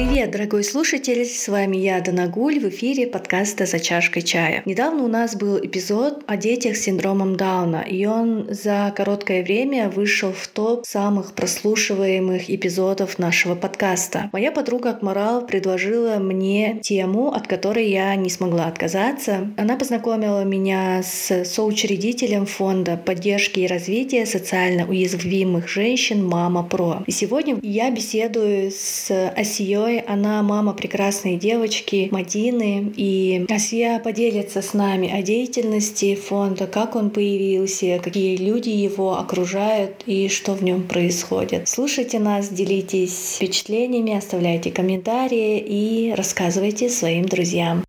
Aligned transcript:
Привет, 0.00 0.30
дорогой 0.30 0.64
слушатель, 0.64 1.26
с 1.26 1.46
вами 1.46 1.76
я, 1.76 2.00
Дана 2.00 2.26
Гуль, 2.26 2.58
в 2.58 2.66
эфире 2.70 3.06
подкаста 3.06 3.66
«За 3.66 3.78
чашкой 3.78 4.22
чая». 4.22 4.62
Недавно 4.64 5.04
у 5.04 5.08
нас 5.08 5.36
был 5.36 5.58
эпизод 5.58 6.24
о 6.26 6.38
детях 6.38 6.78
с 6.78 6.84
синдромом 6.84 7.36
Дауна, 7.36 7.84
и 7.86 8.06
он 8.06 8.48
за 8.48 8.94
короткое 8.96 9.42
время 9.42 9.90
вышел 9.90 10.32
в 10.32 10.48
топ 10.48 10.86
самых 10.86 11.34
прослушиваемых 11.34 12.48
эпизодов 12.48 13.18
нашего 13.18 13.54
подкаста. 13.54 14.30
Моя 14.32 14.52
подруга 14.52 14.92
Акмарал 14.92 15.46
предложила 15.46 16.16
мне 16.16 16.80
тему, 16.82 17.34
от 17.34 17.46
которой 17.46 17.90
я 17.90 18.16
не 18.16 18.30
смогла 18.30 18.68
отказаться. 18.68 19.50
Она 19.58 19.76
познакомила 19.76 20.44
меня 20.44 21.02
с 21.02 21.44
соучредителем 21.44 22.46
фонда 22.46 22.96
поддержки 22.96 23.60
и 23.60 23.66
развития 23.66 24.24
социально 24.24 24.88
уязвимых 24.88 25.68
женщин 25.68 26.26
«Мама 26.26 26.62
Про». 26.62 27.02
И 27.06 27.10
сегодня 27.10 27.58
я 27.60 27.90
беседую 27.90 28.70
с 28.70 29.10
Осией 29.36 29.89
Зои. 29.90 30.04
Она 30.06 30.42
мама 30.42 30.72
прекрасной 30.72 31.36
девочки 31.36 32.08
Мадины. 32.10 32.92
И 32.96 33.46
Асия 33.48 33.98
поделится 33.98 34.62
с 34.62 34.74
нами 34.74 35.10
о 35.10 35.22
деятельности 35.22 36.14
фонда, 36.14 36.66
как 36.66 36.96
он 36.96 37.10
появился, 37.10 38.00
какие 38.02 38.36
люди 38.36 38.70
его 38.70 39.18
окружают 39.18 40.02
и 40.06 40.28
что 40.28 40.54
в 40.54 40.62
нем 40.62 40.82
происходит. 40.82 41.68
Слушайте 41.68 42.18
нас, 42.18 42.48
делитесь 42.48 43.36
впечатлениями, 43.36 44.16
оставляйте 44.16 44.70
комментарии 44.70 45.58
и 45.58 46.14
рассказывайте 46.14 46.88
своим 46.88 47.26
друзьям. 47.26 47.84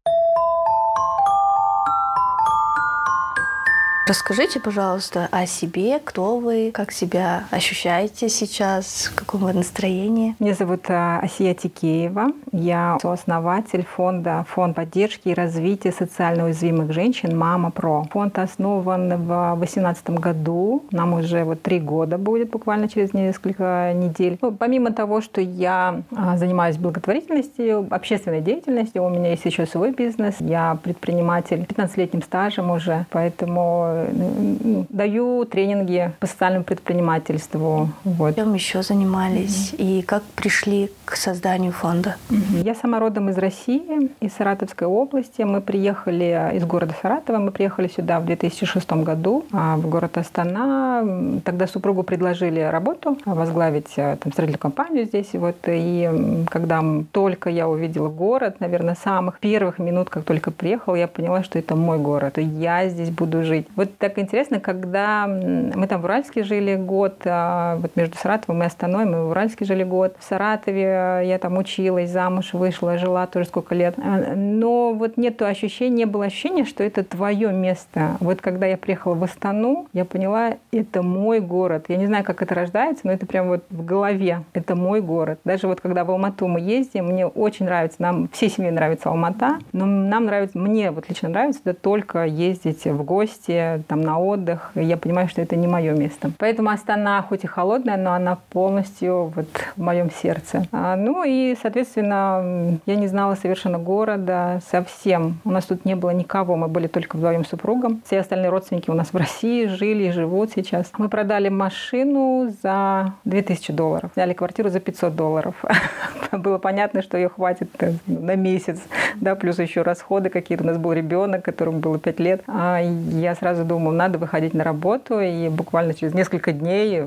Расскажите, 4.12 4.60
пожалуйста, 4.60 5.30
о 5.32 5.46
себе, 5.46 5.98
кто 6.04 6.38
вы, 6.38 6.72
как 6.74 6.92
себя 6.92 7.46
ощущаете 7.50 8.28
сейчас, 8.28 9.10
в 9.10 9.16
каком 9.16 9.40
вы 9.40 9.54
настроении. 9.54 10.36
Меня 10.38 10.54
зовут 10.54 10.90
э, 10.90 11.20
Асия 11.24 11.54
Тикеева. 11.54 12.34
Я 12.52 12.98
сооснователь 13.02 13.86
фонда 13.86 14.46
«Фонд 14.50 14.76
поддержки 14.76 15.30
и 15.30 15.34
развития 15.34 15.94
социально 15.94 16.44
уязвимых 16.44 16.92
женщин 16.92 17.38
«Мама 17.38 17.72
Про». 17.72 18.04
Фонд 18.12 18.38
основан 18.40 19.16
в 19.16 19.56
2018 19.56 20.10
году. 20.10 20.84
Нам 20.92 21.14
уже 21.14 21.46
вот 21.46 21.62
три 21.62 21.80
года 21.80 22.18
будет, 22.18 22.50
буквально 22.50 22.90
через 22.90 23.14
несколько 23.14 23.94
недель. 23.96 24.38
Ну, 24.42 24.52
помимо 24.52 24.92
того, 24.92 25.22
что 25.22 25.40
я 25.40 26.02
а, 26.14 26.36
занимаюсь 26.36 26.76
благотворительностью, 26.76 27.88
общественной 27.90 28.42
деятельностью, 28.42 29.06
у 29.06 29.10
меня 29.10 29.30
есть 29.30 29.46
еще 29.46 29.66
свой 29.66 29.94
бизнес. 29.94 30.36
Я 30.42 30.78
предприниматель 30.84 31.62
15-летним 31.62 32.24
стажем 32.24 32.72
уже, 32.72 33.06
поэтому 33.10 34.01
ну, 34.12 34.86
даю 34.90 35.46
тренинги 35.46 36.12
по 36.20 36.28
социальному 36.28 36.64
предпринимательству. 36.64 37.90
Вот. 38.04 38.36
Чем 38.36 38.54
еще 38.54 38.84
занимались 38.84 39.74
mm-hmm. 39.74 40.00
и 40.00 40.02
как 40.02 40.24
пришли 40.36 40.92
к 41.06 41.16
созданию 41.16 41.72
фонда? 41.72 42.16
Mm-hmm. 42.30 42.64
Я 42.64 42.76
сама 42.76 43.00
родом 43.00 43.30
из 43.30 43.38
России, 43.38 44.10
из 44.20 44.34
Саратовской 44.34 44.88
области. 44.88 45.42
Мы 45.42 45.62
приехали 45.62 46.52
из 46.56 46.66
города 46.66 46.94
Саратова, 47.02 47.38
мы 47.38 47.52
приехали 47.52 47.88
сюда 47.88 48.20
в 48.20 48.26
2006 48.26 48.92
году, 48.92 49.46
а, 49.52 49.78
в 49.78 49.88
город 49.90 50.18
Астана. 50.18 51.42
Тогда 51.44 51.68
супругу 51.68 52.04
предложили 52.04 52.60
работу, 52.60 53.18
возглавить 53.26 53.94
э, 53.98 54.18
там, 54.20 54.32
строительную 54.32 54.60
компанию 54.60 55.06
здесь. 55.06 55.30
Вот. 55.34 55.58
И 55.68 56.46
когда 56.50 56.84
только 57.12 57.50
я 57.50 57.68
увидела 57.68 58.10
город, 58.10 58.58
наверное, 58.60 58.96
самых 58.96 59.40
первых 59.40 59.80
минут, 59.80 60.10
как 60.10 60.24
только 60.24 60.52
приехала, 60.52 60.96
я 60.96 61.08
поняла, 61.08 61.44
что 61.44 61.60
это 61.60 61.76
мой 61.76 61.98
город, 61.98 62.38
и 62.38 62.44
я 62.44 62.90
здесь 62.90 63.10
буду 63.10 63.44
жить. 63.44 63.68
Вот 63.82 63.98
так 63.98 64.20
интересно, 64.20 64.60
когда 64.60 65.26
мы 65.26 65.88
там 65.88 66.02
в 66.02 66.04
Уральске 66.04 66.44
жили 66.44 66.76
год, 66.76 67.16
а 67.26 67.78
вот 67.78 67.96
между 67.96 68.16
Саратовым 68.16 68.62
и 68.62 68.68
Астаной 68.68 69.06
мы 69.06 69.26
в 69.26 69.32
Уральске 69.32 69.66
жили 69.66 69.84
год. 69.84 70.16
В 70.20 70.24
Саратове 70.24 71.24
я 71.24 71.40
там 71.42 71.58
училась, 71.58 72.12
замуж 72.12 72.54
вышла, 72.54 73.00
жила 73.00 73.26
тоже 73.26 73.48
сколько 73.48 73.74
лет. 73.74 73.96
А, 73.98 74.36
но 74.36 74.94
вот 74.94 75.18
нет 75.18 75.42
ощущения, 75.42 75.96
не 75.96 76.06
было 76.06 76.26
ощущения, 76.26 76.64
что 76.64 76.84
это 76.84 77.04
твое 77.04 77.52
место. 77.52 78.18
Вот 78.20 78.40
когда 78.40 78.68
я 78.68 78.78
приехала 78.78 79.16
в 79.16 79.24
Астану, 79.24 79.88
я 79.94 80.06
поняла, 80.06 80.58
это 80.72 81.02
мой 81.02 81.40
город. 81.40 81.86
Я 81.88 81.98
не 81.98 82.06
знаю, 82.06 82.24
как 82.24 82.44
это 82.44 82.54
рождается, 82.54 83.08
но 83.08 83.14
это 83.14 83.26
прям 83.26 83.48
вот 83.48 83.64
в 83.72 83.84
голове. 83.84 84.44
Это 84.54 84.76
мой 84.76 85.02
город. 85.02 85.40
Даже 85.44 85.66
вот 85.66 85.82
когда 85.82 86.04
в 86.04 86.12
Алмату 86.12 86.48
мы 86.48 86.60
ездим, 86.60 87.08
мне 87.08 87.26
очень 87.26 87.66
нравится, 87.66 88.00
нам 88.00 88.30
всей 88.32 88.52
семье 88.52 88.72
нравится 88.72 89.10
Алмата, 89.10 89.58
но 89.74 89.88
нам 89.88 90.26
нравится, 90.26 90.60
мне 90.60 90.92
вот 90.92 91.10
лично 91.10 91.30
нравится 91.30 91.62
это 91.66 91.74
только 91.74 92.26
ездить 92.26 92.86
в 92.86 93.04
гости, 93.04 93.71
там 93.88 94.02
на 94.02 94.20
отдых, 94.20 94.72
я 94.76 94.98
понимаю, 94.98 95.28
что 95.28 95.42
это 95.42 95.56
не 95.56 95.68
мое 95.68 95.94
место. 95.94 96.32
Поэтому 96.38 96.70
Астана 96.70 97.22
хоть 97.22 97.44
и 97.44 97.48
холодная, 97.48 97.98
но 97.98 98.14
она 98.14 98.38
полностью 98.50 99.32
вот 99.36 99.48
в 99.76 99.82
моем 99.82 100.10
сердце. 100.12 100.66
А, 100.72 100.96
ну 100.96 101.24
и, 101.24 101.56
соответственно, 101.62 102.80
я 102.86 102.96
не 102.96 103.08
знала 103.08 103.36
совершенно 103.36 103.78
города, 103.78 104.62
совсем. 104.70 105.40
У 105.44 105.52
нас 105.52 105.66
тут 105.66 105.86
не 105.86 105.96
было 105.96 106.12
никого, 106.12 106.56
мы 106.56 106.68
были 106.68 106.88
только 106.88 107.16
вдвоем 107.16 107.46
супругом. 107.46 108.02
Все 108.06 108.20
остальные 108.20 108.50
родственники 108.50 108.90
у 108.90 108.94
нас 108.94 109.14
в 109.14 109.18
России 109.18 109.66
жили 109.66 110.06
и 110.06 110.12
живут 110.12 110.52
сейчас. 110.52 110.92
Мы 110.98 111.10
продали 111.10 111.50
машину 111.50 112.54
за 112.64 113.14
2000 113.26 113.74
долларов, 113.74 114.12
сняли 114.14 114.34
квартиру 114.34 114.70
за 114.70 114.80
500 114.80 115.16
долларов. 115.16 115.56
Было 116.32 116.58
понятно, 116.58 117.02
что 117.02 117.18
ее 117.18 117.30
хватит 117.30 117.70
э, 117.80 117.94
на 118.08 118.36
месяц, 118.36 118.80
да, 119.16 119.36
плюс 119.36 119.60
еще 119.60 119.82
расходы 119.82 120.30
какие-то. 120.30 120.64
У 120.64 120.68
нас 120.68 120.78
был 120.78 120.94
ребенок, 120.94 121.44
которому 121.44 121.80
было 121.80 122.00
5 122.00 122.20
лет. 122.20 122.44
А 122.48 122.80
я 122.80 123.36
сразу 123.36 123.61
думала, 123.64 123.94
надо 123.94 124.18
выходить 124.18 124.54
на 124.54 124.64
работу, 124.64 125.20
и 125.20 125.50
буквально 125.50 125.94
через 125.94 126.14
несколько 126.14 126.52
дней 126.52 127.04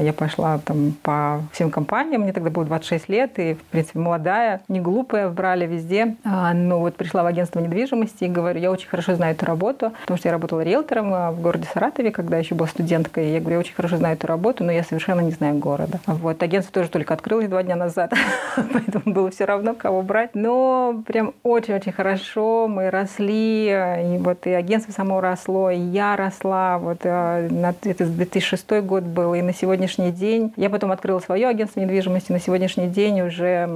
я 0.00 0.12
пошла 0.12 0.58
там 0.58 0.94
по 1.02 1.40
всем 1.52 1.70
компаниям, 1.70 2.22
мне 2.22 2.32
тогда 2.32 2.50
было 2.50 2.64
26 2.64 3.08
лет, 3.08 3.38
и, 3.38 3.54
в 3.54 3.62
принципе, 3.64 3.98
молодая, 3.98 4.60
не 4.68 4.80
глупая, 4.80 5.28
брали 5.28 5.66
везде. 5.66 6.16
А, 6.24 6.52
но 6.54 6.80
вот 6.80 6.96
пришла 6.96 7.22
в 7.22 7.26
агентство 7.26 7.60
недвижимости 7.60 8.24
и 8.24 8.28
говорю, 8.28 8.60
я 8.60 8.70
очень 8.70 8.88
хорошо 8.88 9.14
знаю 9.14 9.34
эту 9.34 9.46
работу, 9.46 9.92
потому 10.02 10.18
что 10.18 10.28
я 10.28 10.32
работала 10.32 10.60
риэлтором 10.60 11.12
а, 11.12 11.30
в 11.32 11.40
городе 11.40 11.66
Саратове, 11.72 12.10
когда 12.10 12.38
еще 12.38 12.54
была 12.54 12.68
студенткой, 12.68 13.32
я 13.32 13.40
говорю, 13.40 13.56
я 13.56 13.60
очень 13.60 13.74
хорошо 13.74 13.96
знаю 13.96 14.16
эту 14.16 14.26
работу, 14.26 14.64
но 14.64 14.72
я 14.72 14.82
совершенно 14.82 15.20
не 15.20 15.32
знаю 15.32 15.56
города. 15.56 16.00
Вот, 16.06 16.42
агентство 16.42 16.72
тоже 16.72 16.90
только 16.90 17.14
открылось 17.14 17.48
два 17.48 17.62
дня 17.62 17.76
назад, 17.76 18.12
поэтому 18.56 19.14
было 19.14 19.30
все 19.30 19.44
равно, 19.44 19.74
кого 19.74 20.02
брать. 20.02 20.34
Но 20.34 21.02
прям 21.06 21.34
очень-очень 21.42 21.92
хорошо 21.92 22.68
мы 22.68 22.90
росли, 22.90 23.68
и 23.68 24.18
вот 24.18 24.46
и 24.46 24.50
агентство 24.50 24.92
само 24.92 25.20
росло, 25.20 25.70
и 25.70 25.78
я 25.92 26.16
росла, 26.16 26.78
вот 26.78 26.98
э, 27.04 27.48
это 27.84 28.06
2006 28.06 28.70
год 28.82 29.04
был, 29.04 29.34
и 29.34 29.42
на 29.42 29.54
сегодняшний 29.54 30.10
день, 30.10 30.52
я 30.56 30.70
потом 30.70 30.92
открыла 30.92 31.20
свое 31.20 31.48
агентство 31.48 31.80
недвижимости, 31.80 32.32
на 32.32 32.40
сегодняшний 32.40 32.88
день 32.88 33.20
уже 33.22 33.68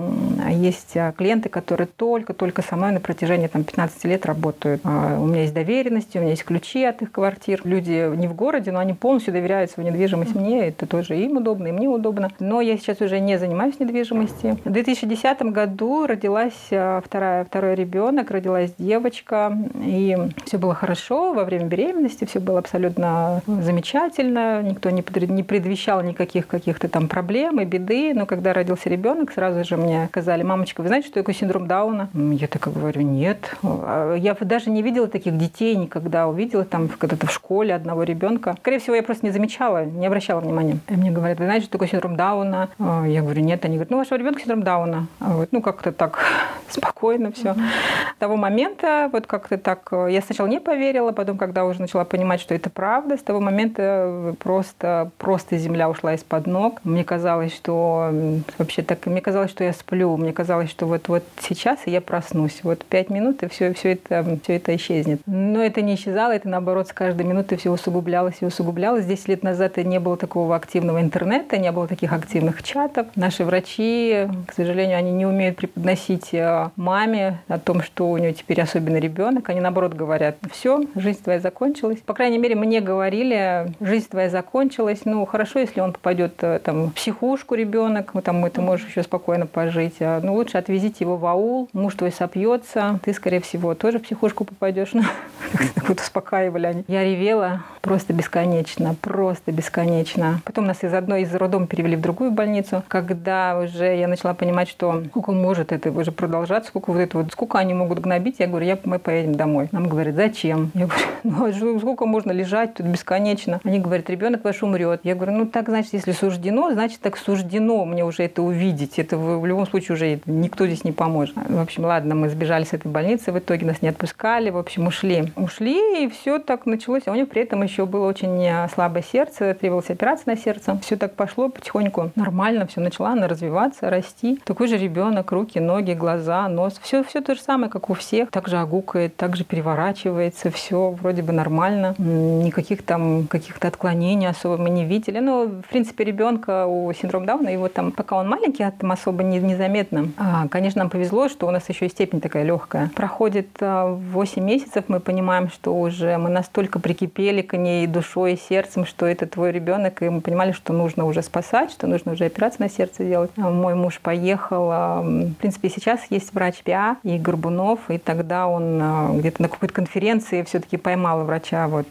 есть 0.50 0.92
э, 0.94 1.12
клиенты, 1.16 1.48
которые 1.48 1.86
только-только 1.86 2.62
со 2.62 2.76
мной 2.76 2.92
на 2.92 3.00
протяжении 3.00 3.46
там, 3.46 3.64
15 3.64 4.04
лет 4.04 4.26
работают. 4.26 4.80
А, 4.84 5.18
у 5.20 5.26
меня 5.26 5.42
есть 5.42 5.54
доверенность, 5.54 6.14
у 6.16 6.20
меня 6.20 6.30
есть 6.30 6.44
ключи 6.44 6.84
от 6.84 7.02
их 7.02 7.12
квартир. 7.12 7.60
Люди 7.64 8.14
не 8.16 8.28
в 8.28 8.34
городе, 8.34 8.72
но 8.72 8.78
они 8.78 8.92
полностью 8.92 9.32
доверяют 9.32 9.70
свою 9.70 9.90
недвижимость 9.90 10.34
мне, 10.34 10.68
это 10.68 10.86
тоже 10.86 11.16
им 11.18 11.36
удобно, 11.36 11.68
и 11.68 11.72
мне 11.72 11.88
удобно. 11.88 12.30
Но 12.38 12.60
я 12.60 12.76
сейчас 12.76 13.00
уже 13.00 13.20
не 13.20 13.38
занимаюсь 13.38 13.78
недвижимостью. 13.78 14.58
В 14.64 14.70
2010 14.70 15.42
году 15.42 16.06
родилась 16.06 16.52
э, 16.70 17.00
вторая, 17.04 17.44
второй 17.44 17.74
ребенок, 17.74 18.30
родилась 18.30 18.72
девочка, 18.78 19.56
и 19.84 20.16
все 20.44 20.58
было 20.58 20.74
хорошо 20.74 21.32
во 21.32 21.44
время 21.44 21.66
беременности, 21.66 21.99
все 22.08 22.40
было 22.40 22.58
абсолютно 22.58 23.42
замечательно, 23.46 24.62
никто 24.62 24.90
не, 24.90 25.02
предвещал 25.02 26.02
никаких 26.02 26.46
каких-то 26.46 26.88
там 26.88 27.08
проблем 27.08 27.60
и 27.60 27.64
беды, 27.64 28.12
но 28.14 28.26
когда 28.26 28.52
родился 28.52 28.88
ребенок, 28.88 29.32
сразу 29.32 29.64
же 29.64 29.76
мне 29.76 30.06
сказали, 30.08 30.42
мамочка, 30.42 30.80
вы 30.80 30.88
знаете, 30.88 31.08
что 31.08 31.20
такое 31.20 31.34
синдром 31.34 31.66
Дауна? 31.66 32.08
Я 32.14 32.46
так 32.46 32.72
говорю, 32.72 33.02
нет. 33.02 33.56
А 33.62 34.14
я 34.14 34.36
даже 34.40 34.70
не 34.70 34.82
видела 34.82 35.08
таких 35.08 35.36
детей 35.36 35.76
никогда, 35.76 36.28
увидела 36.28 36.64
там 36.64 36.88
когда-то 36.88 37.26
в 37.26 37.32
школе 37.32 37.74
одного 37.74 38.02
ребенка. 38.02 38.56
Скорее 38.60 38.78
всего, 38.78 38.96
я 38.96 39.02
просто 39.02 39.26
не 39.26 39.32
замечала, 39.32 39.84
не 39.84 40.06
обращала 40.06 40.40
внимания. 40.40 40.78
И 40.88 40.94
мне 40.94 41.10
говорят, 41.10 41.38
вы 41.38 41.44
знаете, 41.44 41.64
что 41.64 41.72
такое 41.72 41.88
синдром 41.88 42.16
Дауна? 42.16 42.68
А 42.78 43.04
я 43.06 43.22
говорю, 43.22 43.42
нет. 43.42 43.64
Они 43.64 43.74
говорят, 43.74 43.90
ну, 43.90 43.98
вашего 43.98 44.18
ребенка 44.18 44.40
синдром 44.40 44.62
Дауна. 44.62 45.06
А 45.20 45.36
вот, 45.36 45.48
ну, 45.52 45.62
как-то 45.62 45.92
так 45.92 46.18
спокойно 46.68 47.32
все. 47.32 47.54
С 47.54 48.18
того 48.18 48.36
момента 48.36 49.08
вот 49.12 49.26
как-то 49.26 49.58
так, 49.58 49.92
я 50.08 50.20
сначала 50.22 50.46
не 50.46 50.60
поверила, 50.60 51.12
потом, 51.12 51.38
когда 51.38 51.64
уже 51.64 51.82
начала 51.90 52.04
понимать, 52.04 52.40
что 52.40 52.54
это 52.54 52.70
правда. 52.70 53.16
С 53.16 53.22
того 53.22 53.40
момента 53.40 54.36
просто, 54.38 55.10
просто 55.18 55.58
земля 55.58 55.90
ушла 55.90 56.14
из-под 56.14 56.46
ног. 56.46 56.80
Мне 56.84 57.02
казалось, 57.02 57.52
что 57.52 58.12
вообще 58.58 58.82
так, 58.82 59.04
мне 59.06 59.20
казалось, 59.20 59.50
что 59.50 59.64
я 59.64 59.72
сплю. 59.72 60.16
Мне 60.16 60.32
казалось, 60.32 60.70
что 60.70 60.86
вот, 60.86 61.08
вот 61.08 61.24
сейчас 61.40 61.80
я 61.86 62.00
проснусь. 62.00 62.60
Вот 62.62 62.84
пять 62.84 63.10
минут, 63.10 63.42
и 63.42 63.48
все, 63.48 63.74
все, 63.74 63.92
это, 63.92 64.38
все 64.44 64.56
это 64.56 64.76
исчезнет. 64.76 65.20
Но 65.26 65.60
это 65.60 65.82
не 65.82 65.96
исчезало, 65.96 66.32
это 66.32 66.48
наоборот 66.48 66.86
с 66.86 66.92
каждой 66.92 67.26
минутой 67.26 67.58
все 67.58 67.70
усугублялось 67.70 68.36
и 68.40 68.46
усугублялось. 68.46 69.04
Десять 69.04 69.28
лет 69.28 69.42
назад 69.42 69.76
не 69.78 69.98
было 69.98 70.16
такого 70.16 70.54
активного 70.54 71.00
интернета, 71.00 71.58
не 71.58 71.72
было 71.72 71.88
таких 71.88 72.12
активных 72.12 72.62
чатов. 72.62 73.08
Наши 73.16 73.44
врачи, 73.44 74.28
к 74.46 74.52
сожалению, 74.52 74.96
они 74.96 75.10
не 75.10 75.26
умеют 75.26 75.56
преподносить 75.56 76.32
э, 76.34 76.70
маме 76.76 77.40
о 77.48 77.58
том, 77.58 77.82
что 77.82 78.10
у 78.10 78.16
нее 78.16 78.32
теперь 78.32 78.60
особенный 78.60 79.00
ребенок. 79.00 79.48
Они 79.48 79.60
наоборот 79.60 79.94
говорят, 79.94 80.36
все, 80.52 80.84
жизнь 80.94 81.22
твоя 81.24 81.40
закончилась. 81.40 81.79
По 82.06 82.14
крайней 82.14 82.38
мере, 82.38 82.54
мне 82.54 82.80
говорили, 82.80 83.72
жизнь 83.80 84.08
твоя 84.08 84.30
закончилась. 84.30 85.00
Ну, 85.04 85.24
хорошо, 85.26 85.58
если 85.58 85.80
он 85.80 85.92
попадет 85.92 86.34
э, 86.42 86.60
там, 86.62 86.86
в 86.86 86.94
психушку 86.94 87.54
ребенок, 87.54 88.12
там 88.22 88.48
ты 88.50 88.60
можешь 88.60 88.88
еще 88.88 89.02
спокойно 89.02 89.46
пожить. 89.46 89.96
А, 90.00 90.20
ну, 90.22 90.34
лучше 90.34 90.58
отвезите 90.58 90.96
его 91.00 91.16
в 91.16 91.26
аул, 91.26 91.68
муж 91.72 91.94
твой 91.94 92.12
сопьется, 92.12 92.98
ты, 93.04 93.12
скорее 93.12 93.40
всего, 93.40 93.74
тоже 93.74 93.98
в 93.98 94.02
психушку 94.02 94.44
попадешь. 94.44 94.90
Ну, 94.92 95.02
вот 95.88 96.00
успокаивали 96.00 96.66
они. 96.66 96.84
Я 96.88 97.04
ревела 97.04 97.62
просто 97.80 98.12
бесконечно, 98.12 98.94
просто 99.00 99.52
бесконечно. 99.52 100.40
Потом 100.44 100.66
нас 100.66 100.82
из 100.82 100.92
одной 100.92 101.22
из 101.22 101.34
роддом 101.34 101.66
перевели 101.66 101.96
в 101.96 102.00
другую 102.00 102.30
больницу, 102.30 102.82
когда 102.88 103.58
уже 103.58 103.96
я 103.96 104.08
начала 104.08 104.34
понимать, 104.34 104.68
что 104.68 105.02
сколько 105.08 105.32
может 105.32 105.72
это 105.72 105.90
уже 105.90 106.12
продолжаться, 106.12 106.68
сколько 106.68 106.92
вот 106.92 106.98
это 106.98 107.18
вот, 107.18 107.32
сколько 107.32 107.58
они 107.58 107.74
могут 107.74 108.00
гнобить. 108.00 108.36
Я 108.38 108.46
говорю, 108.46 108.66
я, 108.66 108.78
мы 108.84 108.98
поедем 108.98 109.34
домой. 109.34 109.68
Нам 109.72 109.88
говорят, 109.88 110.14
зачем? 110.14 110.70
Я 110.74 110.86
говорю, 110.86 111.04
ну 111.24 111.44
а 111.46 111.52
сколько 111.78 112.06
можно 112.06 112.32
лежать 112.32 112.74
тут 112.74 112.86
бесконечно? 112.86 113.60
Они 113.64 113.78
говорят, 113.78 114.10
ребенок 114.10 114.44
ваш 114.44 114.62
умрет. 114.62 115.00
Я 115.04 115.14
говорю, 115.14 115.32
ну 115.32 115.46
так 115.46 115.68
значит, 115.68 115.92
если 115.92 116.12
суждено, 116.12 116.72
значит 116.72 117.00
так 117.00 117.16
суждено 117.16 117.84
мне 117.84 118.04
уже 118.04 118.24
это 118.24 118.42
увидеть. 118.42 118.98
Это 118.98 119.16
в, 119.16 119.46
любом 119.46 119.66
случае 119.66 119.94
уже 119.94 120.20
никто 120.26 120.66
здесь 120.66 120.84
не 120.84 120.92
поможет. 120.92 121.36
В 121.48 121.60
общем, 121.60 121.84
ладно, 121.84 122.14
мы 122.14 122.28
сбежали 122.28 122.64
с 122.64 122.72
этой 122.72 122.88
больницы, 122.88 123.32
в 123.32 123.38
итоге 123.38 123.66
нас 123.66 123.82
не 123.82 123.88
отпускали, 123.88 124.50
в 124.50 124.58
общем, 124.58 124.86
ушли. 124.86 125.32
Ушли, 125.36 126.04
и 126.04 126.08
все 126.08 126.38
так 126.38 126.66
началось. 126.66 127.02
А 127.06 127.12
у 127.12 127.14
него 127.14 127.26
при 127.26 127.42
этом 127.42 127.62
еще 127.62 127.86
было 127.86 128.06
очень 128.08 128.44
э, 128.44 128.68
слабое 128.72 129.02
сердце, 129.02 129.54
требовалась 129.54 129.90
операция 129.90 130.34
на 130.34 130.40
сердце. 130.40 130.78
Все 130.82 130.96
так 130.96 131.14
пошло 131.14 131.48
потихоньку. 131.48 132.10
Нормально 132.16 132.66
все 132.66 132.80
начала 132.80 133.10
она 133.10 133.28
развиваться, 133.28 133.90
расти. 133.90 134.40
Такой 134.44 134.68
же 134.68 134.76
ребенок, 134.76 135.30
руки, 135.32 135.58
ноги, 135.60 135.92
глаза, 135.92 136.48
нос. 136.48 136.80
Все, 136.82 137.02
все 137.04 137.20
то 137.20 137.34
же 137.34 137.40
самое, 137.40 137.70
как 137.70 137.90
у 137.90 137.94
всех. 137.94 138.30
Также 138.30 138.58
огукает, 138.58 139.16
также 139.16 139.44
переворачивается, 139.44 140.50
все 140.50 140.90
вроде 140.90 141.22
бы 141.22 141.32
нормально. 141.32 141.49
Никаких 141.98 142.82
там 142.82 143.26
каких-то 143.26 143.68
отклонений 143.68 144.28
особо 144.28 144.56
мы 144.56 144.70
не 144.70 144.84
видели. 144.84 145.18
Но, 145.18 145.44
в 145.44 145.68
принципе, 145.68 146.04
ребенка 146.04 146.66
у 146.66 146.92
синдрома 146.92 147.26
Дауна, 147.26 147.48
его 147.48 147.68
там, 147.68 147.92
пока 147.92 148.16
он 148.16 148.28
маленький, 148.28 148.64
там 148.78 148.92
особо 148.92 149.22
не, 149.22 149.38
незаметно. 149.38 150.10
А, 150.16 150.48
конечно, 150.48 150.80
нам 150.80 150.90
повезло, 150.90 151.28
что 151.28 151.46
у 151.46 151.50
нас 151.50 151.68
еще 151.68 151.86
и 151.86 151.88
степень 151.88 152.20
такая 152.20 152.44
легкая. 152.44 152.90
Проходит 152.94 153.48
8 153.60 153.62
а, 153.62 154.44
месяцев, 154.44 154.84
мы 154.88 155.00
понимаем, 155.00 155.48
что 155.48 155.78
уже 155.78 156.16
мы 156.18 156.30
настолько 156.30 156.78
прикипели 156.78 157.42
к 157.42 157.56
ней 157.56 157.86
душой 157.86 158.34
и 158.34 158.36
сердцем, 158.36 158.84
что 158.86 159.06
это 159.06 159.26
твой 159.26 159.52
ребенок, 159.52 160.02
и 160.02 160.08
мы 160.08 160.20
понимали, 160.20 160.52
что 160.52 160.72
нужно 160.72 161.06
уже 161.06 161.22
спасать, 161.22 161.70
что 161.70 161.86
нужно 161.86 162.12
уже 162.12 162.24
операцию 162.24 162.62
на 162.62 162.70
сердце 162.70 163.04
делать. 163.04 163.30
А 163.36 163.50
мой 163.50 163.74
муж 163.74 164.00
поехал. 164.00 164.68
В 164.68 165.34
принципе, 165.38 165.68
сейчас 165.68 166.00
есть 166.10 166.32
врач 166.32 166.62
ПИА 166.62 166.96
и 167.02 167.18
Горбунов, 167.18 167.80
и 167.88 167.98
тогда 167.98 168.46
он 168.46 169.18
где-то 169.18 169.42
на 169.42 169.48
какой-то 169.48 169.74
конференции 169.74 170.42
все-таки 170.42 170.76
поймал 170.76 171.24
врача, 171.40 171.68
вот, 171.68 171.86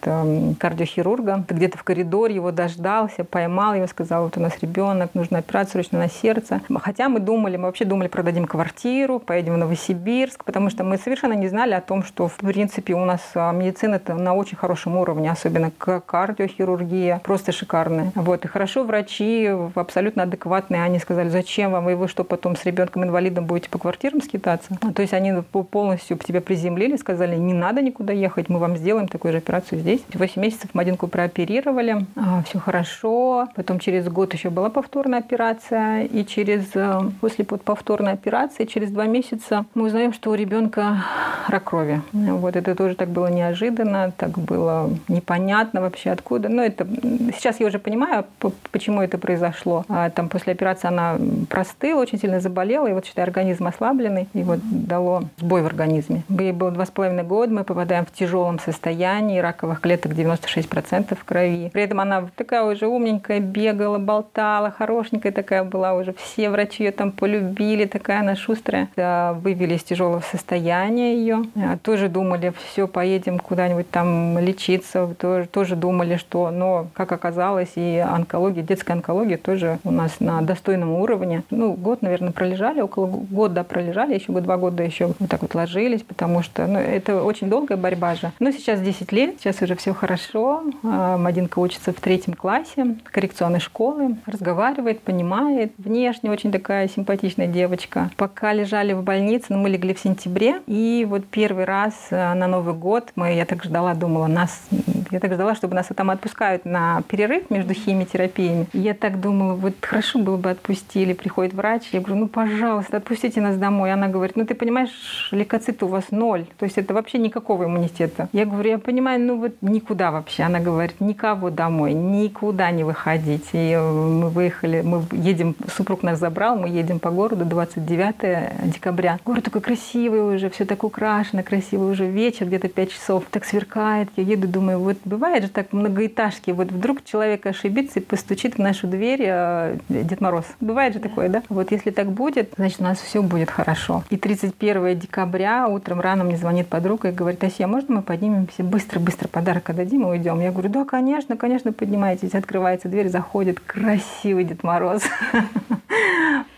кардиохирурга, 0.59 1.43
где-то 1.47 1.77
в 1.77 1.83
коридоре 1.83 2.35
его 2.35 2.51
дождался, 2.51 3.23
поймал 3.23 3.73
его, 3.73 3.87
сказал, 3.87 4.23
вот 4.23 4.37
у 4.37 4.39
нас 4.39 4.53
ребенок, 4.61 5.11
нужна 5.13 5.39
операция 5.39 5.71
срочно 5.71 5.99
на 5.99 6.09
сердце. 6.09 6.61
Хотя 6.81 7.09
мы 7.09 7.19
думали, 7.19 7.57
мы 7.57 7.63
вообще 7.63 7.85
думали, 7.85 8.07
продадим 8.07 8.45
квартиру, 8.45 9.19
поедем 9.19 9.55
в 9.55 9.57
Новосибирск, 9.57 10.43
потому 10.43 10.69
что 10.69 10.83
мы 10.83 10.97
совершенно 10.97 11.33
не 11.33 11.47
знали 11.47 11.73
о 11.73 11.81
том, 11.81 12.03
что, 12.03 12.27
в 12.27 12.35
принципе, 12.35 12.93
у 12.93 13.05
нас 13.05 13.21
медицина 13.35 13.95
это 13.95 14.13
на 14.15 14.33
очень 14.33 14.57
хорошем 14.57 14.97
уровне, 14.97 15.31
особенно 15.31 15.71
кардиохирургия, 15.71 17.19
просто 17.23 17.51
шикарная. 17.51 18.11
Вот. 18.15 18.45
И 18.45 18.47
хорошо 18.47 18.83
врачи 18.83 19.49
абсолютно 19.75 20.23
адекватные, 20.23 20.83
они 20.83 20.99
сказали, 20.99 21.29
зачем 21.29 21.71
вам, 21.71 21.89
и 21.89 21.95
вы 21.95 22.07
что, 22.07 22.23
потом 22.23 22.55
с 22.55 22.65
ребенком-инвалидом 22.65 23.45
будете 23.45 23.69
по 23.69 23.79
квартирам 23.79 24.21
скитаться? 24.21 24.77
Ну, 24.81 24.93
то 24.93 25.01
есть 25.01 25.13
они 25.13 25.33
полностью 25.71 26.17
тебя 26.17 26.41
приземлили, 26.41 26.95
сказали, 26.97 27.35
не 27.35 27.53
надо 27.53 27.81
никуда 27.81 28.13
ехать, 28.13 28.49
мы 28.49 28.59
вам 28.59 28.77
сделаем 28.77 29.07
такую 29.07 29.33
же 29.33 29.38
операцию 29.39 29.79
здесь. 29.79 30.01
8 30.13 30.41
месяцев 30.41 30.69
Мадинку 30.73 31.07
прооперировали, 31.07 32.05
а, 32.15 32.43
все 32.43 32.59
хорошо. 32.59 33.47
Потом 33.55 33.79
через 33.79 34.07
год 34.07 34.33
еще 34.33 34.49
была 34.49 34.69
повторная 34.69 35.19
операция, 35.19 36.03
и 36.03 36.25
через 36.25 36.75
э, 36.75 37.01
после 37.21 37.45
повторной 37.45 38.13
операции, 38.13 38.65
через 38.65 38.91
два 38.91 39.05
месяца 39.05 39.65
мы 39.73 39.85
узнаем, 39.85 40.13
что 40.13 40.31
у 40.31 40.35
ребенка 40.35 41.03
рак 41.47 41.69
крови. 41.69 42.01
Вот 42.13 42.55
это 42.55 42.75
тоже 42.75 42.95
так 42.95 43.09
было 43.09 43.27
неожиданно, 43.27 44.11
так 44.17 44.37
было 44.37 44.89
непонятно 45.07 45.81
вообще 45.81 46.11
откуда. 46.11 46.49
Но 46.49 46.63
это 46.63 46.87
сейчас 47.35 47.59
я 47.59 47.67
уже 47.67 47.79
понимаю, 47.79 48.25
почему 48.71 49.01
это 49.01 49.17
произошло. 49.17 49.85
А, 49.87 50.09
там 50.09 50.29
после 50.29 50.53
операции 50.53 50.87
она 50.87 51.17
простыла, 51.49 52.01
очень 52.01 52.19
сильно 52.19 52.39
заболела, 52.39 52.87
и 52.87 52.93
вот 52.93 53.05
считай, 53.05 53.23
организм 53.23 53.67
ослабленный, 53.67 54.27
и 54.33 54.43
вот 54.43 54.59
дало 54.63 55.23
сбой 55.37 55.61
в 55.61 55.67
организме. 55.67 56.23
Ей 56.29 56.51
было 56.51 56.71
два 56.71 56.85
с 56.85 56.91
половиной 56.91 57.23
года, 57.23 57.53
мы 57.53 57.63
попадаем 57.63 58.05
в 58.05 58.11
тяжелом 58.11 58.59
состоянии, 58.59 59.28
раковых 59.37 59.81
клеток 59.81 60.13
96% 60.13 61.15
в 61.15 61.23
крови. 61.23 61.69
При 61.71 61.83
этом 61.83 61.99
она 61.99 62.27
такая 62.35 62.63
уже 62.63 62.87
умненькая, 62.87 63.39
бегала, 63.39 63.97
болтала, 63.97 64.71
хорошенькая 64.71 65.31
такая 65.31 65.63
была 65.63 65.93
уже. 65.93 66.13
Все 66.13 66.49
врачи 66.49 66.83
ее 66.83 66.91
там 66.91 67.11
полюбили, 67.11 67.85
такая 67.85 68.19
она 68.19 68.35
шустрая. 68.35 68.89
Вывели 68.95 69.75
из 69.75 69.83
тяжелого 69.83 70.21
состояния 70.21 71.15
ее. 71.15 71.43
А, 71.55 71.77
тоже 71.77 72.09
думали, 72.09 72.53
все, 72.71 72.87
поедем 72.87 73.39
куда-нибудь 73.39 73.89
там 73.89 74.39
лечиться. 74.39 75.07
Тоже, 75.19 75.47
тоже 75.47 75.75
думали, 75.75 76.15
что, 76.17 76.51
но, 76.51 76.87
как 76.93 77.11
оказалось, 77.11 77.71
и 77.75 77.97
онкология, 77.97 78.63
детская 78.63 78.93
онкология 78.93 79.37
тоже 79.37 79.79
у 79.83 79.91
нас 79.91 80.19
на 80.19 80.41
достойном 80.41 80.91
уровне. 80.93 81.43
Ну, 81.49 81.73
год, 81.73 82.01
наверное, 82.01 82.31
пролежали, 82.31 82.81
около 82.81 83.07
года 83.07 83.63
пролежали, 83.63 84.15
еще 84.15 84.31
бы 84.31 84.41
два 84.41 84.57
года 84.57 84.83
еще 84.83 85.07
вот 85.07 85.29
так 85.29 85.41
вот 85.41 85.55
ложились, 85.55 86.01
потому 86.01 86.41
что 86.41 86.65
ну, 86.67 86.79
это 86.79 87.23
очень 87.23 87.49
долгая 87.49 87.77
борьба 87.77 88.15
же. 88.15 88.31
Но 88.39 88.51
сейчас 88.51 88.79
10 88.79 89.11
лет, 89.11 89.18
сейчас 89.27 89.61
уже 89.61 89.75
все 89.75 89.93
хорошо. 89.93 90.63
А, 90.83 91.17
Мадинка 91.17 91.59
учится 91.59 91.91
в 91.91 91.99
третьем 91.99 92.33
классе 92.33 92.97
коррекционной 93.03 93.59
школы, 93.59 94.17
разговаривает, 94.25 95.01
понимает. 95.01 95.73
Внешне 95.77 96.31
очень 96.31 96.51
такая 96.51 96.87
симпатичная 96.87 97.47
девочка. 97.47 98.09
Пока 98.17 98.53
лежали 98.53 98.93
в 98.93 99.03
больнице, 99.03 99.47
ну, 99.49 99.57
мы 99.57 99.69
легли 99.69 99.93
в 99.93 99.99
сентябре, 99.99 100.61
и 100.67 101.05
вот 101.09 101.25
первый 101.25 101.65
раз 101.65 102.07
э, 102.09 102.33
на 102.33 102.47
Новый 102.47 102.73
год 102.73 103.11
мы, 103.15 103.33
я 103.33 103.45
так 103.45 103.63
ждала, 103.63 103.93
думала, 103.93 104.27
нас, 104.27 104.67
я 105.11 105.19
так 105.19 105.33
ждала, 105.33 105.55
чтобы 105.55 105.75
нас 105.75 105.87
там 105.95 106.09
отпускают 106.09 106.65
на 106.65 107.01
перерыв 107.07 107.49
между 107.49 107.73
химиотерапиями. 107.73 108.67
Я 108.73 108.93
так 108.93 109.19
думала, 109.19 109.53
вот 109.53 109.73
хорошо 109.81 110.19
было 110.19 110.37
бы 110.37 110.49
отпустили. 110.49 111.13
Приходит 111.13 111.53
врач, 111.53 111.83
я 111.91 111.99
говорю, 111.99 112.21
ну, 112.21 112.27
пожалуйста, 112.27 112.97
отпустите 112.97 113.41
нас 113.41 113.57
домой. 113.57 113.91
Она 113.91 114.07
говорит, 114.07 114.35
ну, 114.35 114.45
ты 114.45 114.55
понимаешь, 114.55 115.29
лейкоциты 115.31 115.85
у 115.85 115.87
вас 115.87 116.05
ноль. 116.11 116.45
То 116.57 116.65
есть 116.65 116.77
это 116.77 116.93
вообще 116.93 117.17
никакого 117.17 117.65
иммунитета. 117.65 118.29
Я 118.33 118.45
говорю, 118.45 118.69
я 118.69 118.77
понимаю, 118.77 119.08
ну, 119.17 119.39
вот 119.39 119.53
никуда 119.61 120.11
вообще. 120.11 120.43
Она 120.43 120.59
говорит, 120.59 120.99
никого 121.01 121.49
домой, 121.49 121.93
никуда 121.93 122.71
не 122.71 122.83
выходить. 122.83 123.47
И 123.53 123.71
э, 123.71 123.91
мы 123.91 124.29
выехали, 124.29 124.81
мы 124.81 125.03
едем, 125.11 125.55
супруг 125.75 126.03
нас 126.03 126.19
забрал, 126.19 126.57
мы 126.57 126.69
едем 126.69 126.99
по 126.99 127.11
городу 127.11 127.45
29 127.45 128.71
декабря. 128.71 129.19
Город 129.25 129.43
такой 129.43 129.61
красивый 129.61 130.35
уже, 130.35 130.49
все 130.49 130.65
так 130.65 130.83
украшено, 130.83 131.43
красивый 131.43 131.91
уже 131.91 132.05
вечер, 132.05 132.45
где-то 132.45 132.67
5 132.69 132.91
часов, 132.91 133.23
так 133.29 133.45
сверкает. 133.45 134.09
Я 134.15 134.23
еду, 134.23 134.47
думаю, 134.47 134.79
вот 134.79 134.97
бывает 135.05 135.43
же 135.43 135.49
так 135.49 135.73
многоэтажки, 135.73 136.51
вот 136.51 136.71
вдруг 136.71 137.03
человек 137.03 137.45
ошибится 137.45 137.99
и 137.99 138.03
постучит 138.03 138.55
в 138.55 138.59
нашу 138.59 138.87
дверь 138.87 139.21
э, 139.23 139.77
Дед 139.89 140.21
Мороз. 140.21 140.45
Бывает 140.59 140.93
же 140.93 140.99
такое, 140.99 141.29
да? 141.29 141.43
Вот 141.49 141.71
если 141.71 141.91
так 141.91 142.11
будет, 142.11 142.53
значит, 142.57 142.81
у 142.81 142.83
нас 142.83 142.99
все 142.99 143.21
будет 143.21 143.49
хорошо. 143.49 144.03
И 144.09 144.17
31 144.17 144.99
декабря 144.99 145.67
утром 145.67 146.01
рано 146.01 146.23
мне 146.23 146.37
звонит 146.37 146.67
подруга 146.67 147.09
и 147.09 147.11
говорит, 147.11 147.43
Ася, 147.43 147.67
можно 147.67 147.95
мы 147.95 148.01
поднимемся 148.01 148.63
быстро-быстро 148.99 149.27
подарок 149.27 149.69
отдадим 149.69 150.03
и 150.03 150.05
уйдем? 150.05 150.39
Я 150.39 150.51
говорю, 150.51 150.69
да, 150.69 150.85
конечно, 150.85 151.37
конечно, 151.37 151.73
поднимайтесь. 151.73 152.35
Открывается 152.35 152.87
дверь, 152.87 153.09
заходит 153.09 153.59
красивый 153.59 154.43
Дед 154.43 154.63
Мороз. 154.63 155.03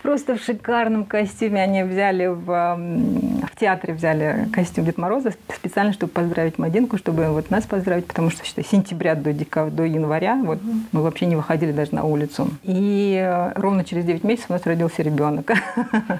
Просто 0.02 0.36
в 0.36 0.42
шикарном 0.42 1.04
костюме 1.04 1.62
они 1.62 1.84
взяли 1.84 2.26
в, 2.26 2.44
в 2.44 3.58
театре 3.58 3.94
взяли 3.94 4.48
костюм 4.52 4.84
Дед 4.84 4.98
Мороза 4.98 5.32
специально, 5.54 5.92
чтобы 5.92 6.12
поздравить 6.12 6.58
Мадинку, 6.58 6.98
чтобы 6.98 7.28
вот 7.28 7.50
нас 7.50 7.64
поздравить, 7.64 8.06
потому 8.06 8.30
что 8.30 8.44
считай, 8.44 8.64
сентября 8.64 9.14
до, 9.14 9.32
декабря, 9.32 9.70
до 9.70 9.84
января 9.84 10.34
вот, 10.42 10.58
мы 10.90 11.02
вообще 11.02 11.26
не 11.26 11.36
выходили 11.36 11.72
даже 11.72 11.94
на 11.94 12.04
улицу. 12.04 12.48
И 12.62 13.16
э, 13.24 13.52
ровно 13.54 13.84
через 13.84 14.04
9 14.04 14.24
месяцев 14.24 14.50
у 14.50 14.52
нас 14.54 14.66
родился 14.66 15.02
ребенок. 15.02 15.52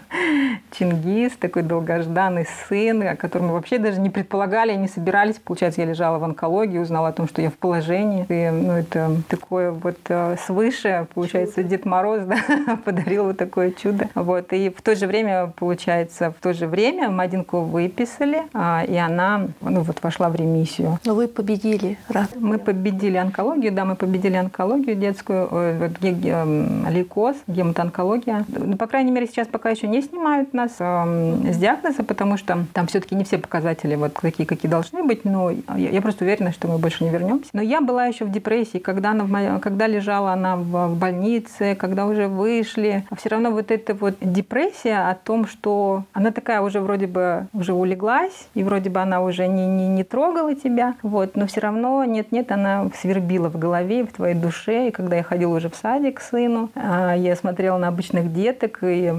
Чингис, 0.70 1.32
такой 1.32 1.62
долгожданный 1.62 2.46
сын, 2.68 3.02
о 3.02 3.16
котором 3.16 3.48
мы 3.48 3.52
вообще 3.54 3.78
даже 3.78 4.00
не 4.00 4.10
предполагали, 4.10 4.74
не 4.74 4.88
собирались. 4.88 5.36
Получается, 5.36 5.80
я 5.80 5.86
лежала 5.86 6.18
в 6.18 6.24
онкологии, 6.24 6.78
узнала 6.78 7.08
о 7.08 7.12
том, 7.12 7.28
что 7.28 7.42
я 7.42 7.50
в 7.50 7.54
положении. 7.54 8.24
И, 8.28 8.50
ну, 8.50 8.72
это 8.72 9.16
такое 9.28 9.72
вот 9.72 9.98
э, 10.08 10.36
свыше, 10.46 11.06
получается, 11.14 11.62
Дед 11.62 11.84
Мороз 11.84 12.22
да, 12.26 12.38
подарил 12.84 13.01
вот 13.06 13.36
такое 13.36 13.70
чудо. 13.70 14.08
Вот. 14.14 14.52
И 14.52 14.70
в 14.70 14.82
то 14.82 14.94
же 14.94 15.06
время, 15.06 15.52
получается, 15.56 16.30
в 16.30 16.42
то 16.42 16.52
же 16.52 16.66
время 16.66 17.10
Мадинку 17.10 17.60
выписали, 17.60 18.42
а, 18.52 18.84
и 18.86 18.96
она 18.96 19.48
ну, 19.60 19.82
вот 19.82 20.02
вошла 20.02 20.28
в 20.28 20.36
ремиссию. 20.36 20.98
Но 21.04 21.14
вы 21.14 21.28
победили 21.28 21.98
рак. 22.08 22.28
Мы 22.34 22.58
победили 22.58 23.16
онкологию, 23.16 23.72
да, 23.72 23.84
мы 23.84 23.96
победили 23.96 24.36
онкологию 24.36 24.96
детскую, 24.96 25.48
э, 25.50 25.90
эм, 26.02 26.86
лейкоз, 26.88 27.36
гематоонкология. 27.46 28.44
Ну, 28.48 28.76
по 28.76 28.86
крайней 28.86 29.10
мере, 29.10 29.26
сейчас 29.26 29.46
пока 29.46 29.70
еще 29.70 29.88
не 29.88 30.02
снимают 30.02 30.54
нас 30.54 30.72
э, 30.78 31.52
с 31.52 31.56
диагноза, 31.56 32.02
потому 32.02 32.36
что 32.36 32.64
там 32.72 32.86
все-таки 32.86 33.14
не 33.14 33.24
все 33.24 33.38
показатели 33.38 33.94
вот 33.94 34.14
такие, 34.14 34.46
какие 34.46 34.70
должны 34.70 35.02
быть, 35.02 35.24
но 35.24 35.50
я, 35.50 35.90
я 35.90 36.02
просто 36.02 36.24
уверена, 36.24 36.52
что 36.52 36.68
мы 36.68 36.78
больше 36.78 37.04
не 37.04 37.10
вернемся. 37.10 37.50
Но 37.52 37.62
я 37.62 37.80
была 37.80 38.06
еще 38.06 38.24
в 38.24 38.30
депрессии, 38.30 38.78
когда, 38.78 39.10
она 39.10 39.24
в 39.24 39.30
моей, 39.30 39.58
когда 39.60 39.86
лежала 39.86 40.32
она 40.32 40.56
в, 40.56 40.88
в 40.88 40.96
больнице, 40.96 41.74
когда 41.74 42.06
уже 42.06 42.28
вышли. 42.28 42.91
А 43.10 43.16
все 43.16 43.28
равно 43.28 43.50
вот 43.50 43.70
эта 43.70 43.94
вот 43.94 44.14
депрессия 44.20 45.08
о 45.08 45.14
том, 45.14 45.46
что 45.46 46.04
она 46.12 46.30
такая 46.30 46.60
уже 46.60 46.80
вроде 46.80 47.06
бы 47.06 47.46
уже 47.52 47.72
улеглась, 47.72 48.48
и 48.54 48.62
вроде 48.62 48.90
бы 48.90 49.00
она 49.00 49.22
уже 49.22 49.46
не, 49.46 49.66
не, 49.66 49.88
не 49.88 50.04
трогала 50.04 50.54
тебя, 50.54 50.94
вот, 51.02 51.36
но 51.36 51.46
все 51.46 51.60
равно 51.60 52.04
нет-нет, 52.04 52.52
она 52.52 52.88
свербила 53.00 53.48
в 53.48 53.58
голове, 53.58 54.04
в 54.04 54.12
твоей 54.12 54.34
душе. 54.34 54.88
И 54.88 54.90
когда 54.90 55.16
я 55.16 55.22
ходила 55.22 55.56
уже 55.56 55.68
в 55.68 55.76
садик 55.76 56.18
к 56.18 56.20
сыну, 56.20 56.70
а, 56.74 57.14
я 57.14 57.36
смотрела 57.36 57.78
на 57.78 57.88
обычных 57.88 58.32
деток, 58.32 58.78
и 58.82 59.12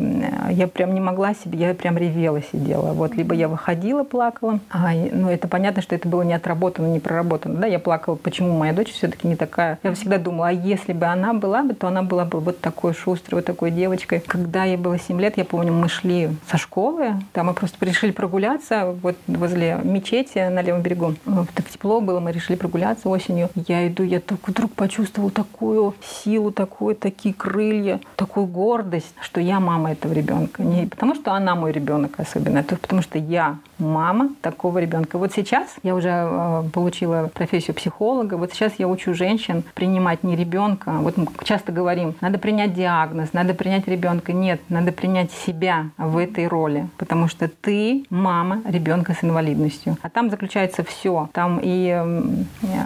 я 0.52 0.68
прям 0.68 0.94
не 0.94 1.02
могла 1.02 1.34
себе, 1.34 1.60
я 1.60 1.74
прям 1.74 1.98
ревела 1.98 2.42
сидела. 2.42 2.94
Вот, 2.94 3.16
либо 3.16 3.34
я 3.36 3.48
выходила, 3.48 4.04
плакала. 4.04 4.60
А, 4.70 4.92
ну, 4.94 5.30
это 5.30 5.48
понятно, 5.48 5.82
что 5.82 5.96
это 5.96 6.08
было 6.08 6.22
не 6.22 6.34
отработано, 6.34 6.88
не 6.88 7.00
проработано. 7.00 7.56
Да, 7.56 7.68
я 7.68 7.80
плакала, 7.80 8.16
почему 8.16 8.58
моя 8.58 8.74
дочь 8.74 8.92
все-таки 8.92 9.28
не 9.28 9.36
такая. 9.36 9.80
Я 9.84 9.94
всегда 9.94 10.18
думала, 10.18 10.50
а 10.50 10.52
если 10.52 10.94
бы 10.94 11.06
она 11.06 11.34
была 11.34 11.64
бы, 11.64 11.74
то 11.74 11.88
она 11.88 12.04
была 12.04 12.26
бы 12.26 12.40
вот 12.40 12.60
такой 12.60 12.94
шустрой, 12.94 13.40
вот 13.40 13.46
такой 13.46 13.63
девочкой. 13.72 14.20
Когда 14.26 14.64
ей 14.64 14.78
было 14.78 14.98
7 15.00 15.20
лет, 15.20 15.38
я 15.38 15.46
помню, 15.46 15.74
мы 15.74 15.90
шли 15.90 16.30
со 16.50 16.58
школы, 16.58 17.14
там 17.32 17.48
мы 17.48 17.54
просто 17.54 17.84
решили 17.86 18.12
прогуляться 18.12 18.96
вот 19.02 19.16
возле 19.28 19.80
мечети 19.84 20.50
на 20.50 20.62
левом 20.62 20.82
берегу. 20.82 21.16
Так 21.54 21.70
тепло 21.70 22.02
было, 22.02 22.20
мы 22.20 22.32
решили 22.32 22.56
прогуляться 22.56 23.10
осенью. 23.10 23.50
Я 23.68 23.88
иду, 23.88 24.04
я 24.04 24.20
так 24.20 24.48
вдруг 24.48 24.72
почувствовала 24.74 25.32
такую 25.32 25.96
силу, 26.02 26.52
такую, 26.52 26.96
такие 26.96 27.34
крылья, 27.34 28.00
такую 28.16 28.46
гордость, 28.46 29.14
что 29.22 29.42
я 29.42 29.60
мама 29.60 29.92
этого 29.92 30.14
ребенка. 30.14 30.64
Не 30.64 30.88
потому, 30.88 31.16
что 31.16 31.34
она 31.34 31.56
мой 31.56 31.72
ребенок 31.72 32.20
особенно, 32.20 32.60
а 32.62 32.64
потому 32.64 33.02
что 33.02 33.18
я 33.18 33.58
мама 33.84 34.30
такого 34.42 34.80
ребенка. 34.80 35.18
Вот 35.18 35.34
сейчас 35.34 35.76
я 35.84 35.96
уже 35.96 36.10
э, 36.10 36.64
получила 36.74 37.30
профессию 37.34 37.76
психолога, 37.76 38.36
вот 38.36 38.54
сейчас 38.54 38.74
я 38.78 38.88
учу 38.88 39.14
женщин 39.14 39.64
принимать 39.74 40.24
не 40.24 40.36
ребенка. 40.36 40.92
Вот 41.02 41.18
мы 41.18 41.28
часто 41.44 41.72
говорим, 41.72 42.16
надо 42.22 42.40
принять 42.40 42.74
диагноз, 42.74 43.34
надо 43.34 43.54
принять 43.54 43.88
ребенка. 43.88 44.34
Нет, 44.34 44.62
надо 44.70 44.92
принять 44.92 45.32
себя 45.32 45.90
в 45.98 46.18
этой 46.18 46.48
роли, 46.48 46.88
потому 46.98 47.28
что 47.28 47.48
ты 47.48 48.06
мама 48.10 48.62
ребенка 48.66 49.14
с 49.14 49.24
инвалидностью. 49.24 49.98
А 50.02 50.10
там 50.10 50.30
заключается 50.30 50.84
все. 50.84 51.30
Там 51.34 51.60
и 51.62 52.22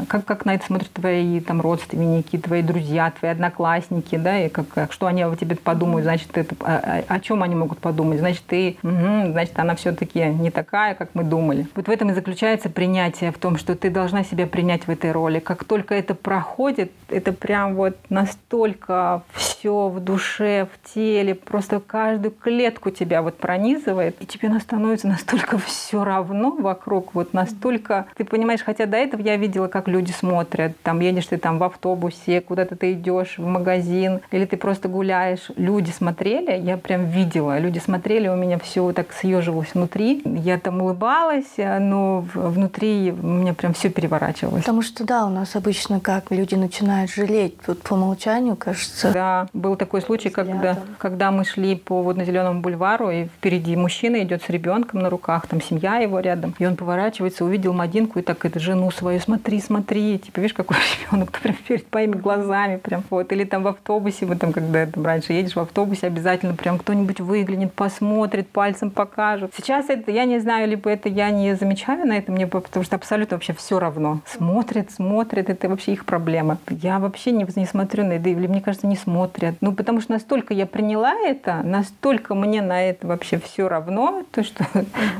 как, 0.07 0.25
как 0.25 0.45
на 0.45 0.55
это 0.55 0.65
смотрят 0.65 0.91
твои 0.91 1.39
там, 1.39 1.61
родственники, 1.61 2.37
твои 2.37 2.61
друзья, 2.61 3.11
твои 3.11 3.31
одноклассники, 3.31 4.15
да, 4.15 4.45
и 4.45 4.49
как, 4.49 4.67
как 4.67 4.93
что 4.93 5.07
они 5.07 5.23
о 5.23 5.35
тебе 5.35 5.55
подумают, 5.55 6.03
значит, 6.03 6.37
это, 6.37 6.55
о, 6.59 7.03
о 7.07 7.19
чем 7.19 7.43
они 7.43 7.55
могут 7.55 7.79
подумать, 7.79 8.19
значит, 8.19 8.43
ты, 8.47 8.77
угу, 8.83 9.31
значит, 9.31 9.57
она 9.59 9.75
все-таки 9.75 10.25
не 10.25 10.51
такая, 10.51 10.86
как 10.93 11.09
мы 11.13 11.23
думали. 11.23 11.67
Вот 11.75 11.87
в 11.87 11.91
этом 11.91 12.09
и 12.09 12.13
заключается 12.13 12.69
принятие, 12.69 13.31
в 13.31 13.37
том, 13.37 13.57
что 13.57 13.75
ты 13.75 13.89
должна 13.89 14.23
себя 14.23 14.47
принять 14.47 14.87
в 14.87 14.89
этой 14.89 15.11
роли. 15.11 15.39
Как 15.39 15.63
только 15.63 15.95
это 15.95 16.15
проходит, 16.15 16.91
это 17.09 17.33
прям 17.33 17.75
вот 17.75 17.97
настолько 18.09 19.23
все 19.33 19.87
в 19.87 19.99
душе, 19.99 20.67
в 20.73 20.93
теле, 20.93 21.35
просто 21.35 21.79
каждую 21.79 22.31
клетку 22.31 22.89
тебя 22.91 23.21
вот 23.21 23.37
пронизывает, 23.37 24.15
и 24.21 24.25
тебе 24.25 24.47
становится 24.59 25.07
настолько 25.07 25.57
все 25.57 26.03
равно 26.03 26.51
вокруг, 26.51 27.13
вот 27.13 27.33
настолько, 27.33 28.07
ты 28.15 28.23
понимаешь, 28.23 28.61
хотя 28.65 28.85
до 28.85 28.97
этого 28.97 29.21
я 29.21 29.37
видела, 29.37 29.67
как 29.67 29.87
люди 29.87 30.11
смотрят, 30.11 30.73
там 30.81 30.99
едешь 30.99 31.27
ты 31.27 31.37
там 31.37 31.59
в 31.59 31.63
автобусе, 31.63 32.41
куда-то 32.41 32.75
ты 32.75 32.93
идешь 32.93 33.37
в 33.37 33.45
магазин, 33.45 34.21
или 34.31 34.45
ты 34.45 34.57
просто 34.57 34.87
гуляешь, 34.87 35.51
люди 35.55 35.91
смотрели, 35.91 36.59
я 36.59 36.77
прям 36.77 37.05
видела, 37.05 37.59
люди 37.59 37.79
смотрели, 37.79 38.27
у 38.27 38.35
меня 38.35 38.57
все 38.57 38.91
так 38.93 39.13
съеживалось 39.13 39.73
внутри, 39.73 40.21
я 40.25 40.57
там 40.57 40.76
улыбалась, 40.81 41.53
но 41.57 42.25
внутри 42.33 43.11
у 43.11 43.25
меня 43.25 43.53
прям 43.53 43.73
все 43.73 43.89
переворачивалось. 43.89 44.61
Потому 44.61 44.81
что 44.81 45.05
да, 45.05 45.25
у 45.25 45.29
нас 45.29 45.55
обычно 45.55 45.99
как 45.99 46.31
люди 46.31 46.55
начинают 46.55 47.11
жалеть, 47.11 47.55
вот 47.67 47.81
по 47.81 47.93
умолчанию, 47.93 48.55
кажется. 48.55 49.11
Да, 49.11 49.47
был 49.53 49.75
такой 49.75 50.01
случай, 50.01 50.29
когда, 50.29 50.77
когда 50.97 51.31
мы 51.31 51.45
шли 51.45 51.75
по 51.75 52.01
водно-зеленому 52.01 52.61
бульвару, 52.61 53.09
и 53.09 53.25
впереди 53.25 53.75
мужчина 53.75 54.23
идет 54.23 54.43
с 54.43 54.49
ребенком 54.49 55.01
на 55.01 55.09
руках, 55.09 55.47
там 55.47 55.61
семья 55.61 55.97
его 55.97 56.19
рядом, 56.19 56.55
и 56.59 56.65
он 56.65 56.75
поворачивается, 56.75 57.45
увидел 57.45 57.73
Мадинку 57.73 58.19
и 58.19 58.21
так 58.21 58.43
это 58.45 58.59
жену 58.59 58.91
свою, 58.91 59.19
смотри, 59.19 59.61
смотри, 59.61 60.19
типа, 60.19 60.39
видишь, 60.39 60.53
какой 60.53 60.77
ребенок, 61.11 61.31
прям 61.31 61.55
перед 61.67 61.93
моими 61.93 62.13
глазами, 62.13 62.77
прям 62.77 63.03
вот, 63.09 63.31
или 63.31 63.43
там 63.43 63.63
в 63.63 63.67
автобусе, 63.67 64.25
вот 64.25 64.39
там, 64.39 64.51
когда 64.53 64.85
там 64.85 65.05
раньше 65.05 65.33
едешь 65.33 65.55
в 65.55 65.59
автобусе, 65.59 66.07
обязательно 66.07 66.55
прям 66.55 66.77
кто-нибудь 66.79 67.19
выглянет, 67.19 67.73
посмотрит, 67.73 68.49
пальцем 68.49 68.91
покажет. 68.91 69.53
Сейчас 69.55 69.89
это, 69.89 70.11
я 70.11 70.25
не 70.25 70.39
знаю, 70.39 70.56
либо 70.65 70.89
это 70.89 71.09
я 71.09 71.29
не 71.31 71.55
замечаю 71.55 72.05
на 72.05 72.17
это, 72.17 72.31
мне 72.31 72.47
потому 72.47 72.83
что 72.83 72.95
абсолютно 72.95 73.37
вообще 73.37 73.53
все 73.53 73.79
равно. 73.79 74.21
Смотрят, 74.25 74.91
смотрят, 74.91 75.49
это 75.49 75.69
вообще 75.69 75.93
их 75.93 76.05
проблема. 76.05 76.57
Я 76.69 76.99
вообще 76.99 77.31
не, 77.31 77.45
не 77.55 77.65
смотрю 77.65 78.05
на 78.05 78.13
это, 78.13 78.29
или 78.29 78.47
мне 78.47 78.61
кажется, 78.61 78.87
не 78.87 78.95
смотрят. 78.95 79.55
Ну, 79.61 79.73
потому 79.73 80.01
что 80.01 80.13
настолько 80.13 80.53
я 80.53 80.65
приняла 80.65 81.13
это, 81.13 81.61
настолько 81.63 82.35
мне 82.35 82.61
на 82.61 82.81
это 82.81 83.07
вообще 83.07 83.39
все 83.39 83.67
равно, 83.67 84.23
то 84.31 84.43
что, 84.43 84.65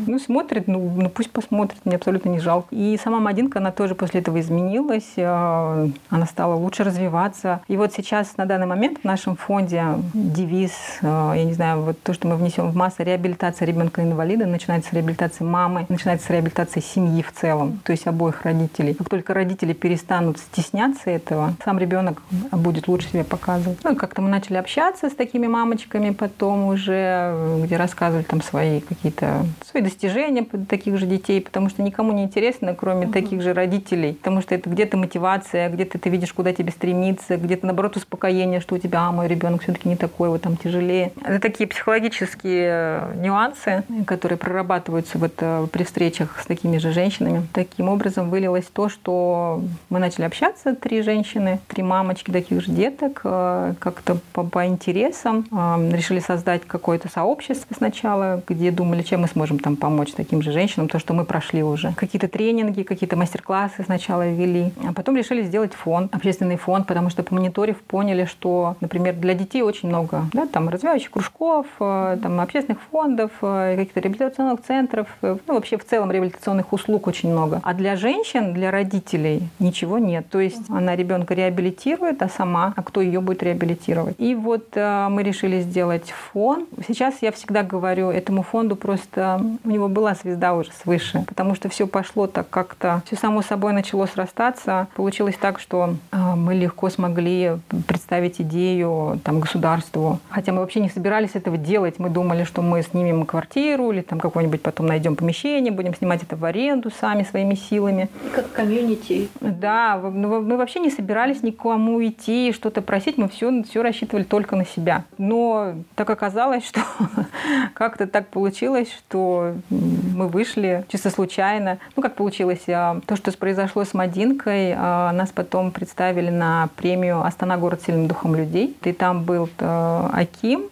ну, 0.08 0.20
смотрит, 0.20 0.68
ну, 0.68 0.80
ну, 0.96 1.10
пусть 1.10 1.32
посмотрит, 1.32 1.80
мне 1.86 1.96
абсолютно 1.96 2.30
не 2.30 2.40
жалко. 2.40 2.68
И 2.72 2.98
сама 3.02 3.20
Мадинка, 3.20 3.60
она 3.60 3.72
тоже 3.72 3.96
после 3.96 4.22
этого 4.22 4.40
изменилась, 4.40 5.14
э, 5.16 5.90
она 6.10 6.26
стала 6.26 6.56
лучше 6.56 6.84
развиваться. 6.84 7.62
И 7.68 7.78
вот 7.78 7.94
сейчас, 7.94 8.38
на 8.38 8.46
данный 8.46 8.68
момент, 8.68 9.00
в 9.00 9.04
нашем 9.04 9.36
фонде 9.36 9.84
девиз, 10.14 10.72
э, 11.02 11.34
я 11.36 11.44
не 11.44 11.54
знаю, 11.54 11.82
вот 11.82 12.02
то, 12.02 12.14
что 12.14 12.28
мы 12.28 12.36
внесем 12.36 12.70
в 12.70 12.76
массу, 12.76 13.04
реабилитация 13.04 13.66
ребенка-инвалида, 13.66 14.46
начинается 14.46 14.90
с 14.90 14.94
реабилитации 15.28 15.44
мамы, 15.44 15.86
начинается 15.90 16.28
с 16.28 16.30
реабилитации 16.30 16.80
семьи 16.80 17.22
в 17.22 17.32
целом, 17.32 17.80
то 17.84 17.92
есть 17.92 18.08
обоих 18.08 18.44
родителей. 18.44 18.94
Как 18.94 19.10
только 19.10 19.34
родители 19.34 19.74
перестанут 19.74 20.40
стесняться 20.40 21.10
этого, 21.10 21.54
сам 21.64 21.80
ребенок 21.80 22.22
будет 22.52 22.88
лучше 22.88 23.10
себя 23.10 23.24
показывать. 23.24 23.80
Ну, 23.84 23.96
как-то 23.96 24.22
мы 24.22 24.30
начали 24.30 24.58
общаться 24.58 25.10
с 25.10 25.14
такими 25.14 25.48
мамочками 25.48 26.12
потом 26.12 26.68
уже, 26.68 27.60
где 27.64 27.78
рассказывали 27.78 28.24
там 28.24 28.42
свои 28.42 28.80
какие-то 28.82 29.46
свои 29.70 29.82
достижения 29.82 30.46
таких 30.68 30.98
же 30.98 31.06
детей, 31.06 31.42
потому 31.42 31.70
что 31.70 31.82
никому 31.82 32.12
не 32.14 32.24
интересно, 32.24 32.76
кроме 32.76 33.06
угу. 33.06 33.14
таких 33.14 33.42
же 33.42 33.54
родителей, 33.54 34.14
потому 34.14 34.42
что 34.42 34.56
это 34.56 34.70
где-то 34.70 34.98
мотивация, 34.98 35.70
где-то 35.70 36.00
ты 36.00 36.10
видишь, 36.10 36.34
куда 36.34 36.54
тебе 36.54 36.72
стремиться, 36.72 37.38
где-то 37.38 37.66
наоборот 37.66 37.98
успокоение, 37.98 38.60
что 38.62 38.76
у 38.76 38.78
тебя, 38.78 39.02
а, 39.02 39.12
мой 39.12 39.28
ребенок 39.28 39.64
все-таки 39.64 39.90
не 39.90 39.96
такой, 39.96 40.30
вот 40.30 40.42
там 40.42 40.58
тяжелее. 40.58 41.12
Это 41.24 41.40
такие 41.40 41.68
психологические 41.68 43.16
нюансы, 43.16 43.84
которые 44.06 44.38
прорабатываются 44.38 45.17
вот 45.18 45.34
э, 45.40 45.68
при 45.72 45.84
встречах 45.84 46.40
с 46.42 46.46
такими 46.46 46.78
же 46.78 46.92
женщинами. 46.92 47.46
Таким 47.54 47.90
образом 47.90 48.30
вылилось 48.30 48.66
то, 48.66 48.90
что 48.90 49.62
мы 49.90 50.00
начали 50.00 50.26
общаться, 50.26 50.76
три 50.76 51.02
женщины, 51.02 51.60
три 51.68 51.84
мамочки 51.84 52.32
таких 52.32 52.62
же 52.62 52.72
деток, 52.72 53.22
э, 53.24 53.74
как-то 53.80 54.18
по, 54.34 54.44
по 54.44 54.66
интересам 54.66 55.46
э, 55.52 55.92
решили 55.92 56.20
создать 56.20 56.66
какое-то 56.66 57.10
сообщество 57.10 57.76
сначала, 57.76 58.42
где 58.48 58.72
думали, 58.72 59.02
чем 59.02 59.22
мы 59.22 59.28
сможем 59.28 59.60
там 59.60 59.76
помочь 59.76 60.14
таким 60.14 60.42
же 60.42 60.52
женщинам, 60.52 60.88
то, 60.88 61.00
что 61.00 61.14
мы 61.14 61.26
прошли 61.26 61.64
уже. 61.64 61.94
Какие-то 61.94 62.28
тренинги, 62.28 62.84
какие-то 62.84 63.16
мастер-классы 63.16 63.84
сначала 63.84 64.30
ввели, 64.30 64.72
а 64.88 64.94
потом 64.94 65.18
решили 65.18 65.44
сделать 65.44 65.74
фонд, 65.74 66.14
общественный 66.14 66.58
фонд, 66.58 66.88
потому 66.88 67.10
что 67.10 67.24
по 67.24 67.34
мониторив 67.36 67.78
поняли, 67.82 68.26
что, 68.26 68.76
например, 68.82 69.16
для 69.16 69.34
детей 69.34 69.62
очень 69.62 69.90
много, 69.90 70.26
да, 70.34 70.48
там 70.48 70.70
развивающих 70.70 71.12
кружков, 71.12 71.66
там 71.78 72.40
общественных 72.40 72.80
фондов, 72.92 73.32
каких-то 73.40 74.00
реабилитационных 74.00 74.62
центров, 74.66 75.07
ну, 75.22 75.40
вообще 75.48 75.78
в 75.78 75.86
целом 75.86 76.12
реабилитационных 76.12 76.74
услуг 76.74 77.08
очень 77.08 77.32
много. 77.32 77.62
А 77.64 77.74
для 77.74 77.96
женщин, 77.96 78.54
для 78.54 78.72
родителей 78.72 79.50
ничего 79.60 79.98
нет. 79.98 80.30
То 80.30 80.40
есть 80.40 80.70
она 80.70 80.96
ребенка 80.96 81.34
реабилитирует, 81.34 82.22
а 82.22 82.30
сама, 82.30 82.74
а 82.76 82.84
кто 82.84 83.02
ее 83.02 83.22
будет 83.22 83.44
реабилитировать? 83.44 84.16
И 84.18 84.36
вот 84.36 84.68
э, 84.76 85.08
мы 85.10 85.24
решили 85.24 85.62
сделать 85.62 86.12
фонд. 86.32 86.68
Сейчас 86.88 87.16
я 87.22 87.32
всегда 87.32 87.64
говорю, 87.64 88.10
этому 88.10 88.44
фонду 88.44 88.76
просто 88.76 89.42
у 89.64 89.70
него 89.70 89.88
была 89.88 90.14
звезда 90.16 90.54
уже 90.54 90.72
свыше, 90.72 91.24
потому 91.28 91.56
что 91.56 91.70
все 91.70 91.88
пошло 91.88 92.28
так 92.28 92.50
как-то, 92.50 93.02
все 93.06 93.16
само 93.16 93.42
собой 93.42 93.74
начало 93.74 94.06
срастаться. 94.06 94.88
Получилось 94.96 95.36
так, 95.40 95.60
что 95.60 95.96
э, 96.12 96.18
мы 96.36 96.56
легко 96.56 96.90
смогли 96.90 97.58
представить 97.88 98.42
идею 98.42 99.20
там, 99.24 99.40
государству. 99.40 100.20
Хотя 100.30 100.52
мы 100.52 100.60
вообще 100.60 100.80
не 100.80 100.90
собирались 100.90 101.32
этого 101.34 101.58
делать. 101.58 101.96
Мы 102.00 102.10
думали, 102.10 102.44
что 102.44 102.62
мы 102.62 102.82
снимем 102.82 103.26
квартиру 103.26 103.92
или 103.92 104.02
там 104.02 104.20
какой-нибудь 104.20 104.62
потом 104.62 104.88
найдем 104.88 104.97
найдем 104.98 105.16
помещение, 105.16 105.72
будем 105.72 105.94
снимать 105.96 106.24
это 106.24 106.36
в 106.36 106.44
аренду 106.44 106.90
сами 106.90 107.24
своими 107.24 107.56
силами. 107.56 108.10
Как 108.34 108.52
комьюнити. 108.52 109.30
Да, 109.42 110.00
ну, 110.02 110.42
мы 110.42 110.58
вообще 110.58 110.80
не 110.80 110.90
собирались 110.90 111.44
никому 111.44 112.04
идти, 112.04 112.52
что-то 112.52 112.82
просить, 112.82 113.18
мы 113.18 113.30
все, 113.30 113.64
все 113.64 113.84
рассчитывали 113.84 114.24
только 114.24 114.56
на 114.56 114.66
себя. 114.66 115.06
Но 115.18 115.76
так 115.96 116.10
оказалось, 116.10 116.66
что 116.66 116.82
как-то 117.74 118.08
так 118.08 118.28
получилось, 118.28 118.90
что 118.92 119.54
мы 119.70 120.28
вышли 120.28 120.84
чисто 120.90 121.10
случайно. 121.10 121.78
Ну, 121.96 122.02
как 122.02 122.16
получилось, 122.16 122.64
а, 122.68 123.00
то, 123.06 123.16
что 123.16 123.32
произошло 123.38 123.84
с 123.84 123.94
Мадинкой, 123.94 124.74
а, 124.76 125.12
нас 125.12 125.30
потом 125.30 125.72
представили 125.72 126.30
на 126.30 126.70
премию 126.76 127.24
«Астана. 127.24 127.58
Город 127.58 127.82
сильным 127.86 128.08
духом 128.08 128.36
людей». 128.36 128.76
И 128.84 128.94
там 128.94 129.24
был 129.24 129.50
э, 129.60 130.10
Аким, 130.14 130.70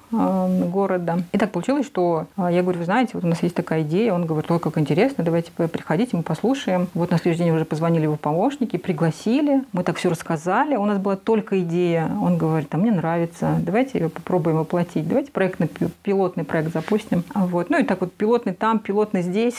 города. 0.69 1.19
И 1.31 1.37
так 1.37 1.51
получилось, 1.51 1.85
что 1.85 2.27
э, 2.37 2.49
я 2.51 2.61
говорю, 2.61 2.79
вы 2.79 2.85
знаете, 2.85 3.11
вот 3.13 3.23
у 3.23 3.27
нас 3.27 3.41
есть 3.43 3.55
такая 3.55 3.81
идея. 3.83 4.13
Он 4.13 4.25
говорит, 4.25 4.49
ой, 4.51 4.59
как 4.59 4.77
интересно, 4.77 5.23
давайте 5.23 5.51
приходите, 5.51 6.15
мы 6.17 6.23
послушаем. 6.23 6.87
Вот 6.93 7.11
на 7.11 7.17
следующий 7.17 7.43
день 7.43 7.53
уже 7.53 7.65
позвонили 7.65 8.03
его 8.03 8.15
помощники, 8.15 8.77
пригласили. 8.77 9.63
Мы 9.73 9.83
так 9.83 9.97
все 9.97 10.09
рассказали. 10.09 10.75
У 10.75 10.85
нас 10.85 10.97
была 10.97 11.15
только 11.15 11.61
идея. 11.61 12.09
Он 12.21 12.37
говорит, 12.37 12.73
а 12.73 12.77
мне 12.77 12.91
нравится, 12.91 13.57
давайте 13.61 13.99
ее 13.99 14.09
попробуем 14.09 14.57
воплотить. 14.57 15.07
Давайте 15.07 15.31
проектный, 15.31 15.69
пилотный 16.03 16.43
проект 16.43 16.73
запустим. 16.73 17.23
Вот. 17.33 17.69
Ну 17.69 17.79
и 17.79 17.83
так 17.83 18.01
вот 18.01 18.13
пилотный 18.13 18.53
там, 18.53 18.79
пилотный 18.79 19.21
здесь. 19.21 19.57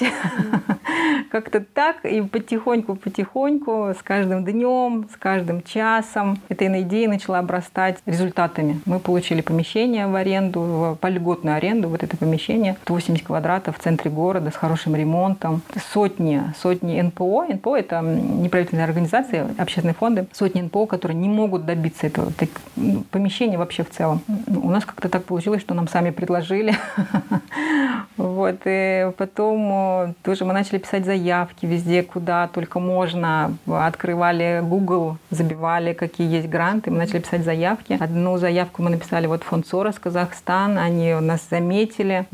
Как-то 1.31 1.61
так. 1.61 2.05
И 2.05 2.21
потихоньку-потихоньку, 2.21 3.95
с 3.99 4.03
каждым 4.03 4.45
днем, 4.45 5.09
с 5.13 5.17
каждым 5.17 5.63
часом 5.63 6.39
эта 6.49 6.67
идея 6.83 7.09
начала 7.09 7.39
обрастать 7.39 7.99
результатами. 8.07 8.81
Мы 8.87 8.99
получили 8.99 9.41
помещение 9.41 10.07
в 10.07 10.15
аренду, 10.15 10.46
по 10.53 11.09
льготную 11.09 11.57
аренду, 11.57 11.89
вот 11.89 12.03
это 12.03 12.17
помещение, 12.17 12.77
80 12.87 13.27
квадратов 13.27 13.79
в 13.79 13.83
центре 13.83 14.11
города 14.11 14.51
с 14.51 14.55
хорошим 14.55 14.97
ремонтом, 14.97 15.63
сотни, 15.93 16.43
сотни 16.61 17.01
НПО. 17.01 17.47
НПО– 17.55 17.77
это 17.79 18.01
неправительственные 18.01 18.85
организации, 18.85 19.47
общественные 19.59 19.95
фонды, 19.95 20.27
сотни 20.33 20.63
НПО, 20.63 20.87
которые 20.87 21.17
не 21.17 21.29
могут 21.29 21.67
добиться 21.67 22.07
этого 22.07 22.33
так, 22.33 22.49
ну, 22.77 23.05
помещения 23.11 23.59
вообще 23.59 23.85
в 23.85 23.91
целом. 23.91 24.21
У 24.47 24.71
нас 24.71 24.85
как-то 24.85 25.09
так 25.09 25.25
получилось, 25.25 25.61
что 25.61 25.75
нам 25.75 25.89
сами 25.89 26.11
предложили. 26.11 26.75
Вот, 28.17 28.61
и 28.65 29.13
потом 29.19 29.71
э, 29.73 30.15
тоже 30.23 30.45
мы 30.47 30.55
начали 30.55 30.79
писать 30.79 31.05
заявки 31.05 31.67
везде, 31.67 32.03
куда 32.03 32.49
только 32.49 32.81
можно. 32.81 33.57
Открывали 33.67 34.63
Google, 34.65 35.19
забивали, 35.31 35.93
какие 35.93 36.27
есть 36.31 36.49
гранты. 36.49 36.91
Мы 36.91 36.99
начали 36.99 37.19
писать 37.19 37.45
заявки. 37.45 37.99
Одну 38.01 38.39
заявку 38.39 38.83
мы 38.83 38.91
написали 38.91 39.27
вот 39.27 39.43
фонд 39.43 39.67
Сорос, 39.67 39.99
Казахстан. 40.37 40.79
Они 40.79 41.15
нас 41.15 41.47
заметили. 41.51 42.27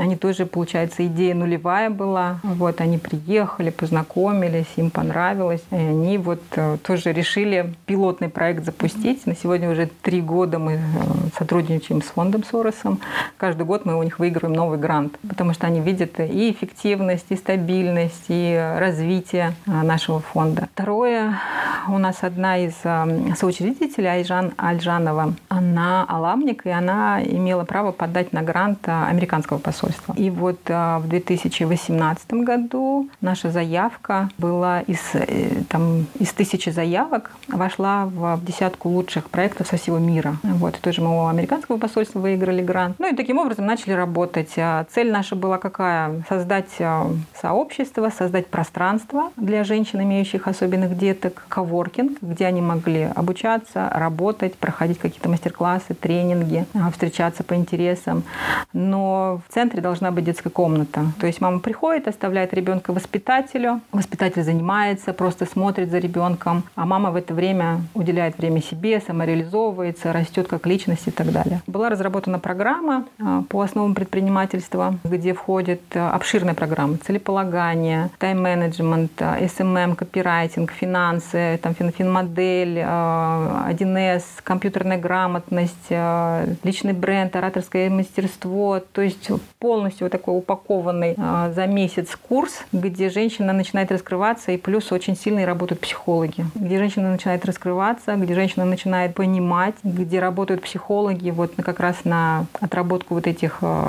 Они 0.00 0.16
тоже, 0.16 0.46
получается, 0.46 1.06
идея 1.06 1.34
нулевая 1.34 1.90
была. 1.90 2.40
Вот, 2.42 2.80
они 2.80 2.98
приехали, 2.98 3.70
познакомились, 3.70 4.66
им 4.76 4.90
понравилось. 4.90 5.62
И 5.70 5.76
они 5.76 6.18
вот 6.18 6.42
э, 6.56 6.76
тоже 6.82 7.12
решили 7.12 7.74
пилотный 7.86 8.28
проект 8.28 8.64
запустить. 8.64 9.26
На 9.26 9.34
сегодня 9.36 9.70
уже 9.70 9.88
три 10.02 10.20
года 10.20 10.58
мы 10.58 10.72
э, 10.72 10.78
сотрудничаем 11.38 12.02
с 12.02 12.06
фондом 12.06 12.44
Соросом. 12.44 13.00
Каждый 13.36 13.66
год 13.66 13.84
мы 13.84 13.98
у 13.98 14.02
них 14.02 14.18
выигрываем 14.18 14.56
новый 14.56 14.78
грант, 14.78 15.18
потому 15.28 15.52
что 15.54 15.66
они 15.66 15.80
видят 15.80 16.20
и 16.20 16.50
эффективность, 16.50 17.26
и 17.30 17.36
стабильность, 17.36 18.24
и 18.28 18.76
развитие 18.78 19.54
э, 19.66 19.82
нашего 19.82 20.20
фонда. 20.20 20.68
Второе, 20.74 21.38
у 21.88 21.98
нас 21.98 22.18
одна 22.22 22.58
из 22.58 22.74
соучредителей, 23.36 24.10
Айжан 24.10 24.52
Альжанова, 24.56 25.34
она 25.48 26.04
аламник, 26.08 26.66
и 26.66 26.70
она 26.70 27.20
имела 27.36 27.64
право 27.64 27.92
подать 27.92 28.32
на 28.32 28.42
грант 28.42 28.88
американского 28.88 29.58
посольства. 29.58 30.14
И 30.16 30.30
вот 30.30 30.60
в 30.68 31.02
2018 31.06 32.32
году 32.32 33.08
наша 33.20 33.50
заявка 33.50 34.28
была 34.38 34.80
из, 34.80 35.00
там, 35.68 36.06
из 36.18 36.32
тысячи 36.32 36.70
заявок, 36.70 37.30
вошла 37.48 38.06
в 38.06 38.40
десятку 38.44 38.88
лучших 38.88 39.30
проектов 39.30 39.66
со 39.68 39.76
всего 39.76 39.98
мира. 39.98 40.36
Вот, 40.42 40.78
тоже 40.80 41.02
мы 41.02 41.24
у 41.24 41.26
американского 41.26 41.78
посольства 41.78 42.20
выиграли 42.20 42.62
грант. 42.62 42.96
Ну 42.98 43.12
и 43.12 43.16
таким 43.16 43.38
образом 43.38 43.66
начали 43.66 43.92
работать. 43.92 44.52
А 44.56 44.84
цель 44.92 45.10
наша 45.10 45.36
была 45.36 45.58
какая? 45.58 46.24
Создать 46.28 46.70
а, 46.80 47.10
сообщество, 47.40 48.10
создать 48.10 48.46
пространство 48.46 49.30
для 49.36 49.64
женщин, 49.64 50.02
имеющих 50.02 50.46
особенных 50.46 50.96
деток, 50.96 51.44
коворкинг, 51.48 52.18
где 52.20 52.46
они 52.46 52.60
могли 52.60 53.02
обучаться, 53.14 53.90
работать, 53.92 54.54
проходить 54.56 54.98
какие-то 54.98 55.28
мастер-классы, 55.28 55.94
тренинги, 55.94 56.66
а, 56.74 56.90
встречаться 57.22 57.44
по 57.44 57.54
интересам. 57.54 58.24
Но 58.72 59.40
в 59.48 59.52
центре 59.52 59.80
должна 59.80 60.10
быть 60.10 60.24
детская 60.24 60.50
комната. 60.50 61.04
То 61.20 61.26
есть 61.26 61.40
мама 61.40 61.60
приходит, 61.60 62.08
оставляет 62.08 62.54
ребенка 62.54 62.92
воспитателю, 62.92 63.80
воспитатель 63.92 64.42
занимается, 64.42 65.12
просто 65.12 65.46
смотрит 65.46 65.90
за 65.90 65.98
ребенком, 65.98 66.64
а 66.74 66.84
мама 66.84 67.10
в 67.10 67.16
это 67.16 67.34
время 67.34 67.82
уделяет 67.94 68.38
время 68.38 68.60
себе, 68.62 69.00
самореализовывается, 69.00 70.12
растет 70.12 70.48
как 70.48 70.66
личность 70.66 71.06
и 71.06 71.10
так 71.10 71.30
далее. 71.32 71.60
Была 71.66 71.90
разработана 71.90 72.38
программа 72.38 73.04
а, 73.20 73.42
по 73.48 73.60
основам 73.60 73.94
предпринимательства, 73.94 74.94
где 75.04 75.32
входит 75.32 75.82
а, 75.94 76.12
обширная 76.12 76.54
программа 76.54 76.96
целеполагание, 76.98 78.10
тайм-менеджмент, 78.18 79.12
SMM, 79.20 79.92
а, 79.92 79.94
копирайтинг, 79.94 80.72
финансы, 80.72 81.58
там, 81.62 81.74
финмодель, 81.74 82.78
1С, 82.78 84.22
компьютерная 84.42 84.98
грамотность, 84.98 85.90
личный 86.64 86.92
бренд, 86.92 87.11
ораторское 87.20 87.90
мастерство. 87.90 88.80
То 88.92 89.02
есть 89.02 89.30
полностью 89.58 90.06
вот 90.06 90.12
такой 90.12 90.36
упакованный 90.36 91.14
за 91.16 91.66
месяц 91.66 92.16
курс, 92.16 92.64
где 92.72 93.10
женщина 93.10 93.52
начинает 93.52 93.92
раскрываться, 93.92 94.52
и 94.52 94.56
плюс 94.56 94.92
очень 94.92 95.16
сильные 95.16 95.46
работают 95.46 95.80
психологи, 95.80 96.44
где 96.54 96.78
женщина 96.78 97.10
начинает 97.10 97.44
раскрываться, 97.44 98.16
где 98.16 98.34
женщина 98.34 98.64
начинает 98.64 99.14
понимать, 99.14 99.74
где 99.82 100.20
работают 100.20 100.62
психологи 100.62 101.30
вот 101.30 101.52
как 101.56 101.80
раз 101.80 102.04
на 102.04 102.46
отработку 102.60 103.14
вот 103.14 103.26
этих 103.26 103.58
э, 103.62 103.86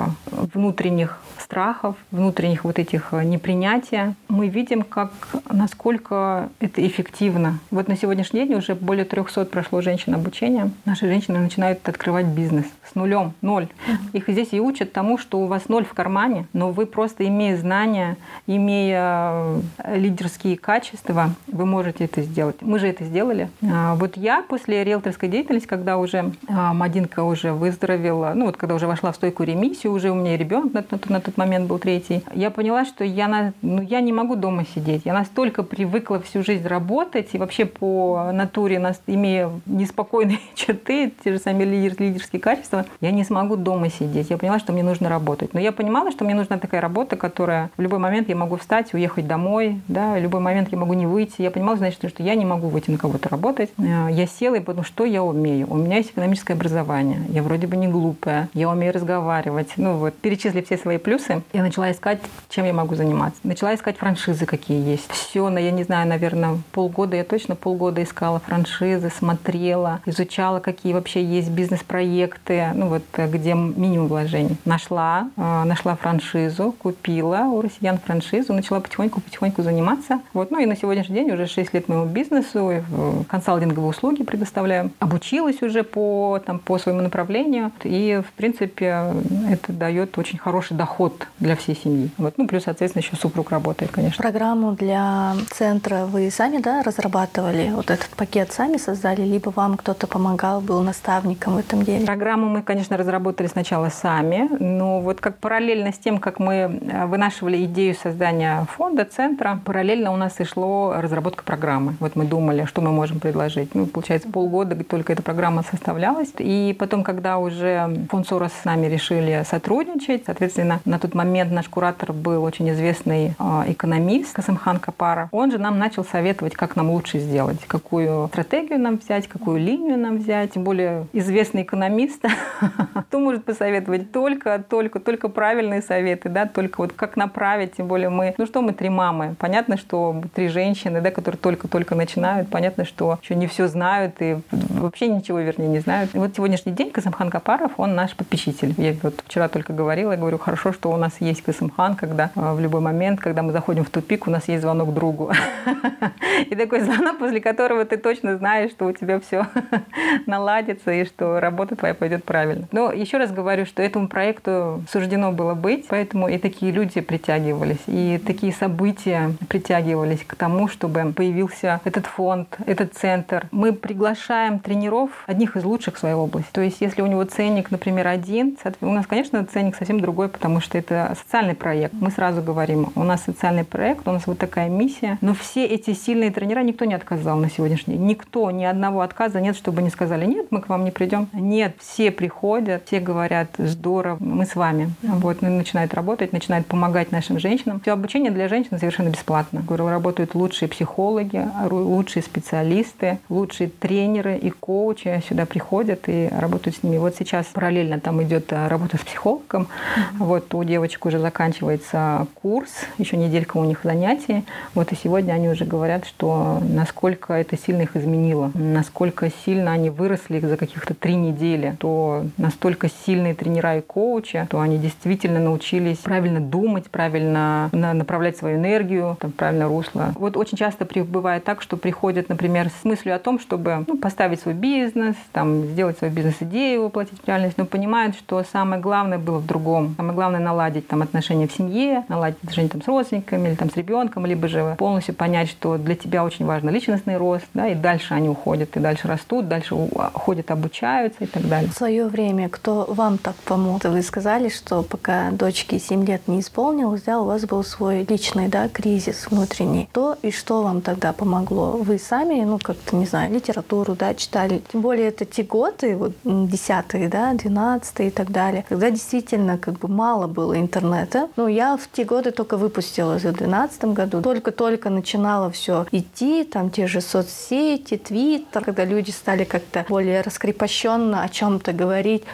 внутренних 0.54 1.18
страхов, 1.38 1.96
внутренних 2.10 2.64
вот 2.64 2.78
этих 2.78 3.12
э, 3.12 3.24
непринятия. 3.24 4.14
Мы 4.28 4.48
видим, 4.48 4.82
как, 4.82 5.12
насколько 5.50 6.48
это 6.60 6.86
эффективно. 6.86 7.58
Вот 7.70 7.88
на 7.88 7.96
сегодняшний 7.96 8.46
день 8.46 8.54
уже 8.54 8.74
более 8.74 9.04
300 9.04 9.44
прошло 9.46 9.80
женщин 9.80 10.14
обучения. 10.14 10.70
Наши 10.84 11.06
женщины 11.06 11.38
начинают 11.38 11.88
открывать 11.88 12.26
бизнес 12.26 12.66
с 12.90 12.94
нулем, 12.94 13.32
ноль. 13.40 13.68
Их 14.12 14.28
здесь 14.28 14.48
и 14.52 14.60
учат 14.60 14.92
тому, 14.92 15.18
что 15.18 15.40
у 15.40 15.46
вас 15.46 15.68
ноль 15.68 15.84
в 15.84 15.94
кармане, 15.94 16.46
но 16.52 16.70
вы 16.70 16.86
просто 16.86 17.26
имея 17.26 17.56
знания, 17.56 18.16
имея 18.46 19.60
э, 19.78 19.96
лидерские 19.96 20.56
качества, 20.56 21.30
вы 21.46 21.66
можете 21.66 22.04
это 22.04 22.22
сделать. 22.22 22.56
Мы 22.60 22.78
же 22.78 22.88
это 22.88 23.04
сделали. 23.04 23.48
А 23.62 23.94
вот 23.94 24.16
я 24.16 24.42
после 24.42 24.84
риэлторской 24.84 25.28
деятельности, 25.28 25.66
когда 25.66 25.98
уже 25.98 26.32
а, 26.48 26.74
Мадинка 26.74 27.22
уже 27.22 27.52
выздоровела, 27.52 28.32
ну 28.34 28.46
вот 28.46 28.56
когда 28.56 28.74
уже 28.74 28.86
вошла 28.86 29.12
в 29.12 29.16
стойкую 29.16 29.48
ремиссию, 29.48 29.92
уже 29.92 30.10
у 30.10 30.14
меня 30.14 30.36
ребенок 30.36 30.72
на, 30.74 30.84
на, 30.90 30.98
на 31.08 31.20
тот 31.20 31.36
момент 31.36 31.68
был 31.68 31.78
третий, 31.78 32.22
я 32.34 32.50
поняла, 32.50 32.84
что 32.84 33.04
я, 33.04 33.28
на, 33.28 33.52
ну, 33.62 33.82
я 33.82 34.00
не 34.00 34.12
могу 34.12 34.36
дома 34.36 34.64
сидеть. 34.74 35.02
Я 35.04 35.14
настолько 35.14 35.62
привыкла 35.62 36.20
всю 36.20 36.42
жизнь 36.42 36.66
работать 36.66 37.30
и 37.32 37.38
вообще 37.38 37.64
по 37.64 38.30
натуре, 38.32 38.76
имея 39.06 39.50
неспокойные 39.66 40.40
черты, 40.54 41.12
те 41.22 41.32
же 41.32 41.38
самые 41.38 41.66
лидер, 41.66 41.94
лидерские 41.98 42.40
качества, 42.40 42.73
я 43.00 43.10
не 43.10 43.24
смогу 43.24 43.56
дома 43.56 43.90
сидеть. 43.90 44.30
Я 44.30 44.38
поняла, 44.38 44.58
что 44.58 44.72
мне 44.72 44.82
нужно 44.82 45.08
работать. 45.08 45.54
Но 45.54 45.60
я 45.60 45.72
понимала, 45.72 46.10
что 46.10 46.24
мне 46.24 46.34
нужна 46.34 46.58
такая 46.58 46.80
работа, 46.80 47.16
которая 47.16 47.70
в 47.76 47.80
любой 47.80 47.98
момент 47.98 48.28
я 48.28 48.36
могу 48.36 48.56
встать, 48.56 48.94
уехать 48.94 49.26
домой, 49.26 49.80
да, 49.88 50.14
в 50.14 50.20
любой 50.20 50.40
момент 50.40 50.70
я 50.72 50.78
могу 50.78 50.94
не 50.94 51.06
выйти. 51.06 51.42
Я 51.42 51.50
понимала, 51.50 51.76
значит, 51.76 52.00
что 52.08 52.22
я 52.22 52.34
не 52.34 52.44
могу 52.44 52.68
выйти 52.68 52.90
на 52.90 52.98
кого-то 52.98 53.28
работать. 53.28 53.70
Э, 53.78 54.08
я 54.10 54.26
села 54.26 54.56
и 54.56 54.60
подумала, 54.60 54.84
что 54.84 55.04
я 55.04 55.22
умею. 55.22 55.66
У 55.70 55.76
меня 55.76 55.96
есть 55.98 56.10
экономическое 56.10 56.54
образование. 56.54 57.20
Я 57.28 57.42
вроде 57.42 57.66
бы 57.66 57.76
не 57.76 57.88
глупая. 57.88 58.48
Я 58.54 58.68
умею 58.70 58.92
разговаривать. 58.92 59.72
Ну 59.76 59.96
вот, 59.96 60.14
перечислив 60.14 60.66
все 60.66 60.78
свои 60.78 60.98
плюсы, 60.98 61.42
я 61.52 61.62
начала 61.62 61.90
искать, 61.90 62.20
чем 62.48 62.64
я 62.64 62.72
могу 62.72 62.94
заниматься. 62.94 63.40
Начала 63.42 63.74
искать 63.74 63.96
франшизы, 63.96 64.46
какие 64.46 64.80
есть. 64.82 65.10
Все, 65.10 65.48
я 65.58 65.70
не 65.70 65.84
знаю, 65.84 66.08
наверное, 66.08 66.58
полгода, 66.72 67.16
я 67.16 67.24
точно 67.24 67.56
полгода 67.56 68.02
искала 68.02 68.40
франшизы, 68.40 69.10
смотрела, 69.10 70.00
изучала, 70.06 70.60
какие 70.60 70.92
вообще 70.92 71.24
есть 71.24 71.50
бизнес-проекты, 71.50 72.63
ну 72.72 72.88
вот, 72.88 73.02
где 73.16 73.54
минимум 73.54 74.08
вложений. 74.08 74.56
Нашла, 74.64 75.28
э, 75.36 75.64
нашла 75.64 75.96
франшизу, 75.96 76.72
купила 76.72 77.40
у 77.52 77.60
россиян 77.60 77.98
франшизу, 77.98 78.52
начала 78.52 78.80
потихоньку-потихоньку 78.80 79.62
заниматься. 79.62 80.20
Вот, 80.32 80.50
ну 80.50 80.58
и 80.58 80.66
на 80.66 80.76
сегодняшний 80.76 81.16
день 81.16 81.30
уже 81.30 81.46
6 81.46 81.74
лет 81.74 81.88
моему 81.88 82.06
бизнесу, 82.06 82.70
э, 82.70 82.82
консалтинговые 83.28 83.90
услуги 83.90 84.22
предоставляю. 84.22 84.90
Обучилась 84.98 85.62
уже 85.62 85.82
по, 85.82 86.40
там, 86.44 86.58
по 86.58 86.78
своему 86.78 87.02
направлению, 87.02 87.72
и, 87.82 88.22
в 88.26 88.32
принципе, 88.32 89.14
это 89.48 89.72
дает 89.72 90.16
очень 90.18 90.38
хороший 90.38 90.76
доход 90.76 91.26
для 91.38 91.56
всей 91.56 91.76
семьи. 91.76 92.10
Вот. 92.18 92.34
Ну, 92.36 92.46
плюс, 92.46 92.64
соответственно, 92.64 93.02
еще 93.02 93.16
супруг 93.16 93.50
работает, 93.50 93.90
конечно. 93.90 94.22
Программу 94.22 94.72
для 94.72 95.34
центра 95.50 96.06
вы 96.06 96.30
сами, 96.30 96.58
да, 96.58 96.82
разрабатывали? 96.82 97.34
разрабатывали 97.34 97.70
вот 97.70 97.90
этот 97.90 98.08
пакет, 98.10 98.52
сами 98.52 98.76
создали, 98.76 99.22
либо 99.22 99.50
вам 99.50 99.76
кто-то 99.76 100.06
помогал, 100.06 100.60
был 100.60 100.82
наставником 100.82 101.54
в 101.54 101.58
этом 101.58 101.82
деле? 101.82 102.06
Программу 102.06 102.48
мы, 102.54 102.62
конечно, 102.62 102.96
разработали 102.96 103.48
сначала 103.48 103.88
сами, 103.88 104.48
но 104.60 105.00
вот 105.00 105.20
как 105.20 105.38
параллельно 105.38 105.92
с 105.92 105.98
тем, 105.98 106.18
как 106.18 106.38
мы 106.38 106.54
э, 106.54 107.06
вынашивали 107.06 107.64
идею 107.64 107.96
создания 107.96 108.64
фонда, 108.76 109.04
центра, 109.04 109.58
параллельно 109.64 110.12
у 110.12 110.16
нас 110.16 110.38
и 110.38 110.44
шло 110.44 110.94
разработка 110.96 111.42
программы. 111.42 111.96
Вот 111.98 112.14
мы 112.14 112.26
думали, 112.26 112.64
что 112.66 112.80
мы 112.80 112.92
можем 112.92 113.18
предложить. 113.18 113.74
Ну, 113.74 113.86
получается, 113.86 114.28
полгода 114.30 114.76
только 114.84 115.12
эта 115.12 115.22
программа 115.22 115.64
составлялась. 115.64 116.32
И 116.38 116.76
потом, 116.78 117.02
когда 117.02 117.38
уже 117.38 118.06
фонд 118.08 118.28
Сорос 118.28 118.52
с 118.52 118.64
нами 118.64 118.86
решили 118.86 119.42
сотрудничать, 119.44 120.22
соответственно, 120.26 120.80
на 120.84 121.00
тот 121.00 121.14
момент 121.14 121.50
наш 121.50 121.68
куратор 121.68 122.12
был 122.12 122.44
очень 122.44 122.70
известный 122.70 123.34
э, 123.36 123.62
экономист 123.66 124.32
Касымхан 124.32 124.78
Капара. 124.78 125.28
Он 125.32 125.50
же 125.50 125.58
нам 125.58 125.76
начал 125.80 126.04
советовать, 126.04 126.54
как 126.54 126.76
нам 126.76 126.90
лучше 126.90 127.18
сделать, 127.18 127.58
какую 127.66 128.28
стратегию 128.28 128.78
нам 128.78 128.98
взять, 128.98 129.26
какую 129.26 129.58
линию 129.58 129.98
нам 129.98 130.18
взять. 130.18 130.52
Тем 130.52 130.62
более 130.62 131.08
известный 131.12 131.62
экономист, 131.62 132.22
кто 133.08 133.18
может 133.18 133.44
посоветовать 133.44 134.12
только, 134.12 134.58
только, 134.58 135.00
только 135.00 135.28
правильные 135.28 135.82
советы, 135.82 136.28
да, 136.28 136.46
только 136.46 136.78
вот 136.78 136.92
как 136.92 137.16
направить, 137.16 137.76
тем 137.76 137.86
более 137.86 138.08
мы, 138.08 138.34
ну 138.38 138.46
что 138.46 138.62
мы 138.62 138.72
три 138.72 138.88
мамы, 138.88 139.34
понятно, 139.38 139.76
что 139.76 140.22
три 140.34 140.48
женщины, 140.48 141.00
да, 141.00 141.10
которые 141.10 141.38
только-только 141.38 141.94
начинают, 141.94 142.48
понятно, 142.48 142.84
что 142.84 143.18
еще 143.22 143.34
не 143.34 143.46
все 143.46 143.68
знают 143.68 144.16
и 144.20 144.38
вообще 144.50 145.08
ничего, 145.08 145.40
вернее, 145.40 145.68
не 145.68 145.80
знают. 145.80 146.14
И 146.14 146.18
вот 146.18 146.34
сегодняшний 146.34 146.72
день 146.72 146.90
Касымхан 146.90 147.30
Капаров, 147.30 147.72
он 147.76 147.94
наш 147.94 148.14
попечитель. 148.16 148.74
Я 148.76 148.94
вот 149.02 149.22
вчера 149.26 149.48
только 149.48 149.72
говорила, 149.72 150.12
я 150.12 150.16
говорю, 150.16 150.38
хорошо, 150.38 150.72
что 150.72 150.90
у 150.90 150.96
нас 150.96 151.12
есть 151.20 151.42
Касымхан, 151.42 151.96
когда 151.96 152.30
а, 152.34 152.54
в 152.54 152.60
любой 152.60 152.80
момент, 152.80 153.20
когда 153.20 153.42
мы 153.42 153.52
заходим 153.52 153.84
в 153.84 153.90
тупик, 153.90 154.26
у 154.26 154.30
нас 154.30 154.48
есть 154.48 154.62
звонок 154.62 154.92
другу. 154.94 155.32
И 156.50 156.54
такой 156.54 156.80
звонок, 156.80 157.18
после 157.18 157.40
которого 157.40 157.84
ты 157.84 157.96
точно 157.96 158.36
знаешь, 158.36 158.70
что 158.70 158.86
у 158.86 158.92
тебя 158.92 159.20
все 159.20 159.46
наладится 160.26 160.90
и 160.92 161.04
что 161.04 161.40
работа 161.40 161.76
твоя 161.76 161.94
пойдет 161.94 162.24
правильно. 162.34 162.66
Но 162.72 162.90
еще 162.90 163.18
раз 163.18 163.30
говорю, 163.30 163.64
что 163.64 163.80
этому 163.80 164.08
проекту 164.08 164.82
суждено 164.90 165.30
было 165.30 165.54
быть, 165.54 165.86
поэтому 165.88 166.26
и 166.26 166.36
такие 166.38 166.72
люди 166.72 167.00
притягивались, 167.00 167.78
и 167.86 168.20
такие 168.26 168.52
события 168.52 169.30
притягивались 169.48 170.24
к 170.26 170.34
тому, 170.34 170.66
чтобы 170.66 171.12
появился 171.12 171.80
этот 171.84 172.06
фонд, 172.06 172.58
этот 172.66 172.94
центр. 172.94 173.46
Мы 173.52 173.72
приглашаем 173.72 174.58
тренеров 174.58 175.10
одних 175.28 175.56
из 175.56 175.62
лучших 175.62 175.94
в 175.94 175.98
своей 176.00 176.16
области. 176.16 176.50
То 176.50 176.60
есть, 176.60 176.80
если 176.80 177.02
у 177.02 177.06
него 177.06 177.22
ценник, 177.22 177.70
например, 177.70 178.08
один, 178.08 178.56
у 178.80 178.90
нас, 178.90 179.06
конечно, 179.06 179.44
ценник 179.44 179.76
совсем 179.76 180.00
другой, 180.00 180.28
потому 180.28 180.60
что 180.60 180.76
это 180.76 181.14
социальный 181.16 181.54
проект. 181.54 181.94
Мы 181.94 182.10
сразу 182.10 182.42
говорим, 182.42 182.88
у 182.96 183.04
нас 183.04 183.22
социальный 183.22 183.64
проект, 183.64 184.08
у 184.08 184.10
нас 184.10 184.26
вот 184.26 184.38
такая 184.38 184.68
миссия. 184.68 185.18
Но 185.20 185.34
все 185.34 185.64
эти 185.66 185.94
сильные 185.94 186.32
тренера 186.32 186.64
никто 186.64 186.84
не 186.84 186.94
отказал 186.94 187.36
на 187.36 187.48
сегодняшний 187.48 187.94
день. 187.94 188.06
Никто, 188.06 188.50
ни 188.50 188.64
одного 188.64 189.02
отказа 189.02 189.40
нет, 189.40 189.54
чтобы 189.54 189.82
не 189.82 189.90
сказали, 189.90 190.26
нет, 190.26 190.48
мы 190.50 190.60
к 190.60 190.68
вам 190.68 190.84
не 190.84 190.90
придем. 190.90 191.28
Нет, 191.32 191.76
все 191.78 192.10
приходят, 192.24 192.84
все 192.86 193.00
говорят, 193.00 193.48
здорово, 193.58 194.16
мы 194.18 194.46
с 194.46 194.56
вами. 194.56 194.90
Вот, 195.02 195.42
ну, 195.42 195.50
начинают 195.50 195.92
работать, 195.92 196.32
начинают 196.32 196.66
помогать 196.66 197.12
нашим 197.12 197.38
женщинам. 197.38 197.80
Все 197.80 197.92
обучение 197.92 198.30
для 198.30 198.48
женщин 198.48 198.78
совершенно 198.78 199.10
бесплатно. 199.10 199.60
Говорю, 199.60 199.90
работают 199.90 200.34
лучшие 200.34 200.70
психологи, 200.70 201.46
лучшие 201.70 202.22
специалисты, 202.22 203.18
лучшие 203.28 203.68
тренеры 203.68 204.38
и 204.38 204.48
коучи 204.48 205.22
сюда 205.28 205.44
приходят 205.44 206.04
и 206.06 206.30
работают 206.32 206.78
с 206.78 206.82
ними. 206.82 206.96
Вот 206.96 207.14
сейчас 207.14 207.44
параллельно 207.52 208.00
там 208.00 208.22
идет 208.22 208.50
э, 208.52 208.68
работа 208.68 208.96
с 208.96 209.00
психологом. 209.00 209.64
Mm-hmm. 209.64 210.24
Вот 210.24 210.54
у 210.54 210.64
девочек 210.64 211.04
уже 211.04 211.18
заканчивается 211.18 212.26
курс, 212.40 212.70
еще 212.96 213.18
неделька 213.18 213.58
у 213.58 213.64
них 213.64 213.80
занятий. 213.84 214.46
Вот 214.74 214.92
и 214.92 214.96
сегодня 214.96 215.34
они 215.34 215.50
уже 215.50 215.66
говорят, 215.66 216.06
что 216.06 216.58
насколько 216.62 217.34
это 217.34 217.58
сильно 217.58 217.82
их 217.82 217.96
изменило, 217.96 218.50
насколько 218.54 219.30
сильно 219.44 219.72
они 219.72 219.90
выросли 219.90 220.40
за 220.40 220.56
каких-то 220.56 220.94
три 220.94 221.16
недели, 221.16 221.76
то 221.78 222.13
настолько 222.36 222.88
сильные 223.06 223.34
тренера 223.34 223.78
и 223.78 223.80
коучи, 223.80 224.46
то 224.50 224.60
они 224.60 224.78
действительно 224.78 225.40
научились 225.40 225.98
правильно 225.98 226.40
думать, 226.40 226.90
правильно 226.90 227.68
направлять 227.72 228.36
свою 228.36 228.58
энергию, 228.58 229.16
там, 229.20 229.32
правильно 229.32 229.68
русло. 229.68 230.12
Вот 230.16 230.36
очень 230.36 230.56
часто 230.56 230.86
бывает 231.04 231.44
так, 231.44 231.62
что 231.62 231.76
приходят, 231.76 232.28
например, 232.28 232.70
с 232.80 232.84
мыслью 232.84 233.14
о 233.16 233.18
том, 233.18 233.38
чтобы 233.38 233.84
ну, 233.86 233.96
поставить 233.96 234.40
свой 234.40 234.54
бизнес, 234.54 235.16
там, 235.32 235.64
сделать 235.64 235.98
свою 235.98 236.12
бизнес-идею, 236.12 236.84
воплотить 236.84 237.20
в 237.22 237.26
реальность, 237.26 237.58
но 237.58 237.64
понимают, 237.64 238.16
что 238.16 238.42
самое 238.44 238.80
главное 238.80 239.18
было 239.18 239.38
в 239.38 239.46
другом. 239.46 239.94
Самое 239.96 240.14
главное 240.14 240.40
наладить 240.40 240.86
там, 240.88 241.02
отношения 241.02 241.48
в 241.48 241.52
семье, 241.52 242.04
наладить 242.08 242.38
отношения 242.38 242.68
там, 242.68 242.82
с 242.82 242.86
родственниками 242.86 243.48
или 243.48 243.54
там, 243.54 243.70
с 243.70 243.76
ребенком, 243.76 244.26
либо 244.26 244.48
же 244.48 244.74
полностью 244.78 245.14
понять, 245.14 245.48
что 245.48 245.78
для 245.78 245.94
тебя 245.94 246.24
очень 246.24 246.44
важен 246.44 246.68
личностный 246.70 247.16
рост, 247.16 247.46
да, 247.54 247.68
и 247.68 247.74
дальше 247.74 248.14
они 248.14 248.28
уходят, 248.28 248.76
и 248.76 248.80
дальше 248.80 249.08
растут, 249.08 249.48
дальше 249.48 249.74
уходят, 249.74 250.50
обучаются 250.50 251.24
и 251.24 251.26
так 251.26 251.48
далее. 251.48 251.70
В 251.70 251.74
свое 252.04 252.10
время 252.10 252.48
кто 252.48 252.84
вам 252.88 253.18
так 253.18 253.34
помог? 253.36 253.84
Вы 253.84 254.02
сказали, 254.02 254.48
что 254.48 254.82
пока 254.82 255.30
дочке 255.30 255.78
7 255.78 256.04
лет 256.04 256.28
не 256.28 256.40
исполнилось, 256.40 257.02
да, 257.02 257.20
у 257.20 257.24
вас 257.24 257.44
был 257.44 257.64
свой 257.64 258.04
личный 258.08 258.48
да, 258.48 258.68
кризис 258.68 259.26
внутренний. 259.30 259.88
То 259.92 260.16
и 260.22 260.30
что 260.30 260.62
вам 260.62 260.80
тогда 260.80 261.12
помогло? 261.12 261.72
Вы 261.72 261.98
сами, 261.98 262.44
ну, 262.44 262.58
как-то, 262.58 262.96
не 262.96 263.06
знаю, 263.06 263.32
литературу, 263.32 263.94
да, 263.94 264.14
читали. 264.14 264.62
Тем 264.72 264.80
более 264.80 265.08
это 265.08 265.24
те 265.24 265.42
годы, 265.42 265.96
вот, 265.96 266.12
десятые, 266.24 267.08
да, 267.08 267.32
двенадцатые 267.34 268.08
и 268.08 268.12
так 268.12 268.30
далее, 268.30 268.64
когда 268.68 268.90
действительно 268.90 269.58
как 269.58 269.78
бы 269.78 269.88
мало 269.88 270.26
было 270.26 270.58
интернета. 270.58 271.28
Ну, 271.36 271.48
я 271.48 271.76
в 271.76 271.88
те 271.92 272.04
годы 272.04 272.30
только 272.30 272.56
выпустилась 272.56 273.24
в 273.24 273.32
двенадцатом 273.32 273.94
году. 273.94 274.22
Только-только 274.22 274.90
начинало 274.90 275.50
все 275.50 275.86
идти, 275.92 276.44
там 276.44 276.70
те 276.70 276.86
же 276.86 277.00
соцсети, 277.00 277.96
твиттер, 277.96 278.64
когда 278.64 278.84
люди 278.84 279.10
стали 279.10 279.44
как-то 279.44 279.84
более 279.88 280.20
раскрепощенно 280.20 281.22
о 281.22 281.28
чем-то 281.28 281.72
говорить 281.72 281.83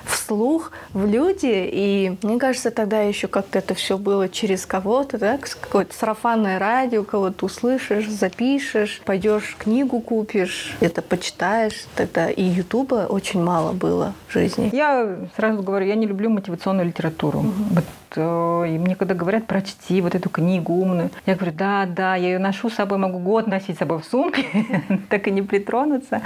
вслух 0.05 0.73
в 0.93 1.07
люди. 1.07 1.69
И 1.73 2.17
мне 2.23 2.39
кажется, 2.39 2.71
тогда 2.71 3.01
еще 3.03 3.29
как-то 3.29 3.59
это 3.59 3.75
все 3.75 3.99
было 3.99 4.29
через 4.29 4.67
кого-то, 4.67 5.19
да, 5.19 5.39
какое-то 5.39 5.95
сарафанное 5.95 6.59
радио, 6.59 7.05
кого-то 7.05 7.47
услышишь, 7.47 8.09
запишешь, 8.09 9.01
пойдешь 9.05 9.57
книгу 9.59 10.01
купишь, 10.01 10.77
это 10.81 11.03
почитаешь. 11.03 11.87
Тогда 11.95 12.31
и 12.31 12.43
Ютуба 12.43 13.07
очень 13.09 13.43
мало 13.43 13.73
было 13.73 14.15
в 14.29 14.33
жизни. 14.33 14.71
Я 14.73 15.17
сразу 15.37 15.63
говорю, 15.63 15.87
я 15.87 15.95
не 15.95 16.07
люблю 16.07 16.31
мотивационную 16.31 16.87
литературу. 16.87 17.41
Угу. 17.41 17.83
И 18.17 18.79
мне 18.79 18.97
когда 18.97 19.15
говорят, 19.15 19.47
прочти 19.47 20.01
вот 20.01 20.15
эту 20.15 20.29
книгу 20.29 20.73
умную, 20.73 21.11
я 21.27 21.35
говорю, 21.35 21.53
да, 21.57 21.87
да, 21.87 22.17
я 22.17 22.29
ее 22.29 22.39
ношу 22.39 22.71
с 22.71 22.75
собой, 22.75 22.99
могу 22.99 23.19
год 23.19 23.47
носить 23.47 23.77
с 23.77 23.79
собой 23.79 24.01
в 24.01 24.05
сумке, 24.05 24.47
так 25.09 25.29
и 25.29 25.31
не 25.31 25.43
притронуться. 25.43 26.23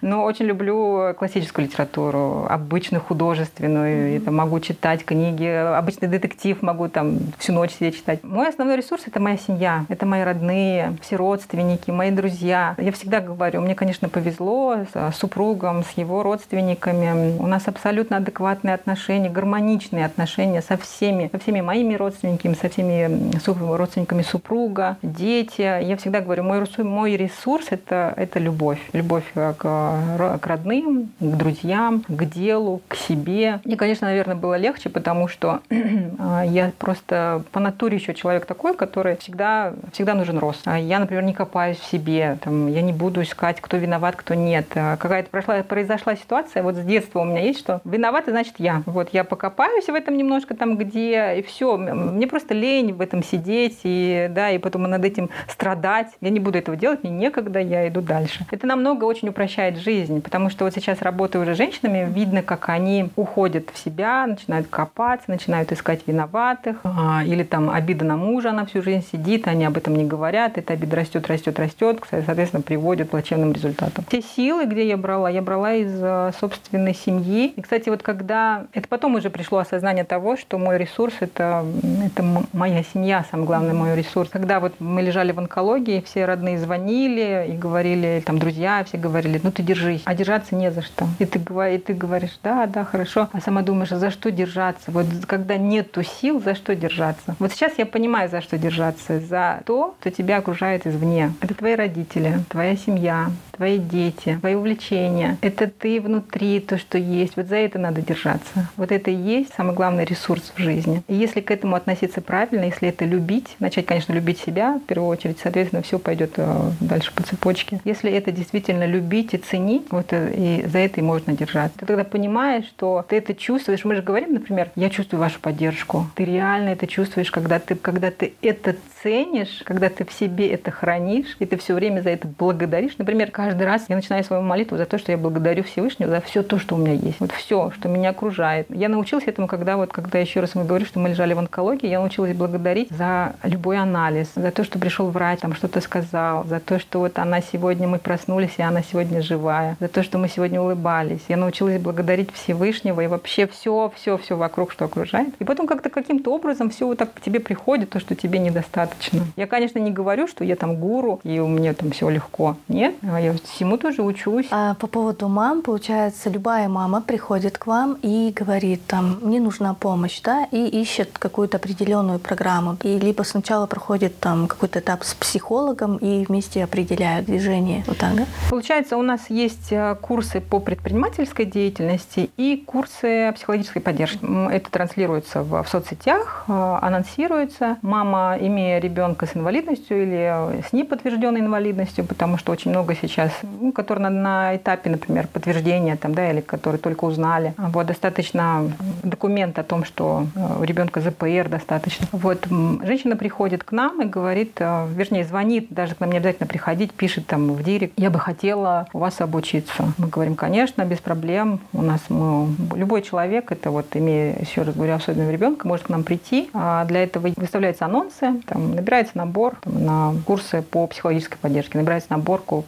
Но 0.00 0.24
очень 0.24 0.46
люблю 0.46 1.14
классическую 1.18 1.66
литературу, 1.66 2.46
обычную 2.48 3.00
художественную. 3.00 4.16
Это 4.16 4.30
могу 4.30 4.60
читать 4.60 5.04
книги, 5.04 5.44
обычный 5.44 6.08
детектив 6.08 6.60
могу 6.62 6.88
там 6.88 7.18
всю 7.38 7.52
ночь 7.52 7.72
сидеть 7.72 7.96
читать. 7.96 8.22
Мой 8.22 8.48
основной 8.48 8.76
ресурс— 8.76 9.02
это 9.06 9.20
моя 9.20 9.36
семья, 9.36 9.84
это 9.88 10.06
мои 10.06 10.22
родные, 10.22 10.96
все 11.00 11.16
родственники, 11.16 11.90
мои 11.90 12.10
друзья. 12.10 12.74
Я 12.78 12.92
всегда 12.92 13.20
говорю, 13.20 13.60
мне, 13.60 13.74
конечно, 13.74 14.08
повезло 14.08 14.78
с 14.92 15.16
супругом, 15.16 15.84
с 15.84 15.96
его 15.96 16.22
родственниками. 16.22 17.36
У 17.38 17.46
нас 17.46 17.66
абсолютно 17.66 18.18
адекватные 18.18 18.74
отношения, 18.74 19.30
гармоничные 19.30 20.04
отношения 20.04 20.62
со 20.62 20.76
всеми 20.76 21.23
со 21.32 21.38
всеми 21.38 21.60
моими 21.60 21.94
родственниками, 21.94 22.54
со 22.54 22.68
всеми 22.68 23.36
родственниками 23.76 24.22
супруга, 24.22 24.96
дети. 25.02 25.62
Я 25.62 25.96
всегда 25.96 26.20
говорю, 26.20 26.42
мой, 26.42 26.64
мой 26.78 27.16
ресурс 27.16 27.66
это, 27.70 28.14
это 28.16 28.38
любовь. 28.38 28.78
Любовь 28.92 29.24
к, 29.34 29.54
к 29.58 30.46
родным, 30.46 31.10
к 31.20 31.36
друзьям, 31.36 32.04
к 32.06 32.24
делу, 32.24 32.82
к 32.88 32.96
себе. 32.96 33.60
Мне, 33.64 33.76
конечно, 33.76 34.06
наверное, 34.06 34.36
было 34.36 34.56
легче, 34.56 34.88
потому 34.88 35.28
что 35.28 35.60
я 35.70 36.72
просто 36.78 37.42
по 37.52 37.60
натуре 37.60 37.96
еще 37.96 38.14
человек 38.14 38.46
такой, 38.46 38.74
который 38.74 39.16
всегда, 39.16 39.74
всегда 39.92 40.14
нужен 40.14 40.38
рост. 40.38 40.62
А 40.64 40.78
я, 40.78 40.98
например, 40.98 41.24
не 41.24 41.34
копаюсь 41.34 41.78
в 41.78 41.90
себе, 41.90 42.38
там, 42.42 42.68
я 42.68 42.82
не 42.82 42.92
буду 42.92 43.22
искать, 43.22 43.60
кто 43.60 43.76
виноват, 43.76 44.16
кто 44.16 44.34
нет. 44.34 44.66
А 44.74 44.96
какая-то 44.96 45.30
прошла, 45.30 45.62
произошла 45.62 46.16
ситуация, 46.16 46.62
вот 46.62 46.76
с 46.76 46.80
детства 46.80 47.20
у 47.20 47.24
меня 47.24 47.40
есть, 47.40 47.60
что 47.60 47.80
виноват, 47.84 48.24
значит 48.26 48.54
я. 48.58 48.82
Вот 48.86 49.10
я 49.12 49.24
покопаюсь 49.24 49.86
в 49.86 49.94
этом 49.94 50.16
немножко 50.16 50.54
там, 50.54 50.76
где 50.76 51.13
и 51.14 51.42
все. 51.42 51.76
Мне 51.76 52.26
просто 52.26 52.54
лень 52.54 52.92
в 52.92 53.00
этом 53.00 53.22
сидеть, 53.22 53.80
и, 53.84 54.28
да, 54.30 54.50
и 54.50 54.58
потом 54.58 54.82
над 54.82 55.04
этим 55.04 55.30
страдать. 55.48 56.08
Я 56.20 56.30
не 56.30 56.40
буду 56.40 56.58
этого 56.58 56.76
делать, 56.76 57.02
мне 57.02 57.12
некогда, 57.12 57.60
я 57.60 57.86
иду 57.88 58.00
дальше. 58.00 58.46
Это 58.50 58.66
намного 58.66 59.04
очень 59.04 59.28
упрощает 59.28 59.76
жизнь, 59.78 60.20
потому 60.22 60.50
что 60.50 60.64
вот 60.64 60.74
сейчас 60.74 61.02
работаю 61.02 61.42
уже 61.42 61.54
с 61.54 61.58
женщинами, 61.58 62.10
видно, 62.10 62.42
как 62.42 62.68
они 62.68 63.10
уходят 63.16 63.70
в 63.72 63.78
себя, 63.78 64.26
начинают 64.26 64.66
копаться, 64.68 65.30
начинают 65.30 65.70
искать 65.72 66.00
виноватых, 66.06 66.78
а, 66.84 67.22
или 67.24 67.42
там 67.42 67.70
обида 67.70 68.04
на 68.04 68.16
мужа, 68.16 68.50
она 68.50 68.64
всю 68.64 68.82
жизнь 68.82 69.06
сидит, 69.12 69.46
они 69.46 69.64
об 69.64 69.76
этом 69.76 69.94
не 69.94 70.04
говорят, 70.04 70.58
эта 70.58 70.72
обида 70.72 70.96
растет, 70.96 71.26
растет, 71.28 71.58
растет, 71.58 72.00
соответственно, 72.08 72.62
приводит 72.62 73.08
к 73.08 73.10
плачевным 73.10 73.52
результатам. 73.52 74.04
Те 74.08 74.22
силы, 74.22 74.64
где 74.64 74.88
я 74.88 74.96
брала, 74.96 75.28
я 75.28 75.42
брала 75.42 75.74
из 75.74 76.34
собственной 76.38 76.94
семьи. 76.94 77.52
И, 77.56 77.60
кстати, 77.60 77.88
вот 77.88 78.02
когда... 78.02 78.66
Это 78.72 78.88
потом 78.88 79.16
уже 79.16 79.28
пришло 79.30 79.58
осознание 79.58 80.04
того, 80.04 80.36
что 80.36 80.58
мой 80.58 80.78
ресурс 80.78 81.03
ресурс 81.04 81.16
это, 81.20 81.64
это 82.04 82.46
моя 82.52 82.82
семья, 82.82 83.24
самый 83.30 83.44
главный 83.44 83.74
мой 83.74 83.94
ресурс. 83.94 84.30
Когда 84.30 84.60
вот 84.60 84.74
мы 84.78 85.02
лежали 85.02 85.32
в 85.32 85.38
онкологии, 85.38 86.02
все 86.06 86.24
родные 86.24 86.58
звонили 86.58 87.46
и 87.50 87.52
говорили, 87.52 88.22
там 88.24 88.38
друзья 88.38 88.84
все 88.84 88.96
говорили, 88.96 89.40
ну 89.42 89.52
ты 89.52 89.62
держись, 89.62 90.02
а 90.04 90.14
держаться 90.14 90.54
не 90.54 90.70
за 90.70 90.82
что. 90.82 91.06
И 91.18 91.24
ты, 91.24 91.38
и 91.38 91.78
ты 91.78 91.94
говоришь, 91.94 92.38
да, 92.42 92.66
да, 92.66 92.84
хорошо, 92.84 93.28
а 93.32 93.40
сама 93.40 93.62
думаешь, 93.62 93.92
а 93.92 93.98
за 93.98 94.10
что 94.10 94.30
держаться? 94.30 94.90
Вот 94.90 95.06
когда 95.26 95.56
нету 95.56 96.02
сил, 96.02 96.40
за 96.42 96.54
что 96.54 96.74
держаться? 96.74 97.36
Вот 97.38 97.52
сейчас 97.52 97.72
я 97.78 97.86
понимаю, 97.86 98.28
за 98.28 98.40
что 98.40 98.58
держаться. 98.58 99.20
За 99.20 99.60
то, 99.66 99.94
что 100.00 100.10
тебя 100.10 100.38
окружает 100.38 100.86
извне. 100.86 101.32
Это 101.40 101.54
твои 101.54 101.74
родители, 101.74 102.40
твоя 102.48 102.76
семья, 102.76 103.30
твои 103.56 103.78
дети, 103.78 104.38
твои 104.40 104.54
увлечения. 104.54 105.38
Это 105.40 105.68
ты 105.68 106.00
внутри, 106.00 106.60
то, 106.60 106.78
что 106.78 106.98
есть. 106.98 107.36
Вот 107.36 107.46
за 107.46 107.56
это 107.56 107.78
надо 107.78 108.02
держаться. 108.02 108.68
Вот 108.76 108.92
это 108.92 109.10
и 109.10 109.14
есть 109.14 109.54
самый 109.54 109.74
главный 109.74 110.04
ресурс 110.04 110.52
в 110.54 110.60
жизни. 110.60 111.02
И 111.08 111.14
если 111.14 111.40
к 111.40 111.50
этому 111.50 111.76
относиться 111.76 112.20
правильно, 112.20 112.64
если 112.64 112.88
это 112.88 113.04
любить, 113.04 113.56
начать, 113.60 113.86
конечно, 113.86 114.12
любить 114.12 114.38
себя 114.38 114.78
в 114.78 114.86
первую 114.86 115.08
очередь, 115.08 115.38
соответственно, 115.42 115.82
все 115.82 115.98
пойдет 115.98 116.32
э, 116.36 116.70
дальше 116.80 117.12
по 117.14 117.22
цепочке. 117.22 117.80
Если 117.84 118.10
это 118.10 118.32
действительно 118.32 118.86
любить 118.86 119.34
и 119.34 119.38
ценить, 119.38 119.86
вот 119.90 120.12
э, 120.12 120.32
и 120.34 120.66
за 120.66 120.78
это 120.78 121.00
и 121.00 121.02
можно 121.02 121.32
держаться. 121.32 121.78
Ты 121.78 121.86
тогда 121.86 122.04
понимаешь, 122.04 122.66
что 122.66 123.04
ты 123.08 123.16
это 123.16 123.34
чувствуешь. 123.34 123.84
Мы 123.84 123.96
же 123.96 124.02
говорим, 124.02 124.34
например, 124.34 124.70
я 124.76 124.90
чувствую 124.90 125.20
вашу 125.20 125.40
поддержку. 125.40 126.06
Ты 126.14 126.24
реально 126.24 126.70
это 126.70 126.86
чувствуешь, 126.86 127.30
когда 127.30 127.58
ты, 127.58 127.74
когда 127.74 128.10
ты 128.10 128.34
это 128.42 128.76
ценишь, 129.02 129.62
когда 129.64 129.88
ты 129.88 130.04
в 130.04 130.12
себе 130.12 130.48
это 130.48 130.70
хранишь, 130.70 131.36
и 131.38 131.46
ты 131.46 131.56
все 131.56 131.74
время 131.74 132.00
за 132.00 132.10
это 132.10 132.26
благодаришь. 132.26 132.96
Например, 132.98 133.30
каждый 133.44 133.66
раз 133.66 133.84
я 133.88 133.96
начинаю 133.96 134.24
свою 134.24 134.42
молитву 134.42 134.78
за 134.78 134.86
то, 134.86 134.96
что 134.96 135.12
я 135.12 135.18
благодарю 135.18 135.64
Всевышнего 135.64 136.10
за 136.10 136.22
все 136.22 136.42
то, 136.42 136.58
что 136.58 136.76
у 136.76 136.78
меня 136.78 136.94
есть. 136.94 137.20
Вот 137.20 137.30
все, 137.32 137.70
что 137.72 137.90
меня 137.90 138.10
окружает. 138.10 138.66
Я 138.70 138.88
научилась 138.88 139.24
этому, 139.26 139.48
когда 139.48 139.76
вот, 139.76 139.92
когда 139.92 140.18
еще 140.18 140.40
раз 140.40 140.54
мы 140.54 140.64
говорим, 140.64 140.86
что 140.86 140.98
мы 140.98 141.10
лежали 141.10 141.34
в 141.34 141.38
онкологии, 141.38 141.86
я 141.86 142.00
научилась 142.00 142.34
благодарить 142.34 142.88
за 142.90 143.34
любой 143.42 143.76
анализ, 143.76 144.30
за 144.34 144.50
то, 144.50 144.64
что 144.64 144.78
пришел 144.78 145.10
врач, 145.10 145.40
там 145.40 145.54
что-то 145.54 145.82
сказал, 145.82 146.44
за 146.44 146.58
то, 146.58 146.78
что 146.78 147.00
вот 147.00 147.18
она 147.18 147.42
сегодня, 147.42 147.86
мы 147.86 147.98
проснулись, 147.98 148.54
и 148.56 148.62
она 148.62 148.82
сегодня 148.82 149.20
живая, 149.20 149.76
за 149.78 149.88
то, 149.88 150.02
что 150.02 150.16
мы 150.16 150.28
сегодня 150.30 150.58
улыбались. 150.58 151.20
Я 151.28 151.36
научилась 151.36 151.78
благодарить 151.78 152.32
Всевышнего 152.32 153.02
и 153.02 153.08
вообще 153.08 153.46
все, 153.46 153.92
все, 153.94 154.16
все 154.16 154.38
вокруг, 154.38 154.72
что 154.72 154.86
окружает. 154.86 155.34
И 155.38 155.44
потом 155.44 155.66
как-то 155.66 155.90
каким-то 155.90 156.32
образом 156.32 156.70
все 156.70 156.86
вот 156.86 156.96
так 156.96 157.12
к 157.12 157.20
тебе 157.20 157.40
приходит, 157.40 157.90
то, 157.90 158.00
что 158.00 158.14
тебе 158.14 158.38
недостаточно. 158.38 159.20
Я, 159.36 159.46
конечно, 159.46 159.78
не 159.78 159.90
говорю, 159.90 160.28
что 160.28 160.44
я 160.44 160.56
там 160.56 160.76
гуру, 160.76 161.20
и 161.24 161.40
у 161.40 161.46
меня 161.46 161.74
там 161.74 161.90
все 161.90 162.08
легко. 162.08 162.56
Нет, 162.68 162.94
я 163.02 163.33
всему 163.42 163.76
тоже 163.76 164.02
учусь. 164.02 164.46
А 164.50 164.74
по 164.74 164.86
поводу 164.86 165.28
мам, 165.28 165.62
получается, 165.62 166.30
любая 166.30 166.68
мама 166.68 167.00
приходит 167.00 167.58
к 167.58 167.66
вам 167.66 167.98
и 168.02 168.32
говорит, 168.34 168.86
там, 168.86 169.18
мне 169.22 169.40
нужна 169.40 169.74
помощь, 169.74 170.20
да, 170.22 170.46
и 170.50 170.66
ищет 170.66 171.18
какую-то 171.18 171.56
определенную 171.56 172.18
программу. 172.18 172.76
И 172.82 172.98
либо 172.98 173.22
сначала 173.22 173.66
проходит 173.66 174.18
там 174.20 174.46
какой-то 174.46 174.78
этап 174.78 175.04
с 175.04 175.14
психологом 175.14 175.96
и 175.96 176.24
вместе 176.24 176.64
определяют 176.64 177.26
движение. 177.26 177.84
Вот 177.86 177.98
так, 177.98 178.14
да? 178.14 178.26
Получается, 178.50 178.96
у 178.96 179.02
нас 179.02 179.30
есть 179.30 179.72
э, 179.72 179.96
курсы 180.00 180.40
по 180.40 180.60
предпринимательской 180.60 181.44
деятельности 181.44 182.30
и 182.36 182.62
курсы 182.64 183.32
психологической 183.34 183.82
поддержки. 183.82 184.18
Это 184.50 184.70
транслируется 184.70 185.42
в, 185.42 185.62
в 185.62 185.68
соцсетях, 185.68 186.44
э, 186.48 186.78
анонсируется. 186.82 187.78
Мама, 187.82 188.36
имея 188.40 188.78
ребенка 188.78 189.26
с 189.26 189.36
инвалидностью 189.36 190.02
или 190.02 190.62
с 190.68 190.72
неподтвержденной 190.72 191.40
инвалидностью, 191.40 192.04
потому 192.04 192.38
что 192.38 192.52
очень 192.52 192.70
много 192.70 192.94
сейчас, 192.94 193.23
ну, 193.42 193.72
которые 193.72 194.08
на, 194.08 194.10
на 194.10 194.56
этапе, 194.56 194.90
например, 194.90 195.26
подтверждения, 195.26 195.96
там, 195.96 196.14
да, 196.14 196.30
или 196.30 196.40
которые 196.40 196.80
только 196.80 197.04
узнали. 197.04 197.54
Вот 197.56 197.86
достаточно 197.86 198.70
документ 199.02 199.58
о 199.58 199.62
том, 199.62 199.84
что 199.84 200.26
э, 200.34 200.60
у 200.60 200.64
ребенка 200.64 201.00
ЗПР 201.00 201.48
достаточно. 201.48 202.06
Вот 202.12 202.46
женщина 202.82 203.16
приходит 203.16 203.64
к 203.64 203.72
нам 203.72 204.02
и 204.02 204.06
говорит, 204.06 204.56
э, 204.58 204.86
вернее, 204.94 205.24
звонит, 205.24 205.68
даже 205.70 205.94
к 205.94 206.00
нам 206.00 206.10
не 206.10 206.18
обязательно 206.18 206.46
приходить, 206.46 206.92
пишет 206.92 207.26
там 207.26 207.52
в 207.52 207.62
директ, 207.62 207.94
я 207.96 208.10
бы 208.10 208.18
хотела 208.18 208.86
у 208.92 208.98
вас 208.98 209.20
обучиться. 209.20 209.92
Мы 209.98 210.08
говорим, 210.08 210.34
конечно, 210.34 210.84
без 210.84 210.98
проблем. 210.98 211.60
У 211.72 211.82
нас 211.82 212.00
мы, 212.08 212.48
любой 212.74 213.02
человек, 213.02 213.52
это 213.52 213.70
вот 213.70 213.86
имея, 213.94 214.36
еще 214.40 214.62
раз 214.62 214.74
говорю, 214.74 214.94
особенного 214.94 215.30
ребенка, 215.30 215.66
может 215.66 215.86
к 215.86 215.88
нам 215.88 216.04
прийти. 216.04 216.50
А 216.54 216.84
для 216.84 217.02
этого 217.04 217.30
выставляются 217.36 217.86
анонсы, 217.86 218.40
там, 218.46 218.74
набирается 218.74 219.16
набор 219.16 219.56
там, 219.60 219.84
на 219.84 220.14
курсы 220.26 220.62
по 220.62 220.86
психологической 220.86 221.38
поддержке, 221.38 221.78
набирается 221.78 222.10
набор 222.10 222.42
по, 222.42 222.62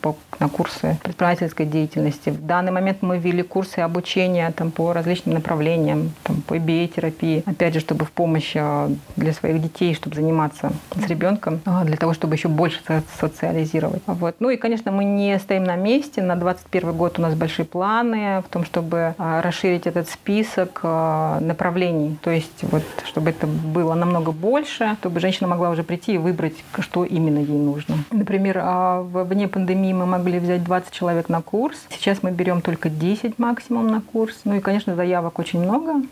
на 0.46 0.48
курсы 0.48 0.96
предпринимательской 1.02 1.66
деятельности. 1.66 2.30
В 2.30 2.46
данный 2.46 2.70
момент 2.70 2.98
мы 3.02 3.18
ввели 3.18 3.42
курсы 3.42 3.80
обучения 3.80 4.50
там, 4.52 4.70
по 4.70 4.92
различным 4.92 5.34
направлениям, 5.34 6.12
там, 6.22 6.40
по 6.42 6.56
MBA-терапии, 6.56 7.42
опять 7.46 7.74
же, 7.74 7.80
чтобы 7.80 8.04
в 8.04 8.12
помощь 8.12 8.52
а, 8.56 8.88
для 9.16 9.32
своих 9.32 9.60
детей, 9.60 9.94
чтобы 9.94 10.14
заниматься 10.14 10.72
с 10.94 11.08
ребенком, 11.08 11.60
а, 11.64 11.84
для 11.84 11.96
того, 11.96 12.14
чтобы 12.14 12.36
еще 12.36 12.48
больше 12.48 12.78
социализировать. 13.20 14.02
Вот. 14.06 14.36
Ну 14.38 14.50
и, 14.50 14.56
конечно, 14.56 14.92
мы 14.92 15.04
не 15.04 15.38
стоим 15.40 15.64
на 15.64 15.76
месте. 15.76 16.22
На 16.22 16.36
2021 16.36 16.92
год 16.96 17.18
у 17.18 17.22
нас 17.22 17.34
большие 17.34 17.66
планы 17.66 18.42
в 18.46 18.48
том, 18.48 18.64
чтобы 18.64 19.14
а, 19.18 19.42
расширить 19.42 19.86
этот 19.86 20.08
список 20.08 20.82
направлений. 20.84 22.18
То 22.22 22.30
есть, 22.30 22.62
вот, 22.62 22.84
чтобы 23.04 23.30
это 23.30 23.46
было 23.46 23.94
намного 23.94 24.30
больше, 24.30 24.96
чтобы 25.00 25.18
женщина 25.20 25.48
могла 25.48 25.70
уже 25.70 25.82
прийти 25.82 26.14
и 26.14 26.18
выбрать, 26.18 26.54
что 26.78 27.04
именно 27.04 27.38
ей 27.38 27.58
нужно. 27.58 27.96
Например, 28.12 28.62
вне 29.02 29.48
пандемии 29.48 29.92
мы 29.92 30.06
могли 30.06 30.35
взять 30.38 30.64
20 30.64 30.90
человек 30.92 31.28
на 31.28 31.42
курс. 31.42 31.78
Сейчас 31.90 32.22
мы 32.22 32.30
берем 32.30 32.60
только 32.60 32.88
10 32.88 33.38
максимум 33.38 33.88
на 33.88 34.00
курс. 34.00 34.40
Ну 34.44 34.54
и, 34.54 34.60
конечно, 34.60 34.94
заявок 34.94 35.38
очень 35.38 35.60
много. 35.60 36.02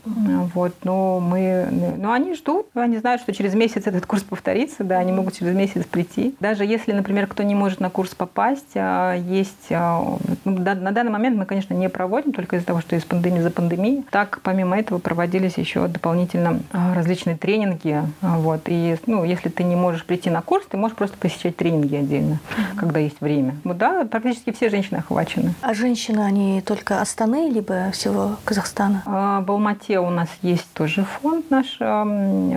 Вот, 0.55 0.75
но 0.85 1.21
мы, 1.21 1.69
но 1.97 2.13
они 2.13 2.35
ждут, 2.35 2.67
они 2.75 2.99
знают, 2.99 3.23
что 3.23 3.33
через 3.33 3.55
месяц 3.55 3.87
этот 3.87 4.07
курс 4.07 4.23
повторится, 4.23 4.85
да, 4.85 4.99
они 4.99 5.13
могут 5.13 5.35
через 5.35 5.55
месяц 5.55 5.85
прийти. 5.85 6.35
Даже 6.41 6.65
если, 6.65 6.93
например, 6.93 7.27
кто 7.27 7.43
не 7.43 7.55
может 7.55 7.81
на 7.81 7.91
курс 7.91 8.15
попасть, 8.15 8.73
а, 8.75 9.15
есть, 9.15 9.71
а, 9.71 10.01
ну, 10.45 10.59
на 10.59 10.93
данный 10.93 11.11
момент 11.11 11.37
мы, 11.37 11.47
конечно, 11.47 11.75
не 11.75 11.89
проводим, 11.89 12.33
только 12.33 12.57
из-за 12.57 12.67
того, 12.67 12.81
что 12.81 12.97
из 12.97 13.05
пандемии 13.05 13.41
за 13.41 13.51
пандемией. 13.51 14.05
Так, 14.11 14.41
помимо 14.43 14.79
этого, 14.79 14.99
проводились 14.99 15.59
еще 15.59 15.87
дополнительно 15.89 16.61
а, 16.73 16.95
различные 16.95 17.37
тренинги. 17.37 18.03
Вот, 18.21 18.63
и, 18.67 18.97
ну, 19.07 19.25
если 19.25 19.49
ты 19.49 19.65
не 19.65 19.77
можешь 19.77 20.05
прийти 20.05 20.31
на 20.31 20.43
курс, 20.43 20.65
ты 20.69 20.77
можешь 20.77 20.97
просто 20.97 21.17
посещать 21.17 21.57
тренинги 21.57 21.97
отдельно, 21.97 22.35
mm-hmm. 22.35 22.77
когда 22.77 23.01
есть 23.01 23.21
время. 23.21 23.57
Вот, 23.65 23.79
да, 23.79 24.05
практически 24.21 24.53
все 24.53 24.71
женщины 24.71 24.99
охвачены. 24.99 25.55
А 25.61 25.75
женщины, 25.75 26.21
они 26.21 26.61
только 26.61 27.01
Астаны, 27.01 27.51
либо 27.51 27.91
всего 27.93 28.37
Казахстана? 28.45 29.03
В 29.07 29.51
Алмате 29.51 29.99
у 29.99 30.11
нас 30.11 30.29
есть 30.43 30.73
тоже 30.73 31.05
фонд 31.05 31.51
наш, 31.51 31.79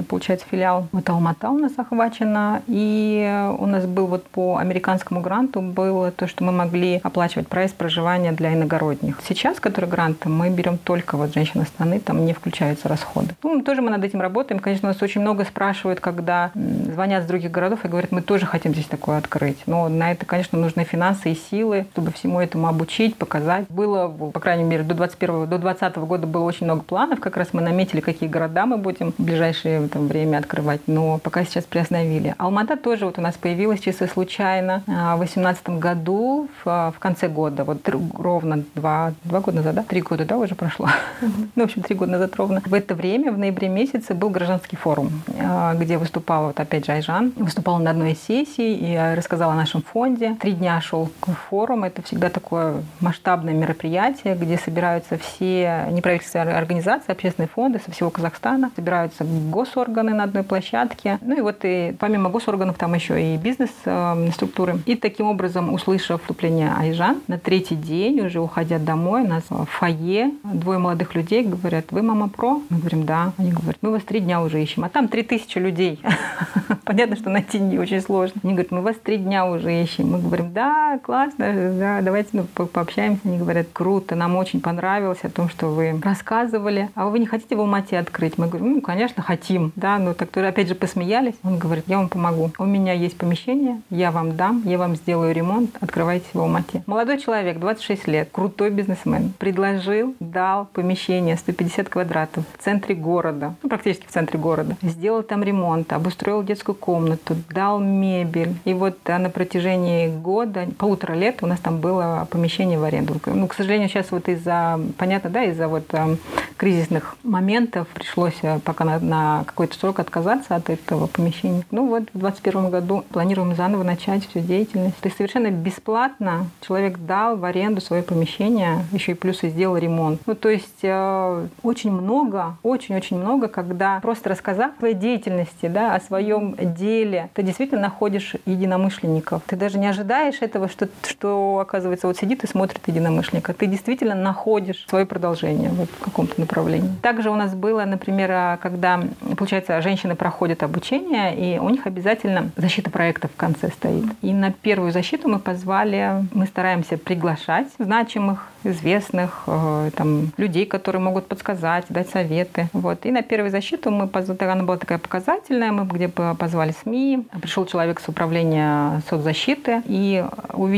получается, 0.08 0.46
филиал. 0.50 0.88
Вот 0.92 1.10
Алмата 1.10 1.50
у 1.50 1.58
нас 1.58 1.72
охвачена. 1.78 2.62
И 2.68 3.54
у 3.58 3.66
нас 3.66 3.86
был 3.86 4.08
вот 4.08 4.26
по 4.26 4.58
американскому 4.58 5.22
гранту 5.22 5.62
было 5.62 6.12
то, 6.12 6.28
что 6.28 6.44
мы 6.44 6.52
могли 6.52 7.00
оплачивать 7.04 7.48
проезд 7.48 7.76
проживания 7.76 8.32
для 8.32 8.54
иногородних. 8.54 9.20
Сейчас, 9.28 9.60
который 9.60 9.90
грант, 9.90 10.26
мы 10.26 10.50
берем 10.50 10.78
только 10.78 11.18
вот 11.18 11.34
женщины 11.34 11.66
страны, 11.66 12.00
там 12.00 12.26
не 12.26 12.34
включаются 12.34 12.88
расходы. 12.88 13.36
Ну, 13.44 13.62
тоже 13.62 13.82
мы 13.82 13.90
над 13.90 14.04
этим 14.04 14.22
работаем. 14.22 14.60
Конечно, 14.60 14.90
нас 14.90 15.02
очень 15.02 15.22
много 15.22 15.44
спрашивают, 15.44 16.00
когда 16.02 16.52
звонят 16.54 17.24
с 17.24 17.28
других 17.28 17.52
городов 17.52 17.84
и 17.84 17.88
говорят, 17.88 18.12
мы 18.12 18.22
тоже 18.22 18.46
хотим 18.46 18.74
здесь 18.74 18.86
такое 18.86 19.18
открыть. 19.18 19.58
Но 19.66 19.90
на 19.90 20.12
это, 20.12 20.26
конечно, 20.26 20.58
нужны 20.58 20.84
финансы 20.84 21.32
и 21.32 21.36
силы, 21.38 21.86
чтобы 21.94 22.12
всему 22.12 22.40
этому 22.40 22.68
обучить, 22.68 23.16
показать. 23.16 23.68
Было, 23.70 24.08
по 24.08 24.40
крайней 24.40 24.64
мере, 24.64 24.84
до 24.84 24.96
21 24.96 25.48
до 25.48 25.58
20 25.58 25.96
года 25.98 26.28
было 26.28 26.44
очень 26.44 26.66
много 26.66 26.84
планов. 26.84 27.20
Как 27.20 27.38
раз 27.38 27.50
мы 27.54 27.62
наметили, 27.62 28.02
какие 28.02 28.30
города 28.30 28.66
мы 28.66 28.78
будем 28.78 29.14
в 29.18 29.24
ближайшее 29.24 29.88
там, 29.88 30.08
время 30.08 30.38
открывать. 30.38 30.82
Но 30.88 31.20
пока 31.20 31.44
сейчас 31.46 31.64
приостановили. 31.66 32.36
Алмата 32.38 32.78
тоже 32.78 33.06
вот 33.06 33.18
у 33.18 33.22
нас 33.22 33.36
появилась 33.36 33.80
чисто 33.80 34.08
случайно 34.08 34.84
а, 34.88 35.16
в 35.16 35.20
2018 35.20 35.70
году, 35.70 36.50
в, 36.64 36.94
в 36.96 37.00
конце 37.00 37.28
года. 37.28 37.64
Вот 37.64 37.88
ровно 38.18 38.64
два, 38.76 39.14
два 39.24 39.40
года 39.40 39.58
назад, 39.58 39.76
да? 39.76 39.84
Три 39.84 40.02
года, 40.02 40.26
да, 40.26 40.38
уже 40.38 40.56
прошло. 40.56 40.88
ну, 41.22 41.64
в 41.64 41.66
общем, 41.66 41.82
три 41.82 41.96
года 41.96 42.14
назад 42.14 42.36
ровно. 42.36 42.62
В 42.66 42.74
это 42.74 42.96
время, 42.96 43.32
в 43.32 43.38
ноябре 43.38 43.70
месяце, 43.70 44.14
был 44.14 44.30
гражданский 44.30 44.76
форум, 44.76 45.22
а, 45.40 45.74
где 45.76 45.98
выступала, 45.98 46.48
вот 46.48 46.60
опять 46.60 46.86
же, 46.86 46.92
Айжан. 46.92 47.34
Выступала 47.36 47.78
на 47.78 47.92
одной 47.92 48.14
из 48.14 48.22
сессий 48.22 48.76
и 48.76 49.16
рассказала 49.16 49.54
о 49.54 49.56
нашем 49.56 49.82
фонде. 49.82 50.36
Три 50.40 50.54
дня 50.54 50.80
шел 50.82 51.10
форум. 51.36 51.84
Это 51.84 52.02
всегда 52.02 52.30
такое 52.30 52.84
масштабное 53.00 53.54
мероприятие, 53.54 54.36
где 54.36 54.58
собираются 54.58 55.18
все 55.18 55.86
неправительственные 55.92 56.56
организации, 56.56 57.12
общественные 57.12 57.50
фонды 57.50 57.80
со 57.84 57.92
всего 57.92 58.10
Казахстана. 58.10 58.72
Собираются 58.76 59.24
госорганы 59.24 60.14
на 60.14 60.24
одной 60.24 60.44
площадке. 60.44 61.18
Ну 61.22 61.38
и 61.38 61.42
вот 61.42 61.60
и 61.64 61.96
помимо 62.00 62.30
госорганов 62.30 62.78
там 62.78 62.94
еще 62.94 63.34
и 63.34 63.38
бизнес-структуры. 63.38 64.80
И 64.86 64.96
таким 64.96 65.28
образом, 65.28 65.74
услышав 65.74 66.22
вступление 66.22 66.74
Айжан, 66.78 67.22
на 67.28 67.38
третий 67.38 67.76
день, 67.76 68.22
уже 68.22 68.40
уходя 68.40 68.80
домой, 68.80 69.28
нас 69.28 69.44
в 69.50 69.66
фойе 69.66 70.32
двое 70.44 70.80
молодых 70.80 71.16
людей 71.16 71.44
говорят, 71.44 71.92
вы 71.92 72.02
мама 72.02 72.30
про? 72.30 72.62
Мы 72.70 72.80
говорим, 72.80 73.06
да. 73.06 73.34
Они 73.38 73.52
говорят, 73.52 73.78
мы 73.82 73.92
вас 73.92 74.04
три 74.04 74.20
дня 74.20 74.42
уже 74.42 74.62
ищем. 74.62 74.84
А 74.84 74.90
там 74.90 75.08
три 75.08 75.24
тысячи 75.24 75.58
людей. 75.58 76.02
Понятно, 76.86 77.16
что 77.16 77.30
найти 77.30 77.60
не 77.60 77.80
очень 77.80 78.02
сложно. 78.02 78.40
Они 78.44 78.54
говорят, 78.54 78.72
мы 78.72 78.82
вас 78.82 78.96
три 79.04 79.18
дня 79.18 79.46
уже 79.46 79.84
ищем. 79.84 80.12
Мы 80.12 80.20
говорим, 80.20 80.54
да, 80.54 81.00
классно, 81.04 81.17
да, 81.38 82.02
давайте 82.02 82.30
ну, 82.34 82.44
пообщаемся. 82.68 83.22
Они 83.26 83.38
говорят, 83.38 83.68
круто, 83.74 84.16
нам 84.16 84.36
очень 84.36 84.62
понравилось 84.62 85.20
о 85.24 85.30
том, 85.30 85.50
что 85.50 85.68
вы 85.68 86.00
рассказывали. 86.04 86.90
А 86.96 87.08
вы 87.08 87.20
не 87.20 87.26
хотите 87.26 87.56
в 87.56 87.60
Алмате 87.60 87.98
открыть? 87.98 88.38
Мы 88.38 88.48
говорим, 88.48 88.74
ну, 88.74 88.82
конечно, 88.82 89.24
хотим. 89.24 89.72
Да, 89.76 89.98
но 89.98 90.14
так 90.14 90.36
опять 90.38 90.68
же 90.68 90.76
посмеялись. 90.76 91.36
Он 91.44 91.58
говорит, 91.58 91.86
я 91.88 91.98
вам 91.98 92.10
помогу. 92.10 92.52
У 92.60 92.66
меня 92.66 92.94
есть 92.94 93.18
помещение, 93.18 93.82
я 93.90 94.12
вам 94.12 94.36
дам, 94.36 94.62
я 94.66 94.78
вам 94.78 94.96
сделаю 94.96 95.34
ремонт, 95.34 95.76
открывайте 95.80 96.26
в 96.34 96.40
Алмате. 96.40 96.84
Молодой 96.86 97.20
человек, 97.20 97.60
26 97.60 98.08
лет, 98.08 98.30
крутой 98.32 98.70
бизнесмен, 98.70 99.34
предложил, 99.38 100.16
дал 100.20 100.66
помещение 100.66 101.38
150 101.38 101.90
квадратов 101.90 102.44
в 102.58 102.64
центре 102.64 102.96
города, 102.96 103.56
ну, 103.64 103.70
практически 103.70 104.06
в 104.08 104.12
центре 104.12 104.40
города. 104.40 104.76
Сделал 104.82 105.24
там 105.24 105.44
ремонт, 105.44 105.94
обустроил 105.94 106.44
детскую 106.44 106.76
комнату, 106.76 107.36
дал 107.50 107.80
мебель. 107.80 108.56
И 108.66 108.74
вот 108.74 108.98
на 109.08 109.30
протяжении 109.30 110.08
года, 110.08 110.68
полутора 110.78 111.07
лет 111.14 111.44
у 111.44 111.48
нас 111.48 111.60
там 111.60 111.80
было 111.80 112.28
помещение 112.30 112.80
в 112.80 112.84
аренду. 112.84 113.16
Ну, 113.26 113.48
к 113.48 113.54
сожалению, 113.54 113.90
сейчас 113.90 114.12
вот 114.12 114.28
из-за, 114.28 114.80
понятно, 114.98 115.30
да, 115.30 115.44
из-за 115.44 115.68
вот 115.68 115.86
э, 115.94 116.18
кризисных 116.58 117.16
моментов 117.24 117.88
пришлось 117.90 118.38
э, 118.42 118.60
пока 118.60 118.84
на, 118.84 119.00
на 119.00 119.44
какой-то 119.46 119.78
срок 119.78 120.00
отказаться 120.00 120.56
от 120.56 120.70
этого 120.70 121.08
помещения. 121.08 121.64
Ну 121.72 121.88
вот 121.88 122.04
в 122.14 122.20
2021 122.20 122.70
году 122.70 123.06
планируем 123.12 123.56
заново 123.56 123.84
начать 123.84 124.28
всю 124.28 124.40
деятельность. 124.40 124.98
То 124.98 125.08
есть 125.08 125.18
совершенно 125.18 125.52
бесплатно 125.52 126.48
человек 126.62 126.98
дал 126.98 127.38
в 127.38 127.46
аренду 127.46 127.82
свое 127.82 128.04
помещение, 128.04 128.86
еще 128.92 129.14
и 129.14 129.16
плюс 129.16 129.44
и 129.44 129.50
сделал 129.50 129.78
ремонт. 129.78 130.22
Ну 130.26 130.36
то 130.36 130.50
есть 130.50 130.84
э, 130.84 131.48
очень 131.64 131.92
много, 131.92 132.58
очень-очень 132.64 133.18
много, 133.18 133.48
когда 133.48 134.00
просто 134.02 134.30
рассказав 134.30 134.72
о 134.76 134.80
своей 134.80 134.96
деятельности, 134.96 135.68
да, 135.68 135.96
о 135.96 136.00
своем 136.00 136.56
деле, 136.58 137.30
ты 137.34 137.44
действительно 137.44 137.82
находишь 137.82 138.36
единомышленников. 138.46 139.44
Ты 139.46 139.56
даже 139.56 139.78
не 139.78 139.88
ожидаешь 139.88 140.42
этого, 140.42 140.68
что, 140.68 140.88
что 141.06 141.60
оказывается, 141.60 142.08
вот 142.08 142.18
сидит 142.18 142.44
и 142.44 142.48
смотрит 142.48 142.82
единомышленника. 142.88 143.54
Ты 143.54 143.68
действительно 143.68 144.16
находишь 144.16 144.86
свое 144.88 145.06
продолжение 145.06 145.70
вот 145.70 145.90
в 145.90 146.00
каком-то 146.04 146.40
направлении. 146.40 146.92
Также 147.02 147.30
у 147.30 147.36
нас 147.36 147.54
было, 147.54 147.86
например, 147.86 148.58
когда, 148.62 149.02
получается, 149.38 149.82
женщины 149.82 150.16
проходят 150.16 150.64
обучение, 150.64 151.36
и 151.36 151.60
у 151.60 151.70
них 151.70 151.86
обязательно 151.88 152.52
защита 152.56 152.90
проекта 152.90 153.28
в 153.28 153.36
конце 153.36 153.70
стоит. 153.70 154.06
И 154.22 154.34
на 154.34 154.52
первую 154.52 154.92
защиту 154.92 155.30
мы 155.30 155.40
позвали, 155.40 156.26
мы 156.34 156.46
стараемся 156.46 156.98
приглашать 156.98 157.68
значимых, 157.80 158.48
известных, 158.64 159.44
э, 159.48 159.92
там, 159.96 160.32
людей, 160.38 160.66
которые 160.66 161.02
могут 161.02 161.28
подсказать, 161.28 161.86
дать 161.90 162.10
советы. 162.10 162.70
Вот. 162.74 163.06
И 163.06 163.12
на 163.12 163.22
первую 163.22 163.52
защиту 163.52 163.92
мы 163.92 164.08
позвали, 164.08 164.44
она 164.44 164.64
была 164.64 164.78
такая 164.78 164.98
показательная, 164.98 165.72
мы 165.72 165.86
где 165.86 166.08
позвали 166.10 166.74
СМИ, 166.84 167.28
пришел 167.42 167.66
человек 167.66 168.00
с 168.00 168.08
управления 168.10 169.02
соцзащиты, 169.10 169.82
и 169.86 170.26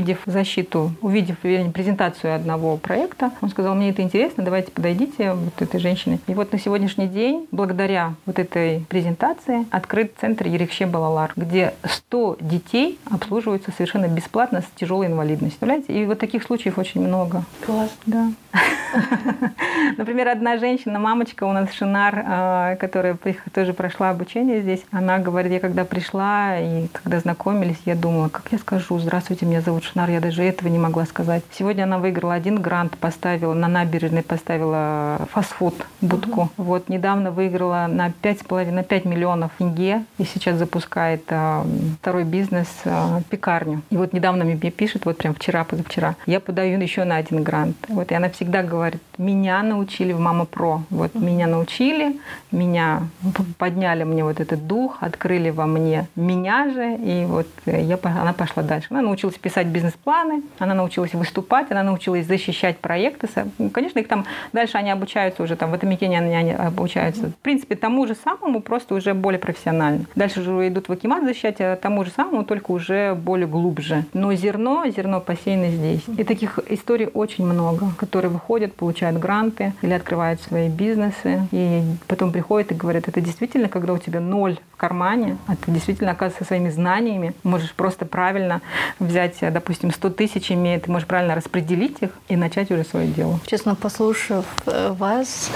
увидев 0.10 0.22
защиту, 0.26 0.92
увидев 1.02 1.38
презентацию 1.40 2.34
одного 2.34 2.78
проекта, 2.78 3.32
он 3.42 3.50
сказал, 3.50 3.76
мне 3.76 3.92
это 3.92 4.02
интересно, 4.02 4.44
давайте 4.44 4.72
подойдите 4.72 5.34
вот 5.34 5.62
этой 5.62 5.80
женщине. 5.80 6.20
И 6.28 6.34
вот 6.34 6.52
на 6.52 6.60
сегодняшний 6.60 7.08
день, 7.08 7.48
благодаря 7.52 8.16
вот 8.26 8.40
этой 8.40 8.86
презентации, 8.90 9.66
открыт 9.70 10.14
центр 10.20 10.48
Ерекше 10.48 10.88
Балалар, 10.88 11.34
где 11.36 11.74
100 11.84 12.38
детей 12.40 12.98
обслуживаются 13.12 13.72
совершенно 13.72 14.08
бесплатно 14.08 14.62
с 14.62 14.80
тяжелой 14.80 15.08
инвалидностью. 15.08 15.60
Представляете? 15.60 15.94
И 15.94 16.06
вот 16.06 16.20
таких 16.20 16.44
случаев 16.44 16.78
очень 16.78 17.02
много. 17.02 17.44
Класс. 17.66 17.92
Да. 18.06 18.32
Например, 19.98 20.30
одна 20.30 20.58
женщина, 20.58 21.00
мамочка 21.00 21.44
у 21.44 21.52
нас 21.52 21.72
Шинар, 21.74 22.24
а, 22.26 22.76
которая 22.78 23.18
тоже 23.54 23.74
прошла 23.74 24.10
обучение 24.10 24.62
здесь, 24.62 24.84
она 24.92 25.20
говорит, 25.20 25.52
я 25.52 25.60
когда 25.60 25.86
пришла 25.86 26.58
и 26.60 26.88
когда 26.88 27.20
знакомились, 27.20 27.80
я 27.86 27.96
думала, 27.96 28.30
как 28.30 28.46
я 28.52 28.58
скажу, 28.58 28.98
здравствуйте, 29.00 29.46
меня 29.46 29.62
зовут 29.62 29.84
Шинар, 29.84 29.99
я 30.08 30.22
даже 30.22 30.44
этого 30.44 30.70
не 30.70 30.78
могла 30.78 31.06
сказать. 31.06 31.44
Сегодня 31.52 31.84
она 31.84 31.98
выиграла 31.98 32.36
один 32.36 32.62
грант, 32.62 32.98
поставила 32.98 33.54
на 33.54 33.68
набережной, 33.68 34.24
поставила 34.24 35.28
фастфуд 35.32 35.74
будку. 36.02 36.42
Uh-huh. 36.42 36.64
Вот 36.64 36.90
недавно 36.90 37.32
выиграла 37.32 37.88
на 37.90 38.10
5,5, 38.10 38.72
на 38.72 38.84
5 38.84 39.06
миллионов 39.06 39.52
тенге 39.58 40.04
и 40.18 40.24
сейчас 40.24 40.58
запускает 40.58 41.24
а, 41.30 41.66
второй 42.02 42.24
бизнес, 42.24 42.68
а, 42.86 43.22
пекарню. 43.30 43.82
И 43.90 43.98
вот 43.98 44.14
недавно 44.14 44.46
мне 44.46 44.56
пишет, 44.56 45.06
вот 45.06 45.18
прям 45.18 45.34
вчера, 45.34 45.64
позавчера, 45.64 46.16
я 46.26 46.40
подаю 46.40 46.80
еще 46.80 47.04
на 47.04 47.18
один 47.18 47.44
грант. 47.44 47.76
Вот, 47.88 48.12
и 48.12 48.16
она 48.16 48.30
всегда 48.30 48.64
говорит, 48.64 49.02
меня 49.18 49.64
научили 49.64 50.14
в 50.14 50.20
Мама 50.20 50.46
Про. 50.46 50.84
Вот 50.90 51.14
uh-huh. 51.14 51.24
меня 51.24 51.48
научили, 51.48 52.20
меня 52.52 53.04
подняли 53.58 54.04
мне 54.04 54.24
вот 54.24 54.40
этот 54.40 54.68
дух, 54.68 54.98
открыли 55.02 55.50
во 55.50 55.66
мне 55.66 56.08
меня 56.16 56.70
же, 56.70 56.96
и 56.96 57.26
вот 57.26 57.48
я, 57.66 58.00
она 58.04 58.34
пошла 58.34 58.64
дальше. 58.64 58.88
Она 58.90 59.02
научилась 59.02 59.38
писать 59.38 59.68
бизнес-планы, 59.90 60.44
она 60.60 60.74
научилась 60.74 61.14
выступать, 61.14 61.72
она 61.72 61.84
научилась 61.84 62.26
защищать 62.26 62.78
проекты. 62.78 63.28
Конечно, 63.74 64.00
их 64.00 64.08
там 64.08 64.26
дальше 64.54 64.78
они 64.78 64.92
обучаются 64.92 65.44
уже, 65.44 65.56
там 65.56 65.72
в 65.72 65.74
этом 65.74 65.90
они, 65.90 66.16
они 66.16 66.52
обучаются. 66.52 67.28
В 67.28 67.36
принципе, 67.36 67.76
тому 67.76 68.08
же 68.08 68.16
самому, 68.16 68.62
просто 68.62 68.96
уже 68.96 69.14
более 69.14 69.40
профессионально. 69.40 70.06
Дальше 70.16 70.42
уже 70.42 70.68
идут 70.68 70.90
в 70.90 70.92
Акимат 70.92 71.24
защищать, 71.24 71.58
а 71.60 71.76
тому 71.76 72.06
же 72.06 72.12
самому, 72.12 72.44
только 72.44 72.72
уже 72.72 73.16
более 73.16 73.48
глубже. 73.48 74.06
Но 74.14 74.34
зерно, 74.34 74.86
зерно 74.88 75.22
посеяно 75.22 75.70
здесь. 75.70 76.04
И 76.18 76.24
таких 76.24 76.60
историй 76.70 77.08
очень 77.14 77.46
много, 77.46 77.88
которые 77.98 78.32
выходят, 78.32 78.74
получают 78.76 79.18
гранты 79.18 79.74
или 79.82 79.94
открывают 79.94 80.42
свои 80.42 80.70
бизнесы, 80.70 81.48
и 81.52 81.82
потом 82.08 82.32
приходят 82.32 82.72
и 82.72 82.76
говорят, 82.76 83.08
это 83.08 83.22
действительно, 83.22 83.70
когда 83.70 83.94
у 83.94 83.98
тебя 83.98 84.20
ноль 84.20 84.58
в 84.74 84.78
кармане, 84.78 85.38
а 85.48 85.56
ты 85.56 85.72
действительно, 85.72 86.12
оказывается, 86.12 86.46
своими 86.46 86.70
знаниями 86.70 87.34
можешь 87.44 87.74
просто 87.74 88.06
правильно 88.06 88.62
взять, 89.00 89.38
допустим, 89.42 89.69
100 89.74 90.10
тысяч 90.12 90.52
имеет, 90.52 90.84
ты 90.84 90.92
можешь 90.92 91.08
правильно 91.08 91.36
распределить 91.36 91.98
их 92.02 92.12
и 92.28 92.36
начать 92.36 92.72
уже 92.72 92.84
свое 92.84 93.08
дело. 93.08 93.40
Честно, 93.46 93.76
послушав 93.76 94.46
э, 94.66 94.92
вас, 94.92 95.50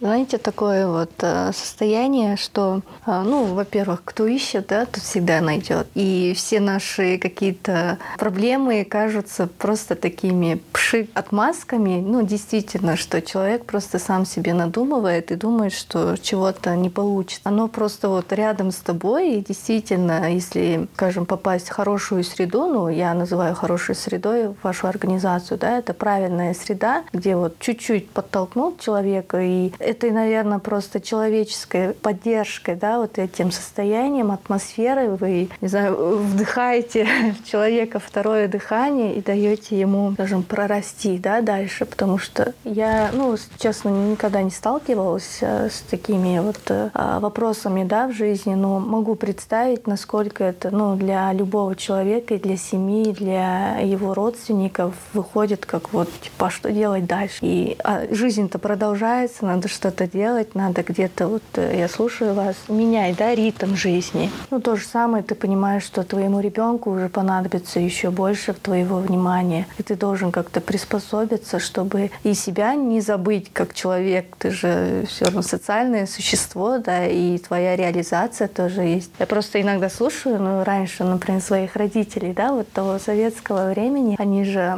знаете, 0.00 0.38
такое 0.38 0.86
вот 0.86 1.12
э, 1.20 1.52
состояние, 1.52 2.36
что, 2.36 2.82
э, 3.06 3.22
ну, 3.22 3.44
во-первых, 3.54 4.02
кто 4.04 4.26
ищет, 4.26 4.68
да, 4.68 4.86
тут 4.86 5.02
всегда 5.02 5.40
найдет. 5.40 5.86
И 5.94 6.32
все 6.36 6.60
наши 6.60 7.18
какие-то 7.18 7.98
проблемы 8.18 8.84
кажутся 8.84 9.46
просто 9.46 9.94
такими 9.94 10.60
пши 10.72 11.08
отмазками. 11.14 12.00
Ну, 12.00 12.22
действительно, 12.22 12.96
что 12.96 13.20
человек 13.20 13.64
просто 13.64 13.98
сам 13.98 14.24
себе 14.26 14.54
надумывает 14.54 15.32
и 15.32 15.34
думает, 15.34 15.72
что 15.72 16.16
чего-то 16.16 16.74
не 16.76 16.90
получится. 16.90 17.40
Оно 17.44 17.68
просто 17.68 18.08
вот 18.08 18.32
рядом 18.32 18.70
с 18.70 18.76
тобой, 18.76 19.36
и 19.36 19.44
действительно, 19.44 20.32
если, 20.32 20.88
скажем, 20.94 21.26
попасть 21.26 21.68
в 21.68 21.72
хорошую 21.72 22.22
среду, 22.24 22.66
ну, 22.66 22.88
я 22.88 23.14
называю 23.14 23.55
хорошей 23.56 23.94
средой 23.94 24.54
вашу 24.62 24.86
организацию, 24.86 25.58
да, 25.58 25.78
это 25.78 25.94
правильная 25.94 26.54
среда, 26.54 27.04
где 27.12 27.34
вот 27.36 27.58
чуть-чуть 27.58 28.10
подтолкнут 28.10 28.80
человека, 28.80 29.40
и 29.40 29.72
это, 29.78 30.10
наверное, 30.10 30.58
просто 30.58 31.00
человеческой 31.00 31.94
поддержкой, 31.94 32.76
да, 32.76 32.98
вот 32.98 33.18
этим 33.18 33.50
состоянием, 33.50 34.30
атмосферой. 34.30 35.08
Вы, 35.08 35.48
не 35.60 35.68
знаю, 35.68 36.18
вдыхаете 36.18 37.08
в 37.40 37.50
человека 37.50 37.98
второе 37.98 38.48
дыхание 38.48 39.14
и 39.14 39.22
даете 39.22 39.78
ему, 39.78 40.12
скажем, 40.12 40.42
прорасти, 40.42 41.18
да, 41.18 41.40
дальше, 41.40 41.84
потому 41.86 42.18
что 42.18 42.52
я, 42.64 43.10
ну, 43.12 43.36
честно, 43.58 43.88
никогда 43.88 44.42
не 44.42 44.50
сталкивалась 44.50 45.38
э, 45.40 45.68
с 45.70 45.80
такими 45.90 46.38
вот 46.38 46.60
э, 46.68 46.90
вопросами, 46.94 47.84
да, 47.84 48.08
в 48.08 48.12
жизни, 48.12 48.54
но 48.54 48.78
могу 48.78 49.14
представить, 49.14 49.86
насколько 49.86 50.44
это, 50.44 50.70
ну, 50.70 50.96
для 50.96 51.32
любого 51.32 51.74
человека 51.74 52.34
и 52.34 52.38
для 52.38 52.56
семьи, 52.56 53.10
и 53.10 53.12
для 53.12 53.45
его 53.82 54.14
родственников 54.14 54.94
выходит 55.12 55.66
как 55.66 55.92
вот, 55.92 56.08
типа, 56.20 56.46
а 56.46 56.50
что 56.50 56.70
делать 56.70 57.06
дальше? 57.06 57.38
И 57.42 57.76
а, 57.82 58.02
жизнь-то 58.10 58.58
продолжается, 58.58 59.44
надо 59.44 59.68
что-то 59.68 60.06
делать, 60.06 60.54
надо 60.54 60.82
где-то, 60.82 61.28
вот 61.28 61.42
э, 61.54 61.78
я 61.78 61.88
слушаю 61.88 62.34
вас, 62.34 62.56
меняй, 62.68 63.14
да, 63.14 63.34
ритм 63.34 63.74
жизни. 63.74 64.30
Ну, 64.50 64.60
то 64.60 64.76
же 64.76 64.84
самое, 64.84 65.22
ты 65.22 65.34
понимаешь, 65.34 65.84
что 65.84 66.02
твоему 66.02 66.40
ребенку 66.40 66.90
уже 66.90 67.08
понадобится 67.08 67.80
еще 67.80 68.10
больше 68.10 68.54
твоего 68.54 68.98
внимания, 68.98 69.66
и 69.78 69.82
ты 69.82 69.96
должен 69.96 70.32
как-то 70.32 70.60
приспособиться, 70.60 71.58
чтобы 71.58 72.10
и 72.22 72.34
себя 72.34 72.74
не 72.74 73.00
забыть 73.00 73.52
как 73.52 73.74
человек, 73.74 74.36
ты 74.38 74.50
же 74.50 75.04
все 75.08 75.26
равно 75.26 75.42
социальное 75.42 76.06
существо, 76.06 76.78
да, 76.78 77.06
и 77.06 77.38
твоя 77.38 77.76
реализация 77.76 78.48
тоже 78.48 78.82
есть. 78.82 79.10
Я 79.18 79.26
просто 79.26 79.60
иногда 79.60 79.88
слушаю, 79.88 80.40
ну, 80.40 80.64
раньше, 80.64 81.04
например, 81.04 81.40
своих 81.40 81.76
родителей, 81.76 82.32
да, 82.32 82.52
вот 82.52 82.70
того 82.72 82.98
советского 83.36 83.70
времени, 83.70 84.16
они 84.18 84.44
же 84.44 84.76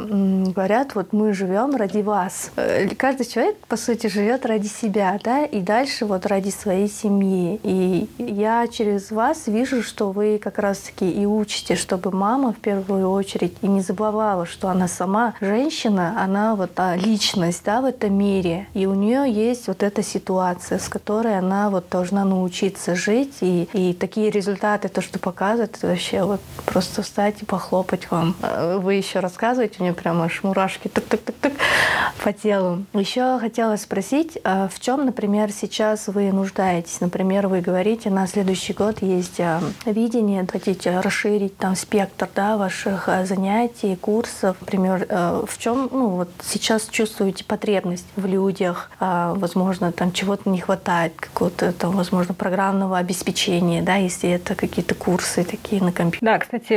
говорят, 0.53 0.95
вот 0.95 1.13
мы 1.13 1.33
живем 1.33 1.75
ради 1.75 2.01
вас. 2.01 2.51
Э, 2.55 2.87
каждый 2.95 3.25
человек, 3.25 3.55
по 3.67 3.77
сути, 3.77 4.07
живет 4.07 4.45
ради 4.45 4.67
себя, 4.67 5.19
да, 5.23 5.45
и 5.45 5.61
дальше 5.61 6.05
вот 6.05 6.25
ради 6.25 6.49
своей 6.49 6.89
семьи. 6.89 7.59
И 7.63 8.09
я 8.17 8.67
через 8.67 9.11
вас 9.11 9.47
вижу, 9.47 9.81
что 9.83 10.11
вы 10.11 10.39
как 10.39 10.59
раз-таки 10.59 11.09
и 11.09 11.25
учите, 11.25 11.75
чтобы 11.75 12.11
мама 12.11 12.53
в 12.53 12.57
первую 12.57 13.09
очередь 13.09 13.55
и 13.61 13.67
не 13.67 13.81
забывала, 13.81 14.45
что 14.45 14.69
она 14.69 14.87
сама 14.87 15.33
женщина, 15.41 16.15
она 16.21 16.55
вот 16.55 16.73
та 16.73 16.95
личность, 16.95 17.61
да, 17.65 17.81
в 17.81 17.85
этом 17.85 18.13
мире. 18.13 18.67
И 18.73 18.85
у 18.85 18.93
нее 18.93 19.31
есть 19.31 19.67
вот 19.67 19.83
эта 19.83 20.03
ситуация, 20.03 20.79
с 20.79 20.89
которой 20.89 21.37
она 21.37 21.69
вот 21.69 21.85
должна 21.89 22.25
научиться 22.25 22.95
жить 22.95 23.37
И, 23.41 23.67
и 23.73 23.93
такие 23.93 24.29
результаты, 24.29 24.89
то, 24.89 25.01
что 25.01 25.19
показывает, 25.19 25.77
это 25.77 25.87
вообще 25.87 26.23
вот 26.23 26.41
просто 26.65 27.01
встать 27.01 27.41
и 27.41 27.45
похлопать 27.45 28.11
вам. 28.11 28.35
Вы 28.77 28.95
еще 28.95 29.19
рассказываете, 29.19 29.75
у 29.79 29.83
меня 29.83 29.93
прямо 29.93 30.25
аж 30.25 30.43
мурашки 30.43 30.87
так-так-так-так 30.87 31.53
по 32.23 32.33
телу. 32.33 32.85
Еще 32.93 33.39
хотела 33.39 33.75
спросить, 33.77 34.37
а 34.43 34.67
в 34.67 34.79
чем, 34.79 35.05
например, 35.05 35.51
сейчас 35.51 36.07
вы 36.07 36.31
нуждаетесь? 36.31 37.01
Например, 37.01 37.47
вы 37.47 37.61
говорите, 37.61 38.09
на 38.09 38.27
следующий 38.27 38.73
год 38.73 39.01
есть 39.01 39.39
а, 39.39 39.61
видение, 39.85 40.45
хотите 40.51 40.99
расширить 40.99 41.57
там 41.57 41.75
спектр 41.75 42.27
да, 42.35 42.57
ваших 42.57 43.07
а, 43.07 43.25
занятий, 43.25 43.95
курсов. 43.95 44.57
Например, 44.61 45.05
в 45.09 45.57
чем 45.57 45.89
ну, 45.91 46.09
вот 46.09 46.29
сейчас 46.43 46.87
чувствуете 46.89 47.43
потребность 47.43 48.07
в 48.15 48.25
людях? 48.25 48.91
Возможно, 48.99 49.91
там 49.91 50.11
чего-то 50.11 50.49
не 50.49 50.59
хватает, 50.59 51.13
какого-то 51.15 51.71
там, 51.73 51.91
возможно, 51.91 52.33
программного 52.33 52.97
обеспечения, 52.97 53.81
да, 53.81 53.95
если 53.95 54.29
это 54.29 54.55
какие-то 54.55 54.95
курсы 54.95 55.43
такие 55.43 55.81
на 55.81 55.91
компьютере. 55.91 56.31
Да, 56.31 56.39
кстати, 56.39 56.73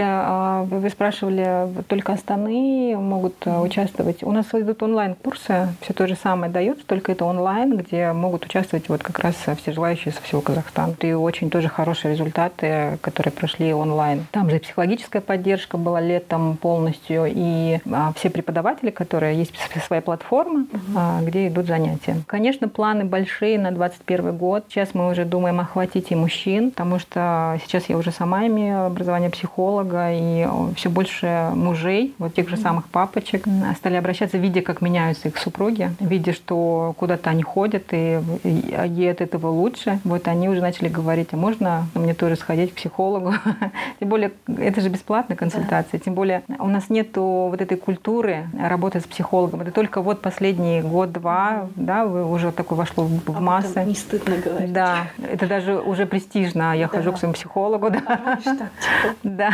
вы 0.68 0.90
спрашивали, 0.90 1.61
только 1.86 2.12
Астаны 2.12 2.96
могут 2.96 3.46
участвовать. 3.46 4.22
У 4.22 4.32
нас 4.32 4.46
идут 4.52 4.82
онлайн-курсы, 4.82 5.68
все 5.80 5.92
то 5.92 6.06
же 6.06 6.16
самое 6.16 6.50
дается, 6.52 6.86
только 6.86 7.12
это 7.12 7.24
онлайн, 7.24 7.76
где 7.76 8.12
могут 8.12 8.44
участвовать 8.44 8.88
вот 8.88 9.02
как 9.02 9.18
раз 9.18 9.34
все 9.34 9.72
желающие 9.72 10.12
со 10.12 10.22
всего 10.22 10.40
Казахстана. 10.40 10.94
И 11.00 11.12
очень 11.12 11.50
тоже 11.50 11.68
хорошие 11.68 12.12
результаты, 12.12 12.98
которые 13.00 13.32
прошли 13.32 13.72
онлайн. 13.72 14.26
Там 14.30 14.50
же 14.50 14.58
психологическая 14.58 15.22
поддержка 15.22 15.76
была 15.76 16.00
летом 16.00 16.56
полностью, 16.56 17.24
и 17.28 17.78
а, 17.90 18.12
все 18.16 18.30
преподаватели, 18.30 18.90
которые 18.90 19.36
есть 19.36 19.52
своя 19.86 20.02
платформа, 20.02 20.66
угу. 20.72 21.26
где 21.26 21.48
идут 21.48 21.66
занятия. 21.66 22.16
Конечно, 22.26 22.68
планы 22.68 23.04
большие 23.04 23.58
на 23.58 23.70
2021 23.70 24.36
год. 24.36 24.64
Сейчас 24.68 24.94
мы 24.94 25.10
уже 25.10 25.24
думаем 25.24 25.60
охватить 25.60 26.10
и 26.10 26.14
мужчин, 26.14 26.70
потому 26.70 26.98
что 26.98 27.58
сейчас 27.64 27.88
я 27.88 27.96
уже 27.96 28.10
сама 28.12 28.46
имею 28.46 28.86
образование 28.86 29.30
психолога, 29.30 30.12
и 30.12 30.46
все 30.76 30.90
больше 30.90 31.51
мужей, 31.54 32.14
вот 32.18 32.34
тех 32.34 32.48
же 32.48 32.56
самых 32.56 32.88
папочек, 32.88 33.44
стали 33.76 33.96
обращаться, 33.96 34.38
видя, 34.38 34.62
как 34.62 34.80
меняются 34.80 35.28
их 35.28 35.38
супруги, 35.38 35.90
видя, 36.00 36.32
что 36.32 36.94
куда-то 36.98 37.30
они 37.30 37.42
ходят, 37.42 37.84
и, 37.92 38.20
и 38.44 38.74
ей 38.88 39.10
от 39.10 39.20
этого 39.20 39.48
лучше, 39.48 40.00
вот 40.04 40.28
они 40.28 40.48
уже 40.48 40.60
начали 40.60 40.88
говорить, 40.88 41.28
а 41.32 41.36
можно 41.36 41.86
мне 41.94 42.14
тоже 42.14 42.36
сходить 42.36 42.72
к 42.72 42.76
психологу? 42.76 43.34
Тем 44.00 44.08
более, 44.08 44.32
это 44.46 44.80
же 44.80 44.88
бесплатная 44.88 45.36
консультация, 45.36 45.98
тем 45.98 46.14
более 46.14 46.42
у 46.58 46.68
нас 46.68 46.88
нет 46.88 47.16
вот 47.16 47.60
этой 47.60 47.76
культуры 47.76 48.46
работы 48.58 49.00
с 49.00 49.04
психологом. 49.04 49.60
Это 49.62 49.70
только 49.70 50.00
вот 50.00 50.20
последний 50.20 50.80
год-два, 50.82 51.68
да, 51.76 52.04
уже 52.04 52.52
такое 52.52 52.78
вошло 52.78 53.04
в, 53.04 53.36
а 53.36 53.40
массы. 53.40 53.84
Не 53.84 53.94
стыдно 53.94 54.36
говорить. 54.36 54.72
Да, 54.72 55.08
это 55.30 55.46
даже 55.46 55.78
уже 55.78 56.06
престижно. 56.06 56.76
Я 56.76 56.88
хожу 56.88 57.12
к 57.12 57.18
своему 57.18 57.34
психологу, 57.34 57.90
да. 57.90 58.02
А, 58.06 58.38
да. 59.22 59.50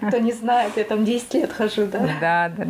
Никто 0.00 0.18
не 0.18 0.32
знает, 0.32 0.72
я 0.76 0.84
там 0.84 1.04
10 1.04 1.31
лет 1.34 1.52
хожу, 1.52 1.86
да. 1.86 2.00
Да, 2.20 2.50
да, 2.56 2.64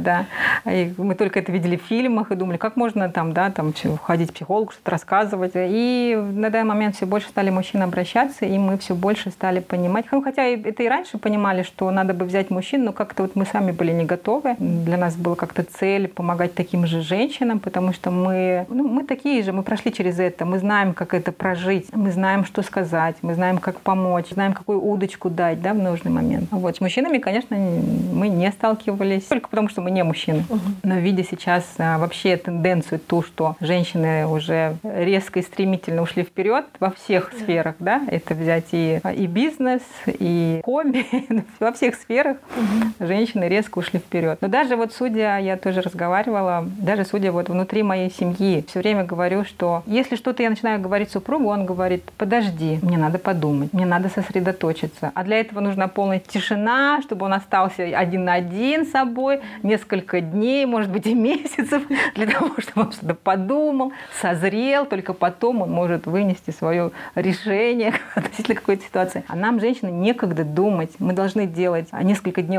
да. 0.65 0.73
И 0.73 0.93
мы 0.97 1.15
только 1.15 1.41
это 1.41 1.53
видели 1.53 1.77
в 1.77 1.83
фильмах 1.83 2.31
и 2.31 2.35
думали, 2.35 2.57
как 2.57 2.77
можно 2.77 3.09
там, 3.09 3.33
да, 3.33 3.51
там 3.51 3.73
ходить 4.03 4.31
к 4.31 4.35
психологу, 4.35 4.73
что-то 4.73 4.91
рассказывать. 4.91 5.53
И 5.55 6.19
на 6.33 6.51
данный 6.51 6.69
момент 6.69 6.97
все 6.97 7.07
больше 7.07 7.29
стали 7.29 7.51
мужчины 7.51 7.83
обращаться, 7.83 8.45
и 8.45 8.59
мы 8.59 8.79
все 8.79 8.95
больше 8.95 9.31
стали 9.31 9.61
понимать. 9.61 10.07
Ну, 10.13 10.23
хотя 10.23 10.45
это 10.45 10.83
и 10.83 10.89
раньше 10.89 11.19
понимали, 11.19 11.63
что 11.63 11.91
надо 11.91 12.15
бы 12.15 12.25
взять 12.25 12.51
мужчин, 12.51 12.85
но 12.85 12.93
как-то 12.93 13.23
вот 13.23 13.37
мы 13.37 13.47
сами 13.47 13.73
были 13.73 13.93
не 13.93 14.05
готовы. 14.05 14.55
Для 14.59 14.97
нас 14.97 15.17
была 15.17 15.35
как-то 15.35 15.65
цель 15.65 16.09
помогать 16.09 16.55
таким 16.55 16.87
же 16.87 17.03
женщинам, 17.03 17.59
потому 17.59 17.93
что 17.93 18.11
мы, 18.11 18.67
ну, 18.69 18.87
мы 18.87 19.05
такие 19.05 19.43
же, 19.43 19.53
мы 19.53 19.63
прошли 19.63 19.93
через 19.93 20.19
это, 20.21 20.45
мы 20.45 20.59
знаем, 20.59 20.95
как 20.95 21.15
это 21.15 21.33
прожить, 21.33 21.89
мы 21.93 22.11
знаем, 22.13 22.45
что 22.45 22.63
сказать, 22.63 23.17
мы 23.23 23.35
знаем, 23.35 23.59
как 23.59 23.81
помочь, 23.81 24.29
знаем, 24.31 24.53
какую 24.53 24.81
удочку 24.81 25.31
дать, 25.31 25.61
да, 25.63 25.73
в 25.73 25.79
нужный 25.79 26.13
момент. 26.13 26.49
Вот 26.51 26.77
с 26.77 26.81
мужчинами, 26.81 27.19
конечно, 27.19 27.57
мы 27.57 28.29
не 28.29 28.52
сталкивались, 28.53 29.25
только 29.25 29.49
потому 29.49 29.69
что 29.69 29.81
мы 29.81 29.91
не 29.91 30.03
мужчины. 30.05 30.45
Угу. 30.49 30.61
Но 30.83 30.97
видя 30.97 31.25
сейчас 31.25 31.65
а, 31.79 31.99
вообще 31.99 32.37
тенденцию 32.37 33.01
ту, 33.01 33.23
что 33.23 33.57
женщины 33.61 34.27
уже 34.27 34.77
резко 34.83 35.41
и 35.41 35.43
стремительно 35.43 36.03
ушли 36.03 36.23
вперед 36.23 36.67
во 36.81 36.91
всех 36.91 37.33
сферах, 37.33 37.77
да, 37.79 38.03
это 38.09 38.35
взять 38.35 38.67
и, 38.73 39.01
и 39.17 39.27
бизнес, 39.27 39.83
и 40.07 40.61
хобби, 40.65 41.07
во 41.61 41.73
всех 41.73 41.95
сферах 41.95 42.37
угу. 42.57 43.07
женщины 43.07 43.45
резко 43.45 43.79
ушли 43.79 43.99
вперед. 43.99 44.39
Но 44.41 44.49
даже 44.49 44.77
вот 44.77 44.93
судя, 44.93 45.39
я 45.39 45.57
тоже 45.57 45.81
разговаривала, 45.81 46.65
даже 46.79 47.05
судя 47.05 47.33
вот 47.33 47.49
внутри 47.49 47.83
моей 47.83 48.11
семьи, 48.11 48.65
все 48.69 48.81
время 48.81 49.05
говорю, 49.05 49.45
что 49.45 49.83
если 49.87 50.17
что-то 50.17 50.43
я 50.43 50.51
начинаю 50.51 50.81
говорить 50.81 51.11
супругу, 51.11 51.49
он 51.49 51.67
говорит, 51.67 52.05
подожди, 52.17 52.79
мне 52.83 52.97
надо 52.97 53.19
подумать, 53.19 53.73
мне 53.73 53.87
надо 53.87 54.09
сосредоточиться. 54.09 55.13
А 55.15 55.25
для 55.25 55.41
этого 55.41 55.61
нужна 55.61 55.89
полная 55.89 56.19
тишина, 56.21 57.01
чтобы 57.03 57.27
он 57.27 57.35
остался 57.35 57.83
один 57.83 58.25
на 58.25 58.32
один 58.33 58.87
с 58.87 58.91
собой 58.91 59.41
несколько 59.63 60.21
дней, 60.21 60.67
может 60.67 60.91
быть, 60.91 61.07
и 61.07 61.15
месяцев, 61.15 61.83
для 62.15 62.27
того, 62.27 62.51
чтобы 62.59 62.87
он 62.87 62.93
что-то 62.93 63.15
подумал, 63.15 63.93
созрел, 64.21 64.87
только 64.87 65.13
потом 65.13 65.63
он 65.63 65.71
может 65.71 66.07
вынести 66.07 66.51
свое 66.51 66.91
решение 67.15 67.95
относительно 68.15 68.57
какой-то 68.57 68.85
ситуации. 68.85 69.25
А 69.29 69.37
нам, 69.37 69.61
женщины, 69.61 69.91
некогда 69.91 70.45
думать. 70.45 70.93
Мы 70.99 71.13
должны 71.13 71.47
делать 71.47 71.89
несколько 71.93 72.43
дней 72.43 72.59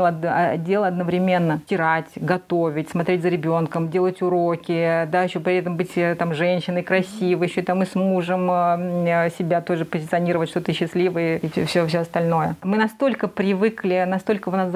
дела 0.58 0.86
одновременно. 0.88 1.60
Стирать, 1.66 2.10
готовить, 2.16 2.90
смотреть 2.90 3.22
за 3.22 3.28
ребенком, 3.28 3.88
делать 3.90 4.22
уроки, 4.22 5.06
да, 5.10 5.22
еще 5.22 5.40
при 5.40 5.56
этом 5.56 5.76
быть 5.76 5.96
э, 5.96 6.14
там 6.14 6.34
женщиной 6.34 6.82
красивой, 6.82 7.48
еще 7.48 7.62
там 7.62 7.82
и 7.82 7.86
с 7.86 7.94
мужем 7.94 8.50
э, 8.50 9.30
себя 9.38 9.60
тоже 9.60 9.84
позиционировать, 9.84 10.50
что 10.50 10.60
ты 10.60 10.72
счастливый 10.72 11.38
и 11.38 11.66
все, 11.66 11.86
все 11.86 12.00
остальное. 12.00 12.56
Мы 12.62 12.76
настолько 12.76 13.28
привыкли, 13.28 14.04
настолько 14.06 14.50
в 14.50 14.56
нас 14.56 14.70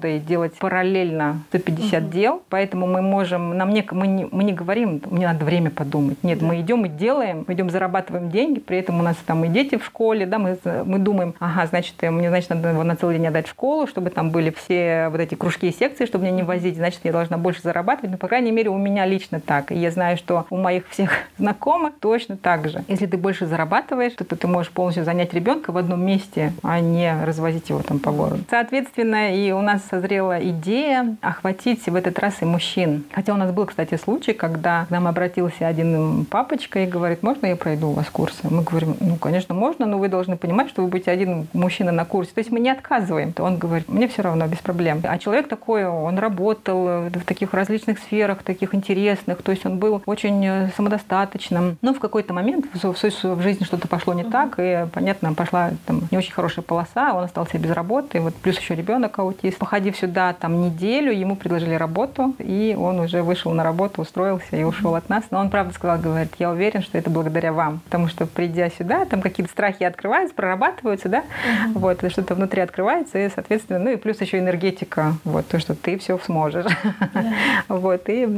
заложено 0.00 0.10
природой 0.10 0.18
делать 0.18 0.54
параллельно 0.58 1.42
150 1.48 2.02
угу. 2.02 2.12
дел, 2.12 2.42
поэтому 2.48 2.86
мы 2.86 3.02
можем, 3.02 3.56
нам 3.56 3.70
не, 3.70 3.86
мы, 3.90 4.06
не, 4.06 4.28
мы 4.30 4.44
не 4.44 4.52
говорим, 4.52 5.00
мне 5.10 5.26
надо 5.26 5.44
время 5.44 5.70
подумать. 5.70 6.22
Нет, 6.22 6.40
да. 6.40 6.46
мы 6.46 6.60
идем 6.60 6.84
и 6.84 6.88
делаем, 6.88 7.44
мы 7.46 7.54
идем 7.54 7.70
зарабатываем 7.70 8.30
деньги, 8.30 8.60
при 8.60 8.78
этом 8.78 9.00
у 9.00 9.02
нас 9.02 9.16
там 9.26 9.44
и 9.44 9.48
дети 9.48 9.76
в 9.76 9.84
школе, 9.84 10.26
да, 10.26 10.38
мы, 10.38 10.58
мы 10.84 10.98
думаем, 10.98 11.34
ага, 11.38 11.66
значит, 11.66 11.94
мне, 12.02 12.28
значит, 12.28 12.50
надо 12.50 12.70
его 12.70 12.84
на 12.84 12.96
целый 12.96 13.16
день 13.16 13.26
отдать 13.26 13.46
в 13.46 13.50
школу, 13.50 13.86
чтобы 13.86 14.10
там 14.10 14.30
были 14.30 14.50
все 14.50 15.08
вот 15.10 15.20
эти 15.20 15.34
кружки 15.34 15.68
и 15.68 15.72
секции, 15.72 16.06
чтобы 16.06 16.24
меня 16.24 16.36
не 16.36 16.42
возить, 16.42 16.76
значит, 16.76 17.00
я 17.04 17.12
должна 17.12 17.38
больше 17.38 17.62
зарабатывать. 17.62 18.12
Но, 18.12 18.18
по 18.18 18.28
крайней 18.28 18.52
мере, 18.52 18.70
у 18.70 18.78
меня 18.78 19.06
лично 19.06 19.40
так. 19.40 19.72
И 19.72 19.76
я 19.76 19.90
знаю, 19.90 20.16
что 20.16 20.46
у 20.50 20.56
моих 20.56 20.88
всех 20.88 21.10
знакомых 21.38 21.94
точно 22.00 22.36
так 22.36 22.68
же. 22.68 22.84
Если 22.88 23.06
ты 23.06 23.16
больше 23.16 23.46
зарабатываешь, 23.46 24.12
то, 24.12 24.24
то 24.24 24.36
ты 24.36 24.46
можешь 24.46 24.72
полностью 24.72 25.04
занять 25.04 25.34
ребенка 25.34 25.72
в 25.72 25.76
одном 25.76 26.04
месте, 26.04 26.52
а 26.62 26.80
не 26.80 27.12
развозить 27.24 27.68
его 27.68 27.82
там 27.82 27.98
по 27.98 28.12
городу. 28.12 28.42
Соответственно, 28.48 29.34
и 29.34 29.52
у 29.52 29.60
нас 29.60 29.82
созрела 29.90 30.38
идея 30.50 31.16
охватить 31.20 31.86
в 31.86 31.94
этот 31.94 32.18
раз 32.18 32.42
и 32.42 32.44
мужчин. 32.44 33.04
Хотя 33.12 33.34
у 33.34 33.36
нас 33.36 33.52
был, 33.52 33.66
кстати, 33.66 33.96
случай, 33.96 34.32
когда 34.32 34.86
к 34.86 34.90
нам 34.90 35.06
обратился 35.06 35.66
один 35.66 36.24
папочка 36.24 36.80
и 36.80 36.86
говорит, 36.86 37.22
можно 37.22 37.46
я 37.46 37.56
пройду 37.56 37.88
у 37.88 37.92
вас 37.92 38.06
курсы? 38.10 38.38
Мы 38.48 38.62
говорим, 38.62 38.96
ну, 39.00 39.16
конечно, 39.16 39.54
можно, 39.54 39.86
но 39.86 39.98
вы 39.98 40.08
должны 40.08 40.36
понимать, 40.36 40.68
что 40.68 40.82
вы 40.82 40.88
будете 40.88 41.10
один 41.10 41.48
мужчина 41.52 41.92
на 41.92 42.04
курсе. 42.04 42.32
То 42.32 42.40
есть 42.40 42.50
мы 42.50 42.60
не 42.60 42.70
отказываем. 42.70 43.32
То 43.32 43.42
он 43.44 43.58
говорит, 43.58 43.88
мне 43.88 44.08
все 44.08 44.22
равно, 44.22 44.46
без 44.46 44.58
проблем. 44.58 45.00
А 45.04 45.18
человек 45.18 45.48
такой, 45.48 45.84
он 45.86 46.18
работал 46.18 47.08
в 47.08 47.24
таких 47.24 47.54
различных 47.54 47.98
сферах, 47.98 48.42
таких 48.42 48.74
интересных, 48.74 49.42
то 49.42 49.52
есть 49.52 49.66
он 49.66 49.78
был 49.78 50.02
очень 50.06 50.44
э, 50.46 50.70
самодостаточным. 50.76 51.78
Но 51.82 51.94
в 51.94 52.00
какой-то 52.00 52.32
момент 52.32 52.66
в, 52.72 52.82
в 52.82 53.42
жизни 53.42 53.64
что-то 53.64 53.88
пошло 53.88 54.14
не 54.14 54.24
так, 54.24 54.54
и, 54.58 54.86
понятно, 54.92 55.34
пошла 55.34 55.70
там 55.86 56.02
не 56.10 56.18
очень 56.18 56.32
хорошая 56.32 56.64
полоса, 56.64 57.14
он 57.14 57.24
остался 57.24 57.58
без 57.58 57.70
работы, 57.70 58.20
вот 58.20 58.34
плюс 58.34 58.58
еще 58.58 58.74
ребенок 58.74 59.18
аутист. 59.18 59.58
Походив 59.80 59.96
сюда 59.96 60.34
там 60.34 60.60
неделю, 60.60 61.10
ему 61.10 61.36
предложили 61.36 61.72
работу, 61.72 62.34
и 62.38 62.76
он 62.78 63.00
уже 63.00 63.22
вышел 63.22 63.50
на 63.52 63.64
работу, 63.64 64.02
устроился 64.02 64.54
и 64.54 64.62
ушел 64.62 64.94
от 64.94 65.08
нас. 65.08 65.24
Но 65.30 65.38
он 65.38 65.48
правда 65.48 65.72
сказал, 65.72 65.96
говорит, 65.96 66.32
я 66.38 66.50
уверен, 66.50 66.82
что 66.82 66.98
это 66.98 67.08
благодаря 67.08 67.54
вам, 67.54 67.80
потому 67.86 68.08
что 68.08 68.26
придя 68.26 68.68
сюда, 68.68 69.06
там 69.06 69.22
какие-то 69.22 69.50
страхи 69.50 69.84
открываются, 69.84 70.34
прорабатываются, 70.34 71.08
да, 71.08 71.20
uh-huh. 71.20 71.72
вот, 71.76 72.12
что-то 72.12 72.34
внутри 72.34 72.60
открывается, 72.60 73.16
и, 73.18 73.30
соответственно, 73.34 73.78
ну 73.78 73.90
и 73.92 73.96
плюс 73.96 74.20
еще 74.20 74.38
энергетика, 74.38 75.14
вот, 75.24 75.48
то, 75.48 75.58
что 75.58 75.74
ты 75.74 75.96
все 75.96 76.18
сможешь. 76.18 76.66
Yeah. 76.66 77.32
вот, 77.68 78.02
и, 78.08 78.28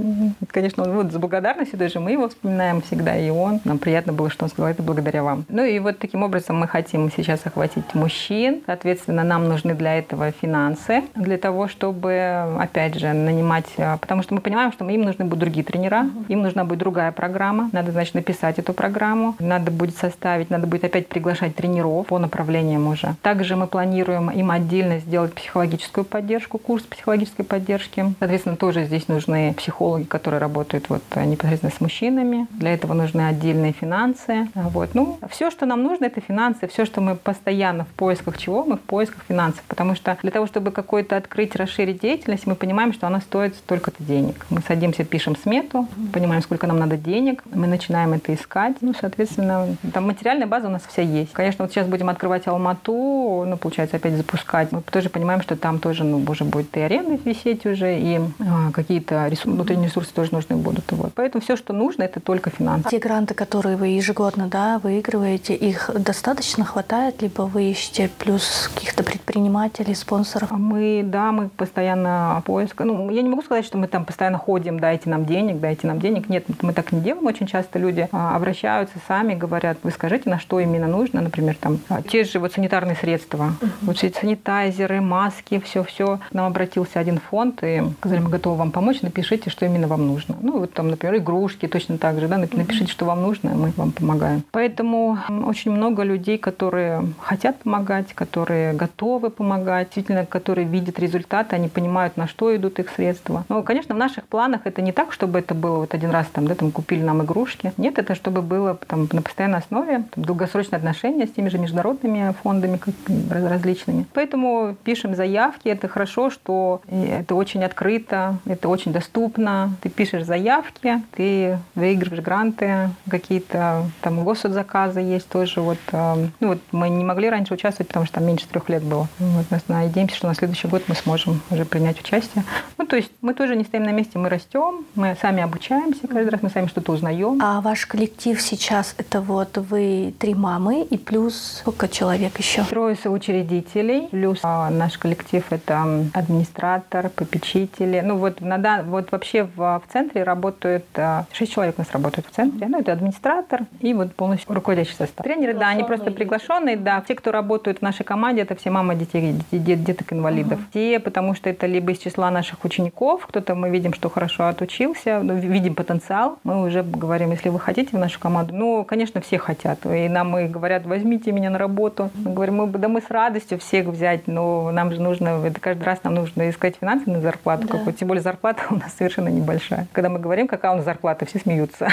конечно, 0.47 0.85
вот 0.85 1.11
с 1.11 1.17
благодарностью 1.17 1.77
даже 1.77 1.99
мы 1.99 2.13
его 2.13 2.29
вспоминаем 2.29 2.83
всегда, 2.83 3.17
и 3.17 3.31
он, 3.31 3.61
нам 3.65 3.79
приятно 3.79 4.13
было, 4.13 4.31
что 4.31 4.45
он 4.45 4.51
сказал, 4.51 4.71
это 4.71 4.85
благодаря 4.85 5.25
вам. 5.25 5.45
Ну 5.49 5.65
и 5.65 5.81
вот 5.81 5.99
таким 5.99 6.23
образом 6.23 6.57
мы 6.57 6.69
хотим 6.69 7.11
сейчас 7.11 7.41
охватить 7.47 7.95
мужчин, 7.95 8.63
соответственно, 8.65 9.25
нам 9.25 9.49
нужны 9.49 9.75
для 9.75 9.99
этого 9.99 10.31
финансы, 10.31 11.03
для 11.17 11.32
того, 11.39 11.69
чтобы, 11.69 12.57
опять 12.59 12.95
же, 12.99 13.13
нанимать, 13.13 13.67
а, 13.79 13.97
потому 13.97 14.23
что 14.23 14.35
мы 14.35 14.41
понимаем, 14.41 14.73
что 14.73 14.89
им 14.89 15.03
нужны 15.03 15.25
будут 15.25 15.41
другие 15.41 15.65
тренера, 15.65 16.07
им 16.29 16.43
нужна 16.43 16.65
будет 16.65 16.79
другая 16.79 17.13
программа, 17.13 17.71
надо, 17.73 17.93
значит, 17.93 18.15
написать 18.15 18.59
эту 18.59 18.73
программу, 18.73 19.35
надо 19.39 19.71
будет 19.71 19.97
составить, 19.97 20.51
надо 20.51 20.67
будет 20.67 20.85
опять 20.85 21.09
приглашать 21.09 21.55
тренеров 21.55 22.07
по 22.07 22.19
направлениям 22.19 22.87
уже. 22.89 23.15
Также 23.23 23.57
мы 23.57 23.67
планируем 23.67 24.31
им 24.31 24.51
отдельно 24.51 24.99
сделать 24.99 25.35
психологическую 25.35 26.05
поддержку, 26.05 26.59
курс 26.59 26.85
психологической 26.85 27.45
поддержки. 27.45 28.15
Соответственно, 28.19 28.57
тоже 28.57 28.85
здесь 28.85 29.09
нужны 29.09 29.55
психологи, 29.55 30.05
которые 30.05 30.41
работают 30.41 30.89
вот 30.89 31.03
непосредственно 31.17 31.73
с 31.73 31.81
мужчинами. 31.81 32.47
Для 32.51 32.75
этого 32.75 32.95
нужны 32.95 33.27
отдельные 33.27 33.73
финансы. 33.73 34.49
Вот. 34.55 34.91
Ну, 34.95 35.19
все, 35.31 35.51
что 35.51 35.67
нам 35.67 35.83
нужно, 35.83 36.07
это 36.07 36.21
финансы 36.21 36.53
финансы, 36.53 36.67
все, 36.69 36.85
что 36.85 37.01
мы 37.01 37.15
постоянно 37.15 37.85
в 37.85 37.89
поисках 37.89 38.39
чего, 38.39 38.65
мы 38.65 38.77
в 38.77 38.81
поисках 38.81 39.23
финансов. 39.29 39.63
Потому 39.69 39.95
что 39.95 40.17
для 40.23 40.31
того, 40.31 40.47
чтобы 40.47 40.71
какой-то 40.71 41.22
открыть, 41.23 41.57
расширить 41.57 42.01
деятельность, 42.01 42.47
мы 42.47 42.55
понимаем, 42.55 42.93
что 42.93 43.07
она 43.07 43.21
стоит 43.21 43.55
столько-то 43.57 44.03
денег. 44.03 44.47
Мы 44.51 44.61
садимся, 44.67 45.05
пишем 45.05 45.37
смету, 45.37 45.89
понимаем, 46.13 46.43
сколько 46.43 46.67
нам 46.67 46.79
надо 46.79 46.97
денег, 46.97 47.43
мы 47.53 47.67
начинаем 47.67 48.13
это 48.13 48.35
искать. 48.35 48.77
Ну, 48.81 48.95
соответственно, 48.99 49.77
там 49.93 50.07
материальная 50.07 50.47
база 50.47 50.69
у 50.69 50.71
нас 50.71 50.83
вся 50.87 51.03
есть. 51.03 51.33
Конечно, 51.33 51.65
вот 51.65 51.73
сейчас 51.73 51.87
будем 51.87 52.09
открывать 52.09 52.47
Алмату, 52.47 53.45
ну, 53.47 53.57
получается, 53.57 53.97
опять 53.97 54.15
запускать. 54.15 54.73
Мы 54.73 54.83
тоже 54.83 55.09
понимаем, 55.09 55.41
что 55.43 55.57
там 55.57 55.79
тоже, 55.79 56.05
ну, 56.05 56.23
уже 56.29 56.45
будет 56.45 56.77
и 56.77 56.81
аренда 56.81 57.19
висеть 57.25 57.65
уже, 57.67 57.99
и 57.99 58.21
а, 58.41 58.71
какие-то 58.73 59.29
ресурсы, 59.29 59.51
внутренние 59.51 59.89
ресурсы 59.89 60.13
тоже 60.13 60.33
нужны 60.33 60.57
будут. 60.57 60.91
Вот. 60.93 61.13
Поэтому 61.15 61.43
все, 61.43 61.57
что 61.57 61.73
нужно, 61.73 62.03
это 62.03 62.21
только 62.21 62.51
финансы. 62.51 62.89
Те 62.91 62.99
гранты, 62.99 63.35
которые 63.35 63.77
вы 63.77 63.89
ежегодно 63.89 64.49
да, 64.49 64.79
выигрываете, 64.79 65.55
их 65.55 65.91
достаточно 65.95 66.65
хватает, 66.65 67.23
либо 67.23 67.43
вы 67.43 67.71
ищете 67.71 68.11
плюс 68.19 68.71
каких-то 68.75 69.03
предпринимателей, 69.03 69.95
спонсоров? 69.95 70.51
Мы, 70.51 71.03
да, 71.13 71.31
мы 71.31 71.49
постоянно 71.51 72.43
поиск. 72.45 72.81
Ну, 72.81 73.11
я 73.11 73.23
не 73.23 73.29
могу 73.29 73.43
сказать, 73.43 73.65
что 73.65 73.79
мы 73.79 73.87
там 73.87 74.05
постоянно 74.05 74.39
ходим, 74.39 74.81
дайте 74.81 75.09
нам 75.11 75.27
денег, 75.27 75.61
дайте 75.61 75.87
нам 75.87 76.01
денег. 76.01 76.29
Нет, 76.29 76.45
мы 76.63 76.73
так 76.73 76.91
не 76.91 77.01
делаем. 77.01 77.27
Очень 77.27 77.47
часто 77.47 77.79
люди 77.79 78.09
а, 78.11 78.35
обращаются 78.35 78.97
сами, 79.07 79.35
говорят, 79.35 79.79
вы 79.83 79.91
скажите, 79.91 80.29
на 80.31 80.41
что 80.41 80.59
именно 80.59 80.89
нужно, 80.89 81.21
например, 81.21 81.55
там 81.61 81.79
а, 81.89 82.03
те 82.03 82.25
же 82.25 82.41
вот 82.41 82.53
санитарные 82.55 82.97
средства, 82.97 83.53
uh-huh. 83.61 83.69
вот 83.83 83.99
санитайзеры, 83.99 85.01
маски, 85.01 85.61
все-все. 85.61 86.19
К 86.31 86.35
нам 86.35 86.47
обратился 86.47 86.99
один 86.99 87.19
фонд 87.19 87.63
и 87.63 87.83
сказали, 87.99 88.21
мы 88.21 88.31
готовы 88.31 88.57
вам 88.57 88.73
помочь, 88.73 89.03
напишите, 89.03 89.51
что 89.51 89.67
именно 89.67 89.87
вам 89.87 90.07
нужно. 90.07 90.37
Ну, 90.41 90.59
вот 90.59 90.73
там, 90.73 90.89
например, 90.89 91.19
игрушки 91.19 91.69
точно 91.69 91.99
так 91.99 92.19
же, 92.19 92.27
да, 92.27 92.39
напишите, 92.39 92.91
что 92.91 93.05
вам 93.05 93.23
нужно, 93.23 93.51
мы 93.51 93.73
вам 93.77 93.93
помогаем. 93.93 94.43
Поэтому 94.51 95.19
очень 95.45 95.73
много 95.73 96.03
людей, 96.05 96.39
которые 96.39 97.07
хотят 97.21 97.59
помогать, 97.59 98.15
которые 98.15 98.73
готовы 98.73 99.29
помогать, 99.29 99.89
действительно, 99.89 100.25
которые 100.25 100.67
видят 100.67 100.99
результаты, 101.03 101.57
они 101.57 101.69
понимают, 101.69 102.17
на 102.17 102.27
что 102.27 102.55
идут 102.55 102.79
их 102.79 102.91
средства. 102.91 103.45
Ну, 103.49 103.63
конечно, 103.63 103.95
в 103.95 103.99
наших 103.99 104.25
планах 104.25 104.63
это 104.65 104.83
не 104.83 104.93
так, 104.93 105.13
чтобы 105.13 105.39
это 105.39 105.55
было 105.55 105.79
вот 105.79 105.95
один 105.95 106.11
раз 106.11 106.27
там, 106.33 106.47
да, 106.47 106.55
там 106.55 106.71
купили 106.71 107.03
нам 107.03 107.23
игрушки. 107.23 107.73
Нет, 107.77 107.99
это 107.99 108.15
чтобы 108.15 108.43
было 108.43 108.79
там, 108.87 109.09
на 109.13 109.23
постоянной 109.23 109.59
основе, 109.59 110.05
там, 110.15 110.25
долгосрочные 110.25 110.79
отношения 110.79 111.27
с 111.27 111.33
теми 111.33 111.49
же 111.49 111.59
международными 111.59 112.35
фондами 112.43 112.77
как, 112.77 112.95
различными. 113.31 114.07
Поэтому 114.15 114.77
пишем 114.85 115.15
заявки. 115.15 115.69
Это 115.69 115.89
хорошо, 115.89 116.31
что 116.31 116.83
это 116.89 117.35
очень 117.35 117.65
открыто, 117.65 118.39
это 118.47 118.69
очень 118.69 118.93
доступно. 118.93 119.77
Ты 119.81 119.89
пишешь 119.89 120.25
заявки, 120.25 121.03
ты 121.15 121.59
выигрываешь 121.75 122.23
гранты, 122.23 122.91
какие-то 123.09 123.85
там 124.01 124.25
госзаказы 124.25 125.01
есть 125.01 125.29
тоже. 125.29 125.61
Вот, 125.61 125.79
э, 125.93 126.27
ну, 126.41 126.49
вот 126.49 126.59
мы 126.73 126.89
не 126.89 127.05
могли 127.05 127.29
раньше 127.31 127.55
участвовать, 127.55 127.89
потому 127.89 128.07
что 128.07 128.17
там 128.17 128.27
меньше 128.27 128.47
трех 128.49 128.69
лет 128.69 128.83
было. 128.83 129.09
Вот, 129.19 129.47
мы 129.51 129.61
надеемся, 129.69 130.17
что 130.17 130.29
на 130.29 130.35
следующий 130.35 130.69
год 130.69 130.82
мы 130.89 130.95
сможем 130.95 131.41
уже 131.51 131.65
принять 131.65 132.01
участие. 132.01 132.45
Ну, 132.79 132.87
то 132.87 132.97
есть 132.97 133.11
мы 133.21 133.35
тоже 133.35 133.57
не 133.57 133.65
стоим 133.65 133.85
на 133.85 133.93
месте, 133.93 134.19
мы 134.19 134.29
растем, 134.29 134.85
мы 134.95 135.17
сами 135.21 135.43
обучаемся 135.43 136.07
каждый 136.07 136.31
раз, 136.31 136.43
мы 136.43 136.51
сами 136.51 136.67
что-то 136.67 136.93
узнаем. 136.93 137.39
А 137.43 137.61
ваш 137.61 137.87
коллектив 137.87 138.41
сейчас 138.41 138.95
это 138.99 139.21
вот 139.21 139.57
вы 139.59 140.15
три 140.19 140.35
мамы 140.35 140.83
и 140.83 140.99
плюс 140.99 141.59
сколько 141.61 141.89
человек 141.89 142.39
еще? 142.39 142.65
Трое 142.65 142.97
соучредителей, 142.97 144.09
плюс 144.09 144.41
а, 144.43 144.71
наш 144.71 144.99
коллектив 144.99 145.45
это 145.51 146.07
администратор, 146.13 147.09
попечители. 147.11 148.03
Ну 148.05 148.17
вот, 148.17 148.41
на, 148.41 148.83
вот 148.83 149.13
вообще 149.13 149.45
в, 149.45 149.57
в 149.57 149.83
центре 149.93 150.23
работают, 150.23 150.85
а, 150.97 151.27
шесть 151.33 151.53
человек 151.53 151.77
у 151.79 151.81
нас 151.83 151.91
работают 151.93 152.27
в 152.27 152.31
центре. 152.31 152.67
Ну 152.69 152.81
это 152.81 152.93
администратор 152.93 153.63
и 153.81 153.95
вот 153.95 154.15
полностью 154.15 154.55
руководящий 154.55 154.95
состав. 154.95 155.25
Тренеры, 155.25 155.55
да, 155.55 155.69
они 155.69 155.85
просто 155.85 156.11
приглашенные, 156.11 156.77
да. 156.77 157.03
Те, 157.07 157.15
кто 157.15 157.33
работают 157.33 157.79
в 157.79 157.83
нашей 157.83 158.05
команде, 158.05 158.43
это 158.43 158.55
все 158.57 158.71
мамы 158.71 158.95
детей, 158.95 159.35
деток 159.51 160.13
инвалидов. 160.13 160.61
Те, 160.73 161.01
потому 161.01 161.35
что 161.35 161.51
это 161.51 161.67
либо 161.67 161.93
из 161.93 161.99
числа 161.99 162.31
наших 162.31 162.65
учеников, 162.65 163.27
кто-то 163.27 163.55
мы 163.55 163.71
видим, 163.71 163.93
что 163.93 164.09
хорошо 164.09 164.47
отучился, 164.47 165.21
ну, 165.23 165.35
видим 165.35 165.75
потенциал, 165.75 166.39
мы 166.45 166.63
уже 166.63 166.83
говорим, 166.83 167.31
если 167.31 167.51
вы 167.51 167.61
хотите 167.61 167.91
в 167.97 167.99
нашу 167.99 168.19
команду, 168.19 168.55
ну, 168.55 168.85
конечно, 168.85 169.21
все 169.21 169.39
хотят. 169.39 169.85
И 169.85 170.09
нам 170.09 170.37
и 170.39 170.49
говорят, 170.49 170.87
возьмите 170.87 171.33
меня 171.33 171.51
на 171.51 171.59
работу. 171.59 172.11
Мы 172.15 172.33
говорим, 172.33 172.57
мы, 172.57 172.67
да 172.67 172.89
мы 172.89 173.03
с 173.03 173.11
радостью 173.11 173.59
всех 173.59 173.87
взять, 173.87 174.27
но 174.27 174.71
нам 174.71 174.93
же 174.93 175.01
нужно, 175.01 175.45
это 175.45 175.61
каждый 175.61 175.85
раз 175.85 176.03
нам 176.05 176.15
нужно 176.15 176.49
искать 176.49 176.77
финансы 176.81 177.11
на 177.11 177.21
зарплату 177.21 177.67
да. 177.67 177.77
какую-то, 177.77 177.99
тем 177.99 178.09
более 178.09 178.23
зарплата 178.23 178.63
у 178.71 178.77
нас 178.77 178.95
совершенно 178.97 179.29
небольшая. 179.29 179.87
Когда 179.93 180.09
мы 180.09 180.19
говорим, 180.19 180.47
какая 180.47 180.73
у 180.73 180.77
нас 180.77 180.85
зарплата, 180.85 181.27
все 181.27 181.39
смеются. 181.39 181.89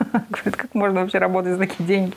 Говорят, 0.30 0.56
как 0.56 0.74
можно 0.74 1.00
вообще 1.00 1.18
работать 1.18 1.52
за 1.52 1.58
такие 1.58 1.86
деньги? 1.86 2.14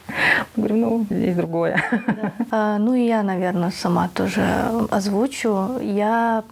Мы 0.55 0.63
говорим, 0.63 0.81
ну, 0.81 1.05
здесь 1.09 1.35
другое. 1.35 1.83
Да. 1.91 2.31
А, 2.51 2.77
ну, 2.77 2.93
и 2.93 3.05
я, 3.05 3.23
наверное, 3.23 3.71
сама 3.71 4.07
тоже 4.07 4.41
озвучу. 4.89 5.79
Я, 5.81 6.02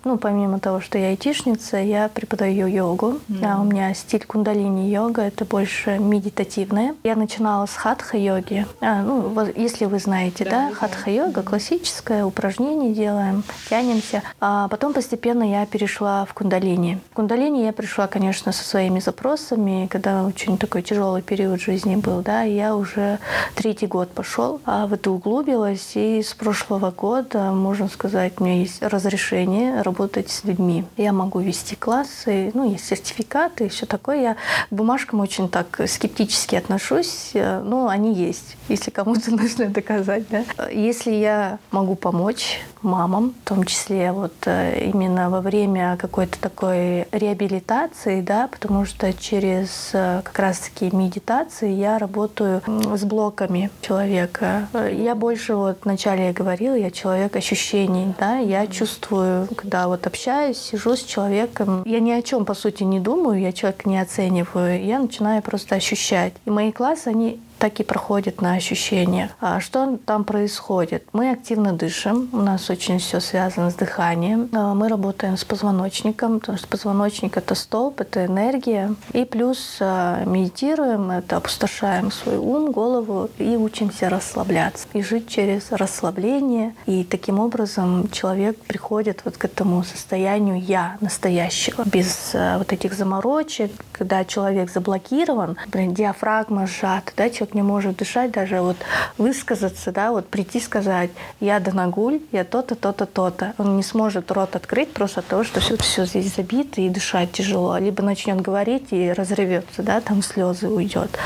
ну, 0.04 0.18
помимо 0.18 0.60
того, 0.60 0.82
что 0.82 0.97
я 0.97 1.08
айтишница, 1.08 1.78
я 1.78 2.10
преподаю 2.10 2.68
йогу. 2.68 3.20
Mm-hmm. 3.28 3.45
А 3.45 3.62
у 3.62 3.64
меня 3.64 3.93
стиль 3.93 4.26
кундалини-йога, 4.26 5.24
это 5.24 5.45
больше 5.45 5.97
медитативное. 5.97 6.95
Я 7.04 7.16
начинала 7.16 7.66
с 7.66 7.76
хатха-йоги. 7.76 8.66
А, 8.82 9.02
ну, 9.02 9.34
если 9.56 9.86
вы 9.86 9.99
знаете, 9.99 10.45
да, 10.45 10.70
да 10.70 10.76
хатха-йога, 10.76 11.43
классическое, 11.43 12.26
упражнение 12.26 12.93
делаем, 12.93 13.43
тянемся. 13.70 14.24
А 14.39 14.68
потом 14.68 14.93
постепенно 14.93 15.43
я 15.43 15.66
перешла 15.66 16.26
в 16.26 16.34
кундалини. 16.34 16.99
В 17.12 17.16
кундалини 17.16 17.64
я 17.64 17.74
пришла, 17.74 18.08
конечно, 18.08 18.52
со 18.52 18.64
своими 18.64 18.99
запросами, 18.99 19.88
когда 19.89 20.24
очень 20.24 20.58
такой 20.58 20.82
тяжелый 20.82 21.22
период 21.22 21.62
жизни 21.62 21.95
был, 21.95 22.22
да, 22.22 22.43
я 22.43 22.76
уже 22.76 23.20
третий 23.56 23.88
год 23.88 24.12
пошел, 24.12 24.62
а 24.66 24.88
в 24.88 24.93
это 24.93 25.12
углубилась, 25.12 25.91
и 25.95 26.22
с 26.22 26.34
прошлого 26.34 26.91
года, 26.91 27.52
можно 27.52 27.88
сказать, 27.88 28.34
у 28.39 28.43
меня 28.43 28.60
есть 28.60 28.82
разрешение 28.82 29.41
работать 29.82 30.30
с 30.30 30.44
людьми. 30.44 30.86
Я 30.98 31.14
могу 31.14 31.39
вести 31.39 31.76
классы, 31.76 32.52
ну, 32.54 32.72
есть 32.72 32.86
сертификаты 32.86 33.66
и 33.66 33.70
все 33.70 33.86
такое. 33.86 34.22
Я 34.22 34.34
к 34.34 34.38
бумажкам 34.72 35.20
очень 35.20 35.50
так 35.50 35.82
скептически 35.88 36.56
отношусь, 36.56 37.32
э, 37.34 37.62
но 37.62 37.88
они 37.88 38.14
есть, 38.14 38.58
если 38.70 38.92
кому-то 38.92 39.32
нужно 39.36 39.68
доказать, 39.68 40.26
да. 40.30 40.44
Если 40.72 41.12
я 41.12 41.60
могу 41.72 41.96
помочь 41.96 42.62
мамам, 42.82 43.34
в 43.46 43.48
том 43.48 43.64
числе 43.64 44.12
вот 44.12 44.34
э, 44.46 44.86
именно 44.86 45.30
во 45.30 45.42
время 45.42 45.98
какой-то 45.98 46.39
такой 46.39 47.08
реабилитации, 47.12 48.22
да, 48.22 48.48
потому 48.48 48.86
что 48.86 49.14
через 49.14 49.92
э, 49.94 50.22
как 50.24 50.38
раз-таки 50.39 50.96
медитации 50.96 51.72
я 51.72 51.98
работаю 51.98 52.62
с 52.68 53.04
блоками 53.04 53.70
человека. 53.82 54.68
Я 54.92 55.16
больше 55.16 55.56
вот 55.56 55.80
вначале 55.84 56.28
я 56.28 56.34
говорила, 56.34 56.76
я 56.76 56.92
человек 56.92 57.36
ощущений, 57.36 58.14
да, 58.20 58.38
я 58.38 58.68
чувствую, 58.68 59.31
когда 59.56 59.88
вот 59.88 60.08
общаюсь, 60.08 60.58
сижу 60.58 60.96
с 60.96 61.04
человеком, 61.04 61.84
я 61.86 62.00
ни 62.00 62.12
о 62.12 62.22
чем 62.22 62.46
по 62.46 62.54
сути 62.54 62.84
не 62.84 63.00
думаю, 63.00 63.40
я 63.40 63.52
человека 63.52 63.90
не 63.90 64.00
оцениваю, 64.00 64.84
я 64.84 65.00
начинаю 65.00 65.42
просто 65.42 65.76
ощущать. 65.76 66.34
И 66.46 66.50
мои 66.50 66.72
классы, 66.72 67.08
они 67.08 67.40
так 67.62 67.80
и 67.80 67.84
проходит 67.84 68.41
на 68.41 68.53
ощущениях. 68.53 69.30
А 69.39 69.59
что 69.59 69.99
там 70.03 70.24
происходит? 70.24 71.05
Мы 71.14 71.30
активно 71.30 71.74
дышим, 71.74 72.28
у 72.34 72.38
нас 72.38 72.72
очень 72.72 72.97
все 72.97 73.20
связано 73.20 73.70
с 73.70 73.76
дыханием. 73.76 74.49
А 74.51 74.74
мы 74.74 74.88
работаем 74.88 75.38
с 75.38 75.45
позвоночником, 75.45 76.39
потому 76.39 76.57
что 76.57 76.68
позвоночник 76.68 77.38
это 77.38 77.53
столб, 77.53 78.01
это 78.01 78.26
энергия. 78.26 78.95
И 79.14 79.26
плюс 79.26 79.78
а, 79.80 80.24
медитируем, 80.26 81.12
это 81.12 81.38
опустошаем 81.38 82.12
свой 82.12 82.38
ум, 82.38 82.72
голову 82.72 83.30
и 83.38 83.55
учимся 83.55 84.09
расслабляться. 84.09 84.88
И 84.93 85.03
жить 85.03 85.30
через 85.30 85.72
расслабление. 85.72 86.74
И 86.88 87.03
таким 87.03 87.39
образом 87.39 88.09
человек 88.09 88.57
приходит 88.57 89.22
вот 89.24 89.38
к 89.38 89.45
этому 89.45 89.84
состоянию 89.84 90.59
я 90.59 90.97
настоящего, 90.99 91.84
без 91.86 92.32
а, 92.34 92.57
вот 92.57 92.74
этих 92.74 92.95
заморочек, 92.95 93.72
когда 93.91 94.26
человек 94.26 94.72
заблокирован, 94.72 95.57
блин, 95.68 95.93
диафрагма 95.93 96.66
сжата, 96.66 97.12
да, 97.16 97.30
человек 97.30 97.51
не 97.54 97.62
может 97.62 97.97
дышать, 97.97 98.32
даже 98.32 98.62
вот 98.62 98.78
высказаться, 99.18 99.91
да, 99.91 100.12
вот 100.12 100.28
прийти 100.28 100.60
сказать, 100.60 101.12
я 101.39 101.60
Данагуль, 101.60 102.22
я 102.32 102.43
то-то, 102.43 102.76
то-то, 102.76 103.06
то-то. 103.06 103.54
Он 103.58 103.78
не 103.78 103.84
сможет 103.84 104.32
рот 104.32 104.56
открыть 104.56 104.93
просто 104.93 105.20
от 105.22 105.28
того, 105.28 105.43
что 105.43 105.60
все, 105.60 105.78
все 105.78 106.06
здесь 106.06 106.36
забито 106.36 106.82
и 106.82 106.89
дышать 106.89 107.32
тяжело. 107.32 107.78
Либо 107.78 108.04
начнет 108.04 108.41
говорить 108.41 108.88
и 108.91 109.12
разревется, 109.12 109.84
да, 109.84 110.02
там 110.02 110.22
слезы 110.22 110.68
уйдет. 110.68 111.18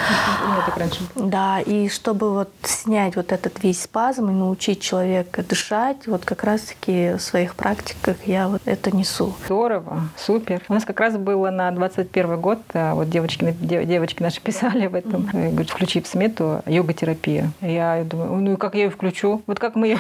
Да, 1.16 1.60
и 1.60 1.90
чтобы 1.90 2.34
вот 2.34 2.50
снять 2.64 3.16
вот 3.16 3.32
этот 3.32 3.62
весь 3.64 3.82
спазм 3.82 4.30
и 4.30 4.34
научить 4.34 4.82
человека 4.82 5.44
дышать, 5.44 6.08
вот 6.08 6.26
как 6.26 6.44
раз-таки 6.44 7.14
в 7.14 7.20
своих 7.20 7.56
практиках 7.56 8.18
я 8.26 8.48
вот 8.48 8.62
это 8.66 8.96
несу. 8.96 9.36
Здорово, 9.46 10.10
супер. 10.18 10.62
У 10.68 10.74
нас 10.74 10.86
как 10.86 11.00
раз 11.00 11.18
было 11.18 11.50
на 11.50 11.72
21 11.72 12.40
год 12.40 12.60
э, 12.74 12.94
вот 12.94 13.10
девочки, 13.10 13.56
девочки 13.60 14.22
наши 14.22 14.42
писали 14.42 14.88
в 14.88 14.96
этом, 14.96 15.26
говорят, 15.26 15.70
включи 15.70 16.02
в 16.02 16.08
смету 16.16 16.62
йога-терапия. 16.66 17.50
Я 17.62 18.04
думаю, 18.06 18.36
ну 18.42 18.54
и 18.54 18.56
как 18.56 18.76
я 18.76 18.86
ее 18.86 18.90
включу? 18.90 19.42
Вот 19.48 19.60
как 19.60 19.76
мы 19.76 19.88
ее... 19.88 19.98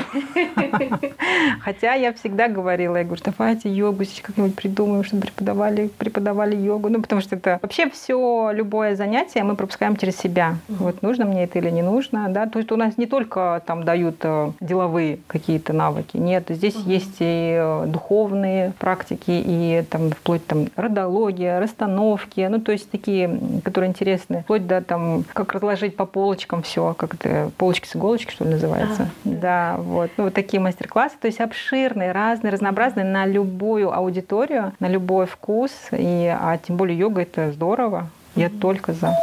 Хотя 1.59 1.93
я 1.93 2.13
всегда 2.13 2.47
говорила, 2.47 2.95
я 2.95 3.03
говорю, 3.03 3.22
давайте 3.26 3.70
йогу 3.70 4.05
здесь 4.05 4.22
как-нибудь 4.22 4.55
придумаем, 4.55 5.03
чтобы 5.03 5.24
преподавали, 5.24 5.89
преподавали 5.97 6.55
йогу. 6.55 6.89
Ну, 6.89 7.01
потому 7.01 7.20
что 7.22 7.36
это 7.36 7.59
вообще 7.61 7.89
все, 7.89 8.51
любое 8.53 8.95
занятие 8.95 9.43
мы 9.43 9.55
пропускаем 9.55 9.97
через 9.97 10.18
себя. 10.18 10.55
Вот 10.70 11.01
нужно 11.01 11.26
мне 11.26 11.43
это 11.43 11.59
или 11.59 11.70
не 11.70 11.82
нужно, 11.82 12.30
да. 12.30 12.45
То 12.45 12.59
есть 12.59 12.72
у 12.72 12.78
нас 12.78 12.97
не 12.97 13.07
только 13.07 13.61
там 13.66 13.84
дают 13.84 14.18
э, 14.22 14.51
деловые 14.61 15.20
какие-то 15.28 15.74
навыки, 15.74 16.16
нет, 16.16 16.45
здесь 16.49 16.76
есть 16.86 17.18
и 17.20 17.57
э, 17.59 17.86
духовные 17.88 18.72
практики, 18.80 19.24
и 19.28 19.84
там 19.89 20.11
вплоть 20.11 20.45
там 20.47 20.68
родология, 20.78 21.59
расстановки, 21.59 22.47
ну, 22.49 22.61
то 22.61 22.72
есть 22.72 22.89
такие, 22.89 23.39
которые 23.63 23.89
интересны, 23.89 24.43
вплоть 24.43 24.66
до 24.66 24.82
там, 24.82 25.26
как 25.34 25.53
разложить 25.53 25.97
по 25.97 26.05
полочкам 26.06 26.62
все, 26.62 26.93
как 26.93 27.16
это, 27.16 27.51
полочки 27.58 27.88
с 27.88 27.95
иголочки, 27.95 28.32
что 28.32 28.45
ли, 28.45 28.51
называется. 28.51 29.03
А, 29.03 29.08
да, 29.24 29.76
вот. 29.78 30.12
Ну, 30.18 30.26
вот 30.26 30.34
такие 30.34 30.60
мастер-классы, 30.60 31.16
то 31.20 31.28
есть 31.28 31.39
обширные, 31.39 32.12
разные, 32.12 32.51
разнообразные 32.51 33.06
на 33.06 33.26
любую 33.26 33.93
аудиторию, 33.93 34.74
на 34.80 34.88
любой 34.88 35.26
вкус, 35.26 35.72
и, 35.91 36.28
а 36.28 36.58
тем 36.58 36.78
более 36.78 36.97
йога 36.97 37.22
это 37.22 37.51
здорово. 37.51 38.10
Я 38.36 38.49
только 38.49 38.93
за. 38.93 39.14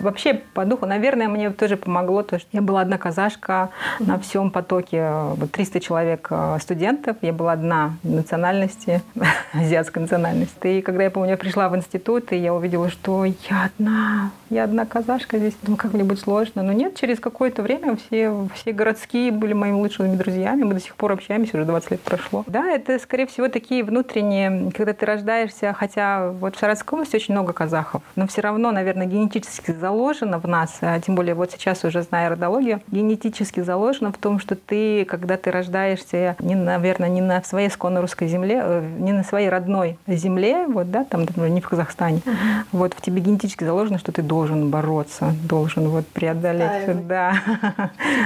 Вообще, 0.00 0.34
по 0.54 0.64
духу, 0.64 0.86
наверное, 0.86 1.28
мне 1.28 1.50
тоже 1.50 1.76
помогло 1.76 2.22
то, 2.22 2.38
что 2.38 2.48
я 2.52 2.62
была 2.62 2.80
одна 2.80 2.98
казашка 2.98 3.70
на 3.98 4.18
всем 4.18 4.50
потоке. 4.50 5.12
300 5.52 5.80
человек 5.80 6.28
э, 6.30 6.58
студентов. 6.60 7.16
Я 7.22 7.32
была 7.32 7.52
одна 7.52 7.92
национальности, 8.02 9.02
азиатской 9.52 10.02
национальности. 10.02 10.66
И 10.66 10.82
когда 10.82 11.04
я 11.04 11.10
помню, 11.10 11.30
я 11.30 11.36
пришла 11.36 11.68
в 11.68 11.76
институт, 11.76 12.32
и 12.32 12.36
я 12.36 12.54
увидела, 12.54 12.90
что 12.90 13.24
я 13.24 13.64
одна, 13.66 14.30
я 14.48 14.64
одна 14.64 14.86
казашка 14.86 15.38
здесь. 15.38 15.54
Думаю, 15.62 15.78
как 15.78 15.92
мне 15.92 16.04
будет 16.04 16.20
сложно. 16.20 16.62
Но 16.62 16.72
нет, 16.72 16.96
через 16.96 17.20
какое-то 17.20 17.62
время 17.62 17.96
все, 17.96 18.48
все 18.54 18.72
городские 18.72 19.32
были 19.32 19.52
моими 19.52 19.76
лучшими 19.76 20.16
друзьями. 20.16 20.62
Мы 20.62 20.74
до 20.74 20.80
сих 20.80 20.96
пор 20.96 21.12
общаемся, 21.12 21.56
уже 21.56 21.66
20 21.66 21.90
лет 21.92 22.00
прошло. 22.00 22.44
Да, 22.46 22.66
это, 22.70 22.98
скорее 22.98 23.26
всего, 23.26 23.48
такие 23.48 23.84
внутренние, 23.84 24.70
когда 24.72 24.92
ты 24.92 25.06
рождаешься, 25.06 25.74
хотя 25.78 26.30
вот 26.30 26.56
в 26.56 26.58
Саратовской 26.58 26.98
области 26.98 27.16
очень 27.16 27.34
много 27.34 27.52
казахов, 27.52 28.02
но 28.16 28.26
все 28.26 28.40
равно, 28.40 28.70
наверное, 28.70 29.06
генетически 29.06 29.72
заложено 29.90 30.38
в 30.38 30.46
нас, 30.46 30.78
а 30.82 31.00
тем 31.00 31.16
более 31.16 31.34
вот 31.34 31.50
сейчас 31.50 31.84
уже 31.84 32.02
зная 32.02 32.28
родологию, 32.28 32.80
генетически 32.92 33.60
заложено 33.60 34.12
в 34.12 34.18
том, 34.18 34.38
что 34.38 34.54
ты, 34.54 35.04
когда 35.04 35.36
ты 35.36 35.50
рождаешься, 35.50 36.36
не, 36.38 36.54
наверное, 36.54 37.08
не 37.08 37.20
на 37.20 37.42
своей 37.42 37.68
исконно 37.68 38.00
русской 38.00 38.28
земле, 38.28 38.60
э, 38.62 38.88
не 38.98 39.12
на 39.12 39.24
своей 39.24 39.48
родной 39.48 39.98
земле, 40.06 40.66
вот, 40.68 40.92
да, 40.92 41.04
там, 41.04 41.22
например, 41.22 41.50
не 41.50 41.60
в 41.60 41.68
Казахстане, 41.68 42.18
uh-huh. 42.18 42.64
вот 42.70 42.94
в 42.94 43.00
тебе 43.00 43.20
генетически 43.20 43.64
заложено, 43.64 43.98
что 43.98 44.12
ты 44.12 44.22
должен 44.22 44.70
бороться, 44.70 45.34
должен 45.42 45.88
вот 45.88 46.06
преодолеть, 46.06 46.86
а, 46.86 46.94
да, 46.94 47.34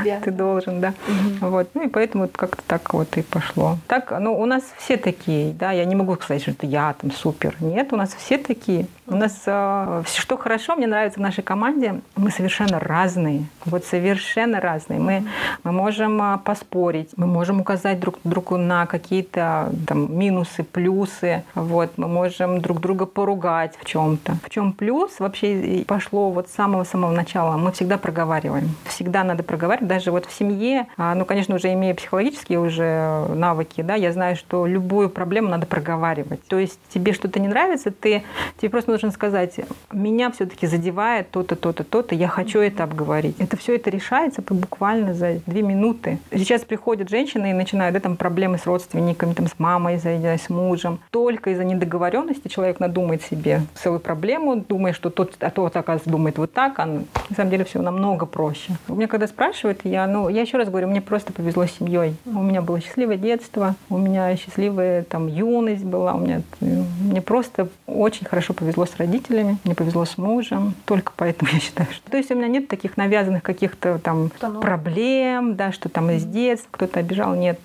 ты 0.22 0.30
должен, 0.30 0.80
да, 0.82 0.88
uh-huh. 0.88 1.48
вот, 1.48 1.68
ну 1.72 1.84
и 1.84 1.88
поэтому 1.88 2.28
как-то 2.28 2.62
так 2.66 2.92
вот 2.92 3.16
и 3.16 3.22
пошло. 3.22 3.78
Так, 3.88 4.12
ну 4.20 4.38
у 4.38 4.44
нас 4.44 4.62
все 4.76 4.98
такие, 4.98 5.54
да, 5.54 5.72
я 5.72 5.86
не 5.86 5.94
могу 5.94 6.14
сказать, 6.16 6.42
что 6.42 6.50
это 6.50 6.66
я 6.66 6.94
там 7.00 7.10
супер, 7.10 7.56
нет, 7.60 7.94
у 7.94 7.96
нас 7.96 8.14
все 8.14 8.36
такие, 8.36 8.86
у 9.06 9.16
нас 9.16 9.42
э, 9.46 10.02
что 10.06 10.36
хорошо, 10.36 10.76
мне 10.76 10.86
нравится 10.86 11.18
в 11.18 11.22
нашей 11.22 11.42
команде, 11.42 12.00
мы 12.16 12.30
совершенно 12.30 12.80
разные. 12.80 13.44
Вот 13.66 13.84
совершенно 13.84 14.60
разные. 14.60 14.98
Мы, 14.98 15.24
мы 15.62 15.72
можем 15.72 16.20
э, 16.22 16.38
поспорить, 16.38 17.10
мы 17.16 17.26
можем 17.26 17.60
указать 17.60 18.00
друг 18.00 18.16
другу 18.24 18.56
на 18.56 18.86
какие-то 18.86 19.70
там, 19.86 20.16
минусы, 20.16 20.62
плюсы. 20.62 21.44
Вот, 21.54 21.92
мы 21.98 22.08
можем 22.08 22.60
друг 22.60 22.80
друга 22.80 23.04
поругать 23.04 23.74
в 23.78 23.84
чем-то. 23.84 24.36
В 24.42 24.50
чем 24.50 24.72
плюс 24.72 25.18
вообще 25.18 25.84
пошло 25.86 26.30
вот 26.30 26.48
с 26.48 26.52
самого-самого 26.52 27.12
начала. 27.12 27.56
Мы 27.56 27.72
всегда 27.72 27.98
проговариваем. 27.98 28.74
Всегда 28.86 29.22
надо 29.22 29.42
проговаривать. 29.42 29.88
Даже 29.88 30.12
вот 30.12 30.24
в 30.24 30.32
семье, 30.32 30.86
а, 30.96 31.14
ну, 31.14 31.26
конечно, 31.26 31.54
уже 31.54 31.72
имея 31.74 31.94
психологические 31.94 32.58
уже 32.58 33.26
навыки, 33.34 33.82
да, 33.82 33.94
я 33.94 34.12
знаю, 34.12 34.36
что 34.36 34.66
любую 34.66 35.10
проблему 35.10 35.50
надо 35.50 35.66
проговаривать. 35.66 36.42
То 36.48 36.58
есть 36.58 36.78
тебе 36.88 37.12
что-то 37.12 37.38
не 37.38 37.48
нравится, 37.48 37.90
ты, 37.90 38.22
тебе 38.58 38.70
просто 38.70 38.93
должен 38.94 39.10
сказать, 39.10 39.56
меня 39.92 40.30
все-таки 40.30 40.68
задевает 40.68 41.28
то-то, 41.30 41.56
то-то, 41.56 41.82
то-то, 41.82 42.14
я 42.14 42.28
хочу 42.28 42.60
это 42.60 42.84
обговорить. 42.84 43.34
Это 43.40 43.56
все 43.56 43.74
это 43.74 43.90
решается 43.90 44.40
буквально 44.40 45.14
за 45.14 45.40
две 45.46 45.62
минуты. 45.62 46.20
Сейчас 46.30 46.62
приходят 46.62 47.08
женщины 47.08 47.50
и 47.50 47.52
начинают, 47.52 47.94
да, 47.94 47.98
там 47.98 48.16
проблемы 48.16 48.56
с 48.56 48.66
родственниками, 48.66 49.32
там, 49.32 49.48
с 49.48 49.58
мамой, 49.58 49.98
с 49.98 50.48
мужем. 50.48 51.00
Только 51.10 51.50
из-за 51.50 51.64
недоговоренности 51.64 52.46
человек 52.46 52.78
надумает 52.78 53.22
себе 53.22 53.62
целую 53.74 53.98
проблему, 53.98 54.56
думая, 54.56 54.92
что 54.92 55.10
тот, 55.10 55.34
а 55.40 55.50
тот, 55.50 55.74
оказывается, 55.74 56.10
думает 56.10 56.38
вот 56.38 56.52
так, 56.52 56.78
а 56.78 56.86
на 56.86 57.04
самом 57.34 57.50
деле 57.50 57.64
все 57.64 57.82
намного 57.82 58.26
проще. 58.26 58.74
У 58.86 58.94
меня 58.94 59.08
когда 59.08 59.26
спрашивают, 59.26 59.80
я, 59.82 60.06
ну, 60.06 60.28
я 60.28 60.42
еще 60.42 60.56
раз 60.56 60.68
говорю, 60.68 60.86
мне 60.86 61.00
просто 61.00 61.32
повезло 61.32 61.66
с 61.66 61.72
семьей. 61.72 62.14
У 62.26 62.42
меня 62.42 62.62
было 62.62 62.80
счастливое 62.80 63.16
детство, 63.16 63.74
у 63.90 63.98
меня 63.98 64.36
счастливая 64.36 65.02
там 65.02 65.26
юность 65.26 65.84
была, 65.84 66.14
у 66.14 66.20
меня, 66.20 66.42
мне 66.60 67.20
просто 67.20 67.68
очень 67.88 68.24
хорошо 68.24 68.54
повезло 68.54 68.83
с 68.86 68.96
родителями, 68.96 69.58
мне 69.64 69.74
повезло 69.74 70.04
с 70.04 70.18
мужем. 70.18 70.74
Только 70.84 71.12
поэтому 71.16 71.50
я 71.52 71.60
считаю, 71.60 71.88
что... 71.92 72.10
То 72.10 72.16
есть 72.16 72.30
у 72.30 72.34
меня 72.34 72.48
нет 72.48 72.68
таких 72.68 72.96
навязанных 72.96 73.42
каких-то 73.42 73.98
там 73.98 74.30
Станов. 74.36 74.62
проблем, 74.62 75.56
да, 75.56 75.72
что 75.72 75.88
там 75.88 76.10
из 76.10 76.24
детства 76.24 76.68
кто-то 76.70 77.00
обижал. 77.00 77.34
Нет. 77.34 77.60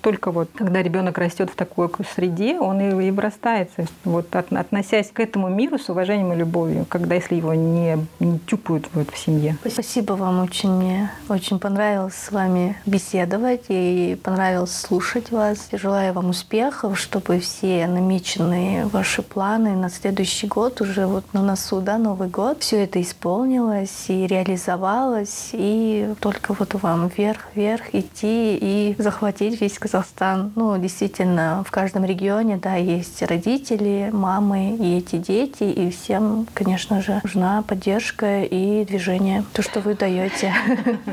Только 0.00 0.30
вот 0.30 0.50
когда 0.54 0.82
ребенок 0.82 1.18
растет 1.18 1.50
в 1.50 1.56
такой 1.56 1.90
среде, 2.14 2.58
он 2.58 2.80
и, 2.80 3.08
и 3.08 3.10
вырастается. 3.10 3.86
Вот 4.04 4.34
от, 4.34 4.52
относясь 4.52 5.10
к 5.12 5.20
этому 5.20 5.48
миру 5.48 5.78
с 5.78 5.88
уважением 5.88 6.32
и 6.32 6.36
любовью, 6.36 6.86
когда 6.88 7.14
если 7.14 7.34
его 7.34 7.54
не, 7.54 7.98
не 8.20 8.38
тюпают 8.40 8.88
вот, 8.92 9.10
в 9.10 9.18
семье. 9.18 9.56
Спасибо 9.66 10.12
вам 10.12 10.42
очень. 10.42 11.08
Очень 11.28 11.58
понравилось 11.58 12.14
с 12.14 12.30
вами 12.30 12.76
беседовать 12.86 13.64
и 13.68 14.18
понравилось 14.22 14.74
слушать 14.74 15.30
вас. 15.30 15.68
Желаю 15.72 16.12
вам 16.12 16.30
успехов, 16.30 16.98
чтобы 16.98 17.40
все 17.40 17.86
намеченные 17.86 18.86
ваши 18.86 19.22
планы 19.22 19.74
на 19.74 19.90
следующий 19.90 20.46
год 20.46 20.61
год 20.62 20.80
уже 20.80 21.06
вот 21.06 21.24
на 21.32 21.42
носу, 21.42 21.80
да, 21.80 21.98
Новый 21.98 22.28
год, 22.28 22.62
все 22.62 22.84
это 22.84 23.02
исполнилось 23.02 24.04
и 24.06 24.28
реализовалось, 24.28 25.50
и 25.52 26.14
только 26.20 26.54
вот 26.54 26.74
вам 26.74 27.08
вверх-вверх 27.08 27.92
идти 27.92 28.56
и 28.60 28.94
захватить 28.96 29.60
весь 29.60 29.76
Казахстан. 29.76 30.52
Ну, 30.54 30.78
действительно, 30.78 31.64
в 31.66 31.72
каждом 31.72 32.04
регионе, 32.04 32.58
да, 32.58 32.76
есть 32.76 33.24
родители, 33.24 34.10
мамы 34.12 34.76
и 34.76 34.98
эти 34.98 35.16
дети, 35.16 35.64
и 35.64 35.90
всем, 35.90 36.46
конечно 36.54 37.02
же, 37.02 37.20
нужна 37.24 37.64
поддержка 37.66 38.44
и 38.44 38.84
движение. 38.84 39.42
То, 39.54 39.62
что 39.62 39.80
вы 39.80 39.96
даете. 39.96 40.54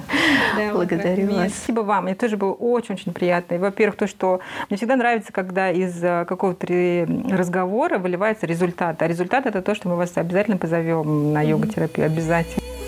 Благодарю 0.74 1.34
вас. 1.34 1.54
Спасибо 1.54 1.80
вам. 1.80 2.04
Мне 2.04 2.14
тоже 2.14 2.38
было 2.38 2.54
очень-очень 2.54 3.14
приятно. 3.14 3.58
Во-первых, 3.58 3.98
то, 3.98 4.06
что 4.06 4.42
мне 4.70 4.78
всегда 4.78 4.96
нравится, 4.96 5.34
когда 5.34 5.72
из 5.72 6.04
э, 6.04 6.26
какого-то 6.26 6.68
разговора 7.32 7.98
выливается 7.98 8.46
результат. 8.46 9.02
А 9.02 9.08
результат 9.08 9.39
результат 9.40 9.46
это 9.46 9.62
то, 9.62 9.76
что 9.76 9.90
мы 9.90 9.96
вас 9.96 10.12
обязательно 10.16 10.58
позовем 10.58 11.34
на 11.34 11.42
йога-терапию, 11.42 12.06
обязательно. 12.06 12.79